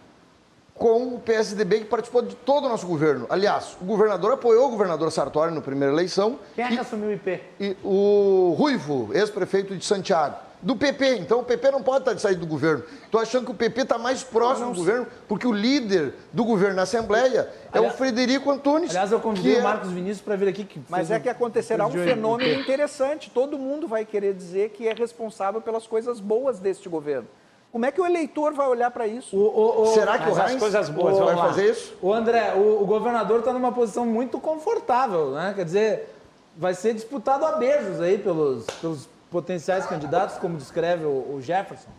[0.78, 3.26] com o PSDB que participou de todo o nosso governo.
[3.30, 7.14] Aliás, o governador apoiou o governador Sartori na primeira eleição Quem é que assumiu o
[7.14, 7.40] IP?
[7.60, 11.18] e o Ruivo, ex-prefeito de Santiago, do PP.
[11.18, 12.84] Então o PP não pode estar de saída do governo.
[13.04, 16.76] Estou achando que o PP está mais próximo do governo, porque o líder do governo
[16.76, 18.92] na Assembleia é Aliás- o Frederico Antunes.
[18.92, 20.64] Aliás, eu convidei o é- Marcos Vinícius para vir aqui.
[20.64, 23.32] Que Mas é que acontecerá um fenômeno interessante.
[23.32, 27.28] Todo mundo vai querer dizer que é responsável pelas coisas boas deste governo.
[27.72, 29.38] Como é que o eleitor vai olhar para isso?
[29.38, 31.96] O, o, o, Será que o Heinz coisas boas, vai fazer isso?
[32.02, 35.54] o André, o, o governador está numa posição muito confortável, né?
[35.56, 36.16] Quer dizer,
[36.56, 41.90] vai ser disputado a beijos aí pelos, pelos potenciais candidatos, como descreve o, o Jefferson.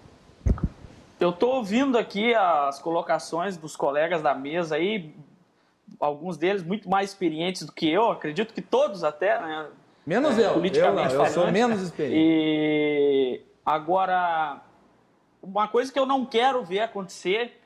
[1.20, 5.14] Eu estou ouvindo aqui as colocações dos colegas da mesa aí,
[6.00, 9.66] alguns deles muito mais experientes do que eu, acredito que todos até, né?
[10.06, 10.44] Menos É, eu.
[10.44, 12.16] Eu, não, politicamente eu sou menos experiente.
[12.18, 14.62] E agora,
[15.42, 17.60] uma coisa que eu não quero ver acontecer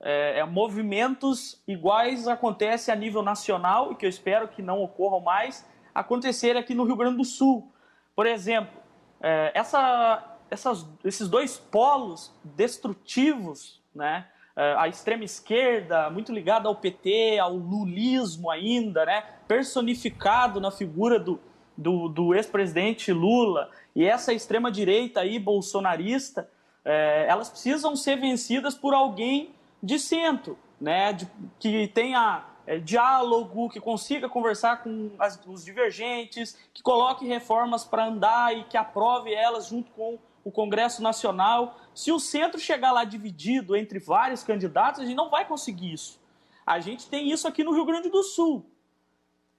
[0.00, 5.20] é, é movimentos iguais acontecem a nível nacional e que eu espero que não ocorram
[5.20, 7.72] mais acontecer aqui no Rio Grande do Sul.
[8.14, 8.80] Por exemplo,
[9.20, 14.26] é, essa, essas, esses dois polos destrutivos, né?
[14.56, 19.22] É, a extrema esquerda, muito ligada ao PT, ao lulismo ainda, né?
[19.46, 21.40] personificado na figura do,
[21.76, 26.50] do, do ex-presidente Lula, e essa extrema direita aí, bolsonarista,
[26.84, 31.12] é, elas precisam ser vencidas por alguém de centro, né?
[31.12, 31.28] De-
[31.58, 38.04] que tenha é, diálogo, que consiga conversar com as- os divergentes, que coloque reformas para
[38.04, 41.78] andar e que aprove elas junto com o Congresso Nacional.
[41.94, 46.20] Se o centro chegar lá dividido entre vários candidatos, a gente não vai conseguir isso.
[46.66, 48.66] A gente tem isso aqui no Rio Grande do Sul.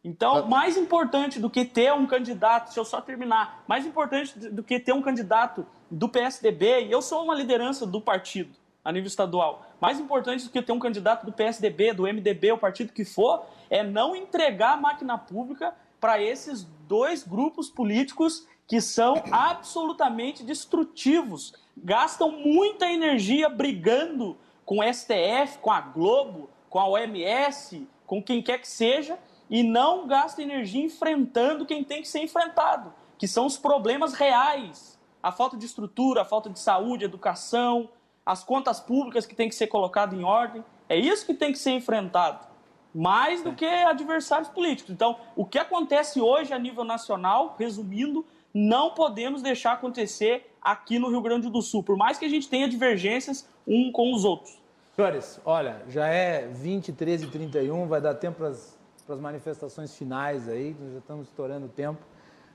[0.03, 4.63] Então, mais importante do que ter um candidato, deixa eu só terminar, mais importante do
[4.63, 9.07] que ter um candidato do PSDB, e eu sou uma liderança do partido a nível
[9.07, 13.03] estadual, mais importante do que ter um candidato do PSDB, do MDB, o partido que
[13.03, 20.43] for, é não entregar a máquina pública para esses dois grupos políticos que são absolutamente
[20.43, 28.21] destrutivos, gastam muita energia brigando com o STF, com a Globo, com a OMS, com
[28.21, 29.17] quem quer que seja,
[29.49, 34.98] e não gasta energia enfrentando quem tem que ser enfrentado, que são os problemas reais.
[35.21, 37.89] A falta de estrutura, a falta de saúde, educação,
[38.25, 40.63] as contas públicas que tem que ser colocado em ordem.
[40.87, 42.47] É isso que tem que ser enfrentado,
[42.93, 44.91] mais do que adversários políticos.
[44.91, 51.09] Então, o que acontece hoje a nível nacional, resumindo, não podemos deixar acontecer aqui no
[51.09, 54.59] Rio Grande do Sul, por mais que a gente tenha divergências um com os outros.
[54.95, 60.49] Senhores, olha, já é 20, 13 e 31, vai dar tempo para as manifestações finais
[60.49, 62.01] aí, nós já estamos estourando o tempo.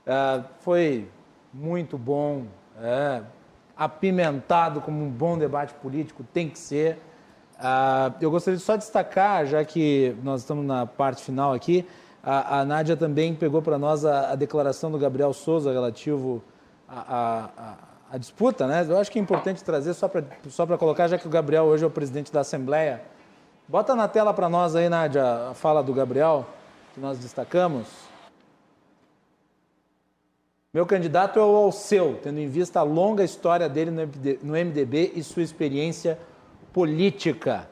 [0.05, 1.09] Ah, foi
[1.55, 2.43] muito bom,
[2.81, 3.21] é,
[3.77, 6.99] apimentado como um bom debate político, tem que ser.
[7.57, 11.87] Ah, eu gostaria de só destacar, já que nós estamos na parte final aqui,
[12.21, 16.43] a, a Nádia também pegou para nós a, a declaração do Gabriel Souza relativo
[16.89, 17.47] à,
[18.19, 18.85] disputa, né?
[18.87, 21.83] Eu acho que é importante trazer só para só colocar, já que o Gabriel hoje
[21.83, 23.01] é o presidente da Assembleia.
[23.67, 26.45] Bota na tela para nós aí, Nádia, a fala do Gabriel,
[26.93, 28.04] que nós destacamos.
[30.75, 34.51] Meu candidato é o Alceu, tendo em vista a longa história dele no MD no
[34.51, 36.19] MDB e sua experiência
[36.73, 37.65] política.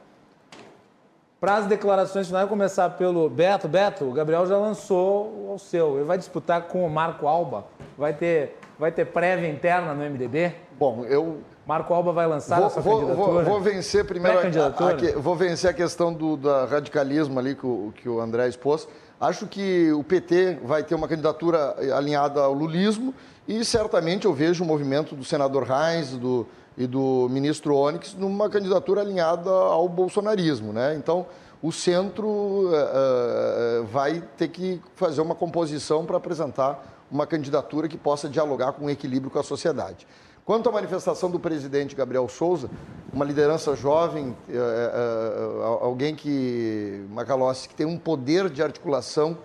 [1.38, 3.68] Para as declarações finais, começar pelo Beto.
[3.68, 5.96] Beto, o Gabriel já lançou o Alceu.
[5.96, 7.66] Ele vai disputar com o Marco Alba.
[7.98, 10.54] Vai ter, vai ter prévia interna no MDB?
[10.78, 13.44] Bom, eu Marco Alba vai lançar vou, a sua vou, candidatura?
[13.44, 17.66] vou, vencer primeiro a, a- a- vou vencer a questão do da radicalismo ali que
[17.66, 18.88] o, que o André expôs.
[19.24, 23.14] Acho que o PT vai ter uma candidatura alinhada ao lulismo
[23.48, 26.46] e certamente eu vejo o movimento do senador Reins do,
[26.76, 30.74] e do ministro Onyx numa candidatura alinhada ao bolsonarismo.
[30.74, 30.94] Né?
[30.96, 31.24] Então,
[31.62, 37.96] o centro eh, eh, vai ter que fazer uma composição para apresentar uma candidatura que
[37.96, 40.06] possa dialogar com equilíbrio com a sociedade.
[40.44, 42.68] Quanto à manifestação do presidente Gabriel Souza,
[43.10, 49.38] uma liderança jovem, eh, eh, alguém que, Macalossi, que tem um poder de articulação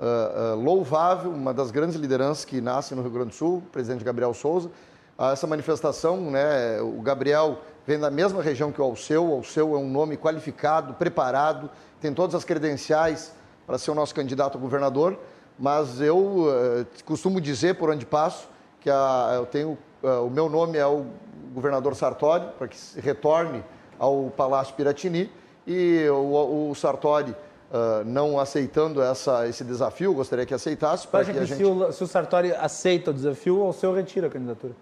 [0.00, 3.70] eh, eh, louvável, uma das grandes lideranças que nasce no Rio Grande do Sul, o
[3.70, 4.70] presidente Gabriel Souza.
[5.30, 9.78] Essa manifestação, né, o Gabriel vem da mesma região que o Alceu, o Alceu é
[9.78, 11.68] um nome qualificado, preparado,
[12.00, 13.30] tem todas as credenciais
[13.66, 15.18] para ser o nosso candidato a governador,
[15.58, 18.55] mas eu eh, costumo dizer por onde passo
[18.86, 21.06] que a- eu tenho eh, o meu nome é o
[21.52, 23.64] governador Sartori para que se retorne
[23.98, 25.28] ao Palácio Piratini
[25.66, 27.34] e o, o Sartori
[27.74, 31.64] eh, não aceitando essa, esse desafio, gostaria que aceitasse para que que, a gente se,
[31.64, 34.72] o, se o Sartori aceita o desafio, o Alceu retira a candidatura?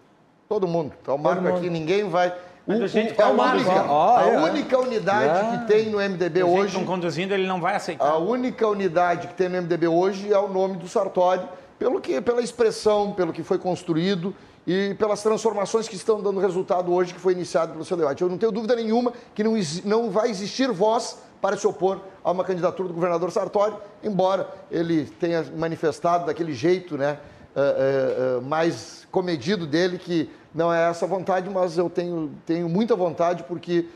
[0.47, 2.29] todo mundo, então marco aqui ninguém vai
[2.67, 3.73] Mas o- a é Marco, única,
[4.19, 4.39] a é.
[4.43, 5.57] única unidade É.
[5.59, 8.07] que tem no MDB hoje estão conduzindo, ele não vai aceitar.
[8.07, 11.41] A única unidade que tem no MDB hoje é o nome do Sartori,
[11.79, 14.35] pelo que, pela expressão, pelo que foi construído
[14.67, 18.23] e pelas transformações que estão dando resultado hoje, que foi iniciado pelo seu debate.
[18.23, 22.31] Eu não tenho dúvida nenhuma que não, não vai existir voz para se opor a
[22.31, 27.19] uma candidatura do governador Sartori, embora ele tenha manifestado daquele jeito, né,
[27.55, 32.97] uh, uh, mais comedido dele, que não é essa vontade, mas eu tenho, tenho muita
[32.97, 33.87] vontade porque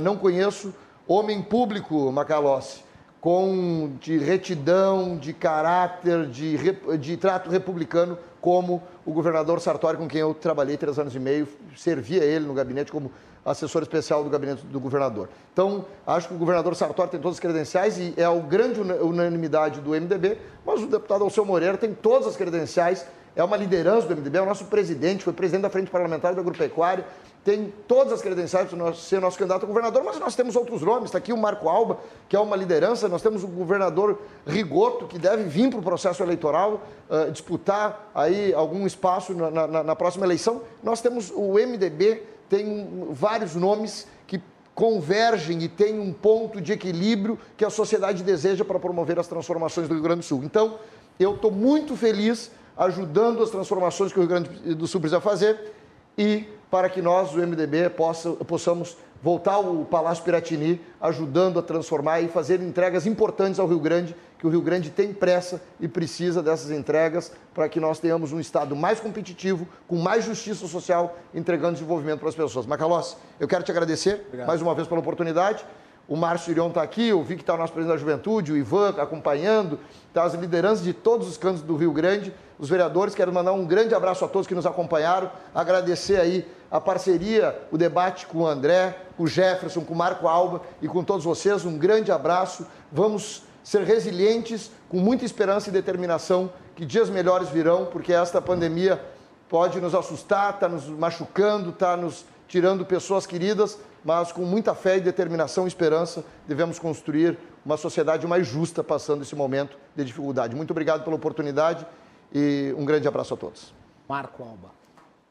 [0.00, 0.72] não conheço
[1.06, 2.82] homem público, Macalossi,
[3.20, 6.56] com de retidão, de caráter, de,
[6.98, 11.46] de trato republicano, como o governador Sartori, com quem eu trabalhei três anos e meio,
[11.76, 13.12] servia ele no gabinete como
[13.44, 15.28] assessor especial do gabinete do governador.
[15.52, 19.80] Então, acho que o governador Sartori tem todas as credenciais e é a grande unanimidade
[19.80, 23.06] do MDB, mas o deputado Alceu Moreira tem todas as credenciais,
[23.36, 26.40] é uma liderança do MDB, é o nosso presidente, foi presidente da Frente Parlamentar da
[26.40, 27.04] Agropecuária,
[27.42, 31.04] tem todas as credenciais para ser nosso candidato a governador, mas nós temos outros nomes.
[31.06, 31.98] Está aqui o Marco Alba,
[32.28, 36.22] que é uma liderança, nós temos o governador Rigoto, que deve vir para o processo
[36.22, 40.60] eleitoral, uh, disputar aí algum espaço na, na, na, próxima eleição.
[40.82, 44.42] Nós temos o MDB, tem vários nomes que
[44.74, 49.88] convergem e tem um ponto de equilíbrio que a sociedade deseja para promover as transformações
[49.88, 50.42] do Rio Grande do Sul.
[50.44, 50.78] Então,
[51.18, 55.72] eu estou muito feliz ajudando as transformações que o Rio Grande do Sul precisa fazer
[56.16, 62.20] e para que nós, do MDB, possa, possamos voltar ao Palácio Piratini, ajudando a transformar
[62.20, 66.42] e fazer entregas importantes ao Rio Grande, que o Rio Grande tem pressa e precisa
[66.42, 71.74] dessas entregas para que nós tenhamos um Estado mais competitivo, com mais justiça social, entregando
[71.74, 72.64] desenvolvimento para as pessoas.
[72.64, 74.46] Macalossi, eu quero te agradecer Obrigado.
[74.46, 75.64] mais uma vez pela oportunidade.
[76.08, 78.56] O Márcio Irion está aqui, eu vi que está o nosso presidente da juventude, o
[78.56, 79.78] Ivan acompanhando,
[80.08, 83.14] está as lideranças de todos os cantos do Rio Grande, os vereadores.
[83.14, 87.78] Quero mandar um grande abraço a todos que nos acompanharam, agradecer aí a parceria, o
[87.78, 91.64] debate com o André, com o Jefferson, com o Marco Alba e com todos vocês.
[91.64, 92.66] Um grande abraço.
[92.92, 99.00] Vamos ser resilientes, com muita esperança e determinação, que dias melhores virão, porque esta pandemia
[99.48, 104.96] pode nos assustar, está nos machucando, está nos tirando pessoas queridas, mas com muita fé
[104.96, 110.56] e determinação e esperança, devemos construir uma sociedade mais justa passando esse momento de dificuldade.
[110.56, 111.86] Muito obrigado pela oportunidade
[112.32, 113.74] e um grande abraço a todos.
[114.08, 114.70] Marco Alba.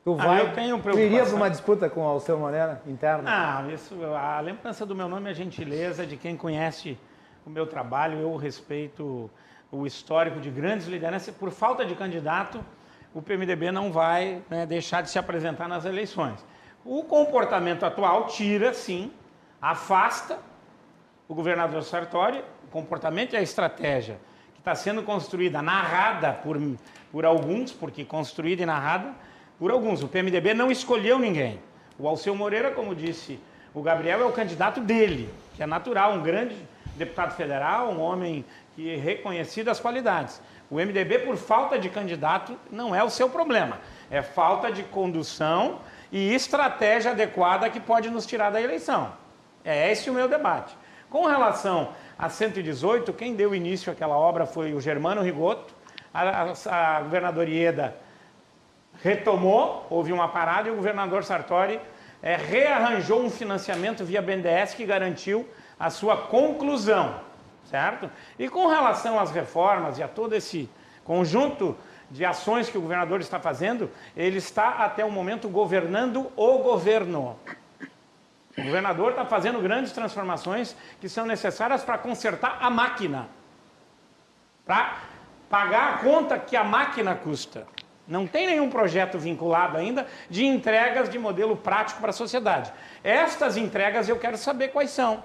[0.04, 3.30] Tu vai, ah, eu tenho tu iria para uma disputa com o Alceu Moreira interna?
[3.30, 6.98] Ah, isso, a lembrança do meu nome é gentileza de quem conhece
[7.46, 8.20] o meu trabalho.
[8.20, 9.30] Eu respeito
[9.72, 11.36] o histórico de grandes lideranças.
[11.36, 12.64] Por falta de candidato,
[13.14, 16.44] o PMDB não vai né, deixar de se apresentar nas eleições.
[16.86, 19.12] O comportamento atual tira, sim,
[19.62, 20.40] afasta
[21.28, 24.18] o governador Sartori, o comportamento e a estratégia
[24.60, 26.60] que está sendo construída, narrada por,
[27.12, 29.14] por alguns, porque construída e narrada
[29.58, 30.04] por alguns.
[30.04, 31.62] O PMDB não escolheu ninguém.
[31.98, 33.40] O Alceu Moreira, como disse
[33.74, 36.56] o Gabriel, é o candidato dele, que é natural, um grande
[36.96, 38.44] deputado federal, um homem
[38.76, 40.42] que é reconhecido as qualidades.
[40.70, 43.80] O MDB, por falta de candidato, não é o seu problema.
[44.12, 45.80] É falta de condução
[46.12, 49.14] e estratégia adequada que pode nos tirar da eleição.
[49.64, 50.76] É esse o meu debate.
[51.10, 55.74] Com relação a 118, quem deu início àquela obra foi o Germano Rigoto,
[56.14, 57.96] a, a, a governadora Ieda
[59.02, 61.80] retomou, houve uma parada e o governador Sartori
[62.22, 65.48] é, rearranjou um financiamento via BNDES que garantiu
[65.80, 67.16] a sua conclusão,
[67.66, 68.10] certo?
[68.38, 70.70] E com relação às reformas e a todo esse
[71.04, 71.76] conjunto
[72.12, 77.36] de ações que o governador está fazendo, ele está até o momento governando o governo.
[78.60, 83.30] O governador está fazendo grandes transformações que são necessárias para consertar a máquina,
[84.66, 84.98] para
[85.50, 87.66] pagar a conta que a máquina custa.
[88.08, 92.72] Não tem nenhum projeto vinculado ainda de entregas de modelo prático para a sociedade.
[93.04, 95.24] Estas entregas eu quero saber quais são,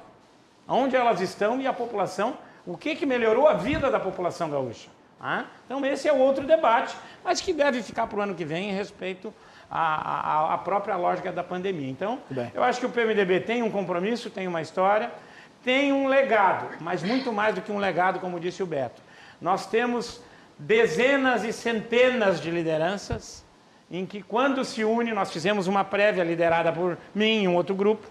[0.69, 2.37] onde elas estão e a população,
[2.67, 4.91] o que, que melhorou a vida da população gaúcha.
[5.21, 5.45] Ah?
[5.65, 6.95] Então esse é outro debate,
[7.25, 9.33] mas que deve ficar para o ano que vem em respeito
[9.75, 11.91] à, à, à própria lógica da pandemia.
[11.91, 12.21] Então,
[12.55, 15.11] eu acho que o PMDB tem um compromisso, tem uma história,
[15.65, 19.03] tem um legado, mas muito mais do que um legado, como disse o Beto.
[19.41, 20.23] Nós temos
[20.57, 23.45] dezenas e centenas de lideranças,
[23.91, 27.75] em que quando se une, nós fizemos uma prévia liderada por mim e um outro
[27.75, 28.07] grupo,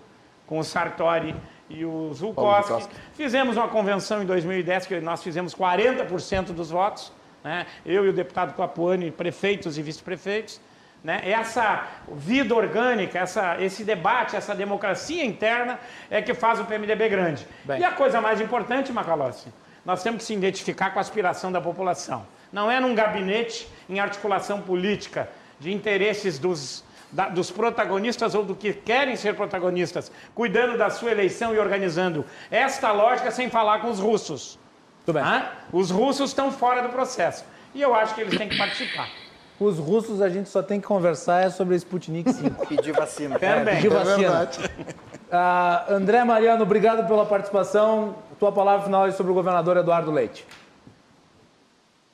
[0.46, 1.34] com o Sartori
[1.70, 2.90] e o Zulkowski.
[3.14, 7.66] Fizemos uma convenção em 2010 que nós fizemos 40% dos votos, né?
[7.86, 10.60] eu e o deputado Capuani, prefeitos e vice-prefeitos.
[11.04, 11.22] Né?
[11.26, 15.78] Essa vida orgânica, essa, esse debate, essa democracia interna
[16.10, 17.46] é que faz o PMDB grande.
[17.66, 17.82] Bem.
[17.82, 19.52] E a coisa mais importante, Macalossi,
[19.86, 22.26] nós temos que se identificar com a aspiração da população.
[22.54, 28.56] Não é num gabinete em articulação política de interesses dos, da, dos protagonistas ou do
[28.56, 33.90] que querem ser protagonistas, cuidando da sua eleição e organizando esta lógica sem falar com
[33.90, 34.58] os russos.
[35.06, 35.24] Tudo bem.
[35.24, 35.52] Ah?
[35.74, 37.44] Os russos estão fora do processo.
[37.76, 39.10] E eu acho que eles têm que participar.
[39.60, 42.66] Os russos a gente só tem que conversar é sobre a Sputnik 5.
[42.68, 43.40] Pedir vacina.
[43.40, 43.76] Também.
[43.76, 44.50] Pedir vacina.
[45.32, 48.16] É uh, André Mariano, obrigado pela participação.
[48.40, 50.46] Tua palavra final é sobre o governador Eduardo Leite.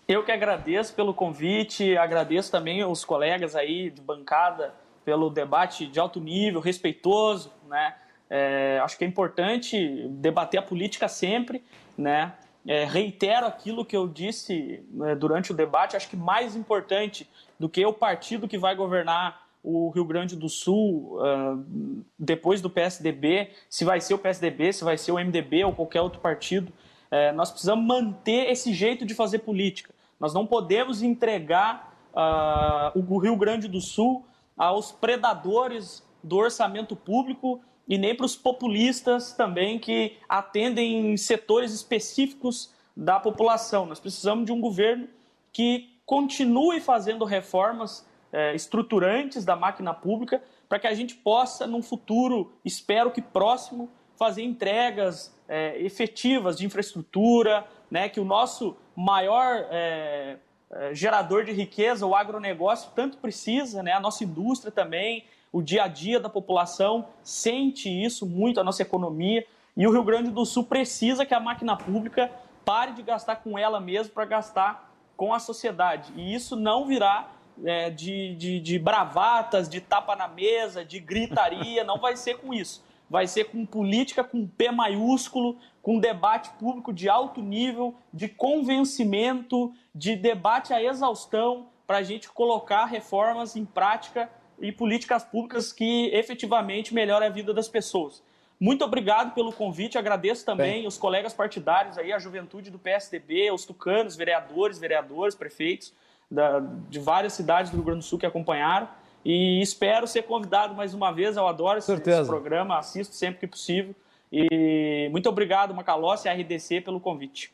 [0.08, 4.74] Eu que agradeço pelo convite, agradeço também os colegas aí de bancada
[5.06, 7.96] pelo debate de alto nível, respeitoso, né?
[8.30, 11.64] É, acho que é importante debater a política sempre,
[11.98, 12.34] né?
[12.68, 15.96] É, reitero aquilo que eu disse né, durante o debate.
[15.96, 17.28] Acho que mais importante
[17.60, 22.70] do que o partido que vai governar o Rio Grande do Sul uh, depois do
[22.70, 26.72] PSDB, se vai ser o PSDB, se vai ser o MDB ou qualquer outro partido,
[27.12, 29.94] uh, nós precisamos manter esse jeito de fazer política.
[30.20, 34.26] Nós não podemos entregar uh, o Rio Grande do Sul
[34.58, 42.72] aos predadores do orçamento público e nem para os populistas também que atendem setores específicos
[42.96, 43.88] da população.
[43.88, 45.08] Nós precisamos de um governo
[45.52, 51.82] que continue fazendo reformas é, estruturantes da máquina pública para que a gente possa, num
[51.82, 59.66] futuro, espero que próximo, fazer entregas é, efetivas de infraestrutura, né, que o nosso maior
[59.72, 60.38] é,
[60.72, 65.84] é gerador de riqueza, o agronegócio, tanto precisa, né, a nossa indústria também, o dia
[65.84, 69.46] a dia da população sente isso muito, a nossa economia.
[69.76, 72.32] E o Rio Grande do Sul precisa que a máquina pública
[72.66, 76.14] pare de gastar com ela mesmo para gastar com a sociedade.
[76.16, 77.32] E isso não virá
[77.64, 82.54] é, de, de, de bravatas, de tapa na mesa, de gritaria, não vai ser com
[82.54, 82.84] isso.
[83.10, 89.74] Vai ser com política com P maiúsculo, com debate público de alto nível, de convencimento,
[89.96, 94.30] de debate à exaustão, para a gente colocar reformas em prática
[94.62, 98.22] e políticas públicas que efetivamente melhorem a vida das pessoas.
[98.60, 100.88] Muito obrigado pelo convite, agradeço também Bem.
[100.88, 105.94] os colegas partidários aí, a juventude do PSDB, os tucanos, vereadores, vereadores, prefeitos
[106.30, 106.60] da,
[106.90, 108.90] de várias cidades do Rio Grande do Sul que acompanharam.
[109.24, 113.48] E espero ser convidado mais uma vez, eu adoro esse, esse programa, assisto sempre que
[113.48, 113.96] possível.
[114.32, 117.52] E muito obrigado, Macalossi e RDC, pelo convite.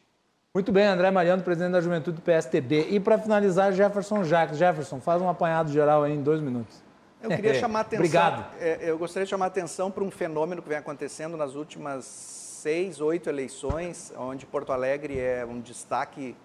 [0.55, 2.87] Muito bem, André Mariano, presidente da Juventude do PSTB.
[2.91, 4.57] E para finalizar, Jefferson Jacques.
[4.57, 6.84] Jefferson, faz um apanhado geral aí em dois minutos.
[7.25, 8.05] Eu queria é, chamar atenção.
[8.05, 8.45] Obrigado.
[8.59, 13.01] É, eu gostaria de chamar atenção para um fenômeno que vem acontecendo nas últimas seis,
[13.01, 16.35] oito eleições, onde Porto Alegre é um destaque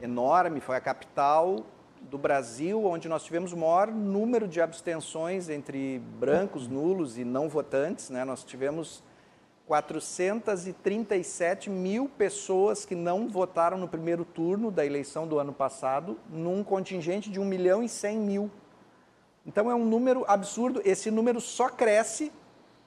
[0.00, 1.64] enorme, foi a capital
[2.02, 7.48] do Brasil, onde nós tivemos o maior número de abstenções entre brancos, nulos e não
[7.48, 8.10] votantes.
[8.10, 8.24] Né?
[8.24, 9.02] Nós tivemos
[9.66, 16.64] 437 mil pessoas que não votaram no primeiro turno da eleição do ano passado, num
[16.64, 18.50] contingente de 1 milhão e 100 mil.
[19.50, 20.80] Então é um número absurdo.
[20.84, 22.30] Esse número só cresce.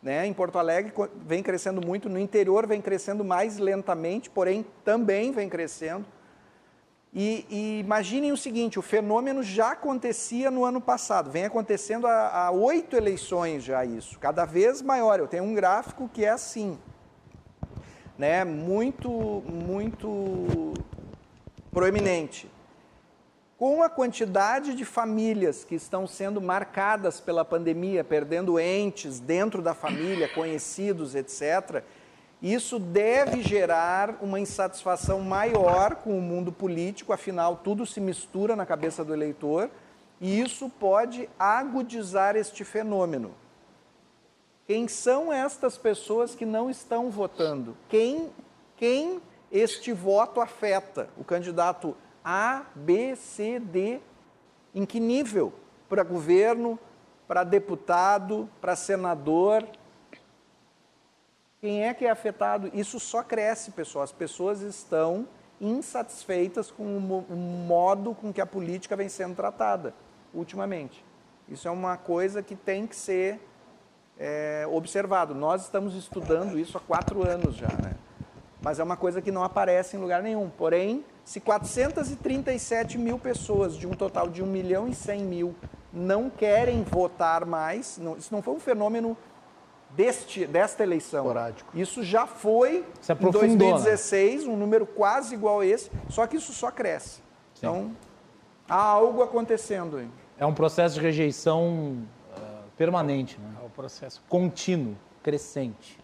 [0.02, 0.26] Né?
[0.26, 0.94] Em Porto Alegre
[1.26, 6.06] vem crescendo muito, no interior vem crescendo mais lentamente, porém também vem crescendo.
[7.14, 12.50] E, e, imaginem o seguinte: o fenômeno já acontecia no ano passado, vem acontecendo há,
[12.52, 15.20] oito eleições já isso, cada vez maior.
[15.20, 16.78] Eu tenho um gráfico que é assim,
[18.18, 18.44] né?
[18.44, 19.10] Muito,
[19.46, 20.74] muito
[21.72, 22.50] proeminente.
[23.64, 29.74] Com a quantidade de famílias que estão sendo marcadas pela pandemia, perdendo entes dentro da
[29.74, 31.82] família, conhecidos, etc
[32.42, 38.66] isso deve gerar uma insatisfação maior com o mundo político, afinal, tudo se mistura na
[38.66, 39.70] cabeça do eleitor,
[40.20, 43.34] e isso pode agudizar este fenômeno.
[44.68, 47.78] Quem são estas pessoas que não estão votando?
[47.88, 48.30] Quem,
[48.76, 51.08] quem este voto afeta?
[51.18, 54.00] O candidato A, B, C, D?
[54.74, 55.54] Em que nível?
[55.90, 56.80] Para governo,
[57.28, 59.68] para deputado, para senador,
[61.64, 62.70] quem é que é afetado?
[62.74, 64.04] Isso só cresce, pessoal.
[64.04, 65.26] As pessoas estão
[65.62, 69.94] insatisfeitas com o modo com que a política vem sendo tratada
[70.34, 71.06] ultimamente.
[71.48, 73.40] Isso é uma coisa que tem que ser
[74.20, 75.34] é, observado.
[75.34, 77.96] Nós estamos estudando isso há quatro anos já, né?
[78.62, 80.50] Mas é uma coisa que não aparece em lugar nenhum.
[80.50, 85.56] Porém, se 437 mil pessoas, de um total de 1 milhão e 100 mil,
[85.92, 89.16] não querem votar mais, não, isso não foi um fenômeno
[89.92, 91.26] deste, desta eleição.
[91.26, 91.70] Esporádico.
[91.78, 92.86] Isso já foi
[93.22, 94.52] em 2016, né?
[94.52, 97.22] um número quase igual a esse, só que isso só cresce.
[97.54, 97.60] Sim.
[97.60, 97.92] Então,
[98.68, 100.10] há algo acontecendo aí.
[100.38, 102.06] É um processo de rejeição
[102.36, 103.56] uh, permanente, né?
[103.62, 106.00] É um processo contínuo, crescente.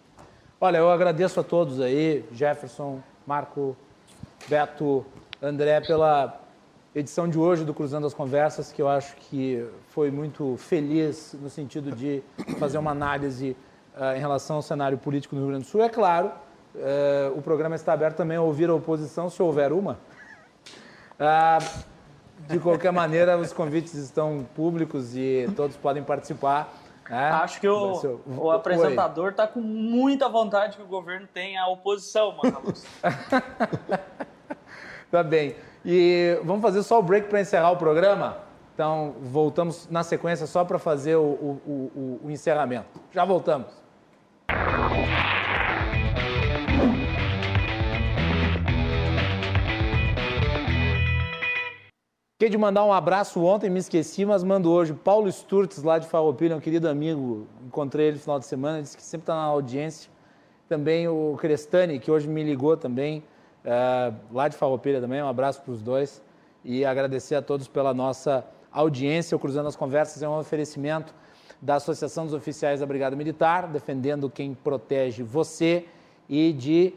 [0.62, 3.76] Olha, eu agradeço a todos aí, Jefferson, Marco,
[4.48, 5.06] Beto,
[5.41, 6.40] André, pela
[6.94, 11.49] edição de hoje do Cruzando as Conversas, que eu acho que foi muito feliz no
[11.49, 12.24] sentido de
[12.57, 13.56] fazer uma análise
[13.95, 15.84] uh, em relação ao cenário político no Rio Grande do Sul.
[15.84, 16.32] É claro,
[16.76, 19.99] uh, o programa está aberto também a ouvir a oposição, se houver uma.
[21.20, 21.90] Uh,
[22.48, 26.74] de qualquer maneira, os convites estão públicos e todos podem participar.
[27.10, 27.30] Né?
[27.32, 32.36] Acho que o, o apresentador está com muita vontade que o governo tenha a oposição,
[32.41, 32.86] Marcos.
[35.11, 35.56] Tá bem.
[35.84, 38.38] E vamos fazer só o break para encerrar o programa?
[38.76, 43.02] Então, voltamos na sequência só para fazer o, o, o, o encerramento.
[43.11, 43.68] Já voltamos.
[52.34, 54.94] Fiquei de mandar um abraço ontem, me esqueci, mas mando hoje.
[54.94, 58.95] Paulo Sturtes, lá de Farroupilha, um querido amigo, encontrei ele no final de semana, disse
[58.95, 60.10] que sempre está na audiência.
[60.69, 63.23] Também o Crestani, que hoje me ligou também,
[63.64, 66.22] é, lá de Farroupilha também, um abraço para os dois.
[66.64, 69.36] E agradecer a todos pela nossa audiência.
[69.36, 71.14] O Cruzando as Conversas é um oferecimento
[71.61, 75.86] da Associação dos Oficiais da Brigada Militar, defendendo quem protege você,
[76.27, 76.94] e de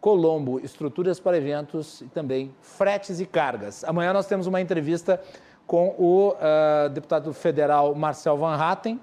[0.00, 3.82] Colombo, estruturas para eventos e também fretes e cargas.
[3.82, 5.20] Amanhã nós temos uma entrevista
[5.66, 9.00] com o uh, deputado federal Marcel Van Hatten uh,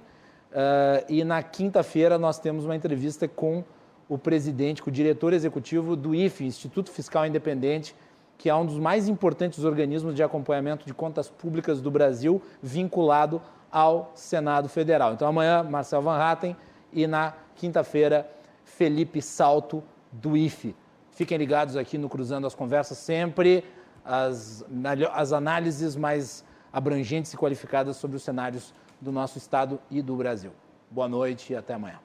[1.09, 3.63] e na quinta-feira nós temos uma entrevista com
[4.07, 7.95] o presidente, com o diretor executivo do IFE, Instituto Fiscal Independente,
[8.38, 13.41] que é um dos mais importantes organismos de acompanhamento de contas públicas do Brasil, vinculado
[13.72, 15.14] ao Senado Federal.
[15.14, 16.56] Então amanhã Marcel Van Hatten
[16.94, 18.30] e na quinta-feira
[18.64, 20.76] Felipe Salto do IFE.
[21.11, 23.64] Fiquem ligados aqui no Cruzando as Conversas, sempre
[24.03, 24.65] as,
[25.14, 30.52] as análises mais abrangentes e qualificadas sobre os cenários do nosso Estado e do Brasil.
[30.91, 32.05] Boa noite e até amanhã.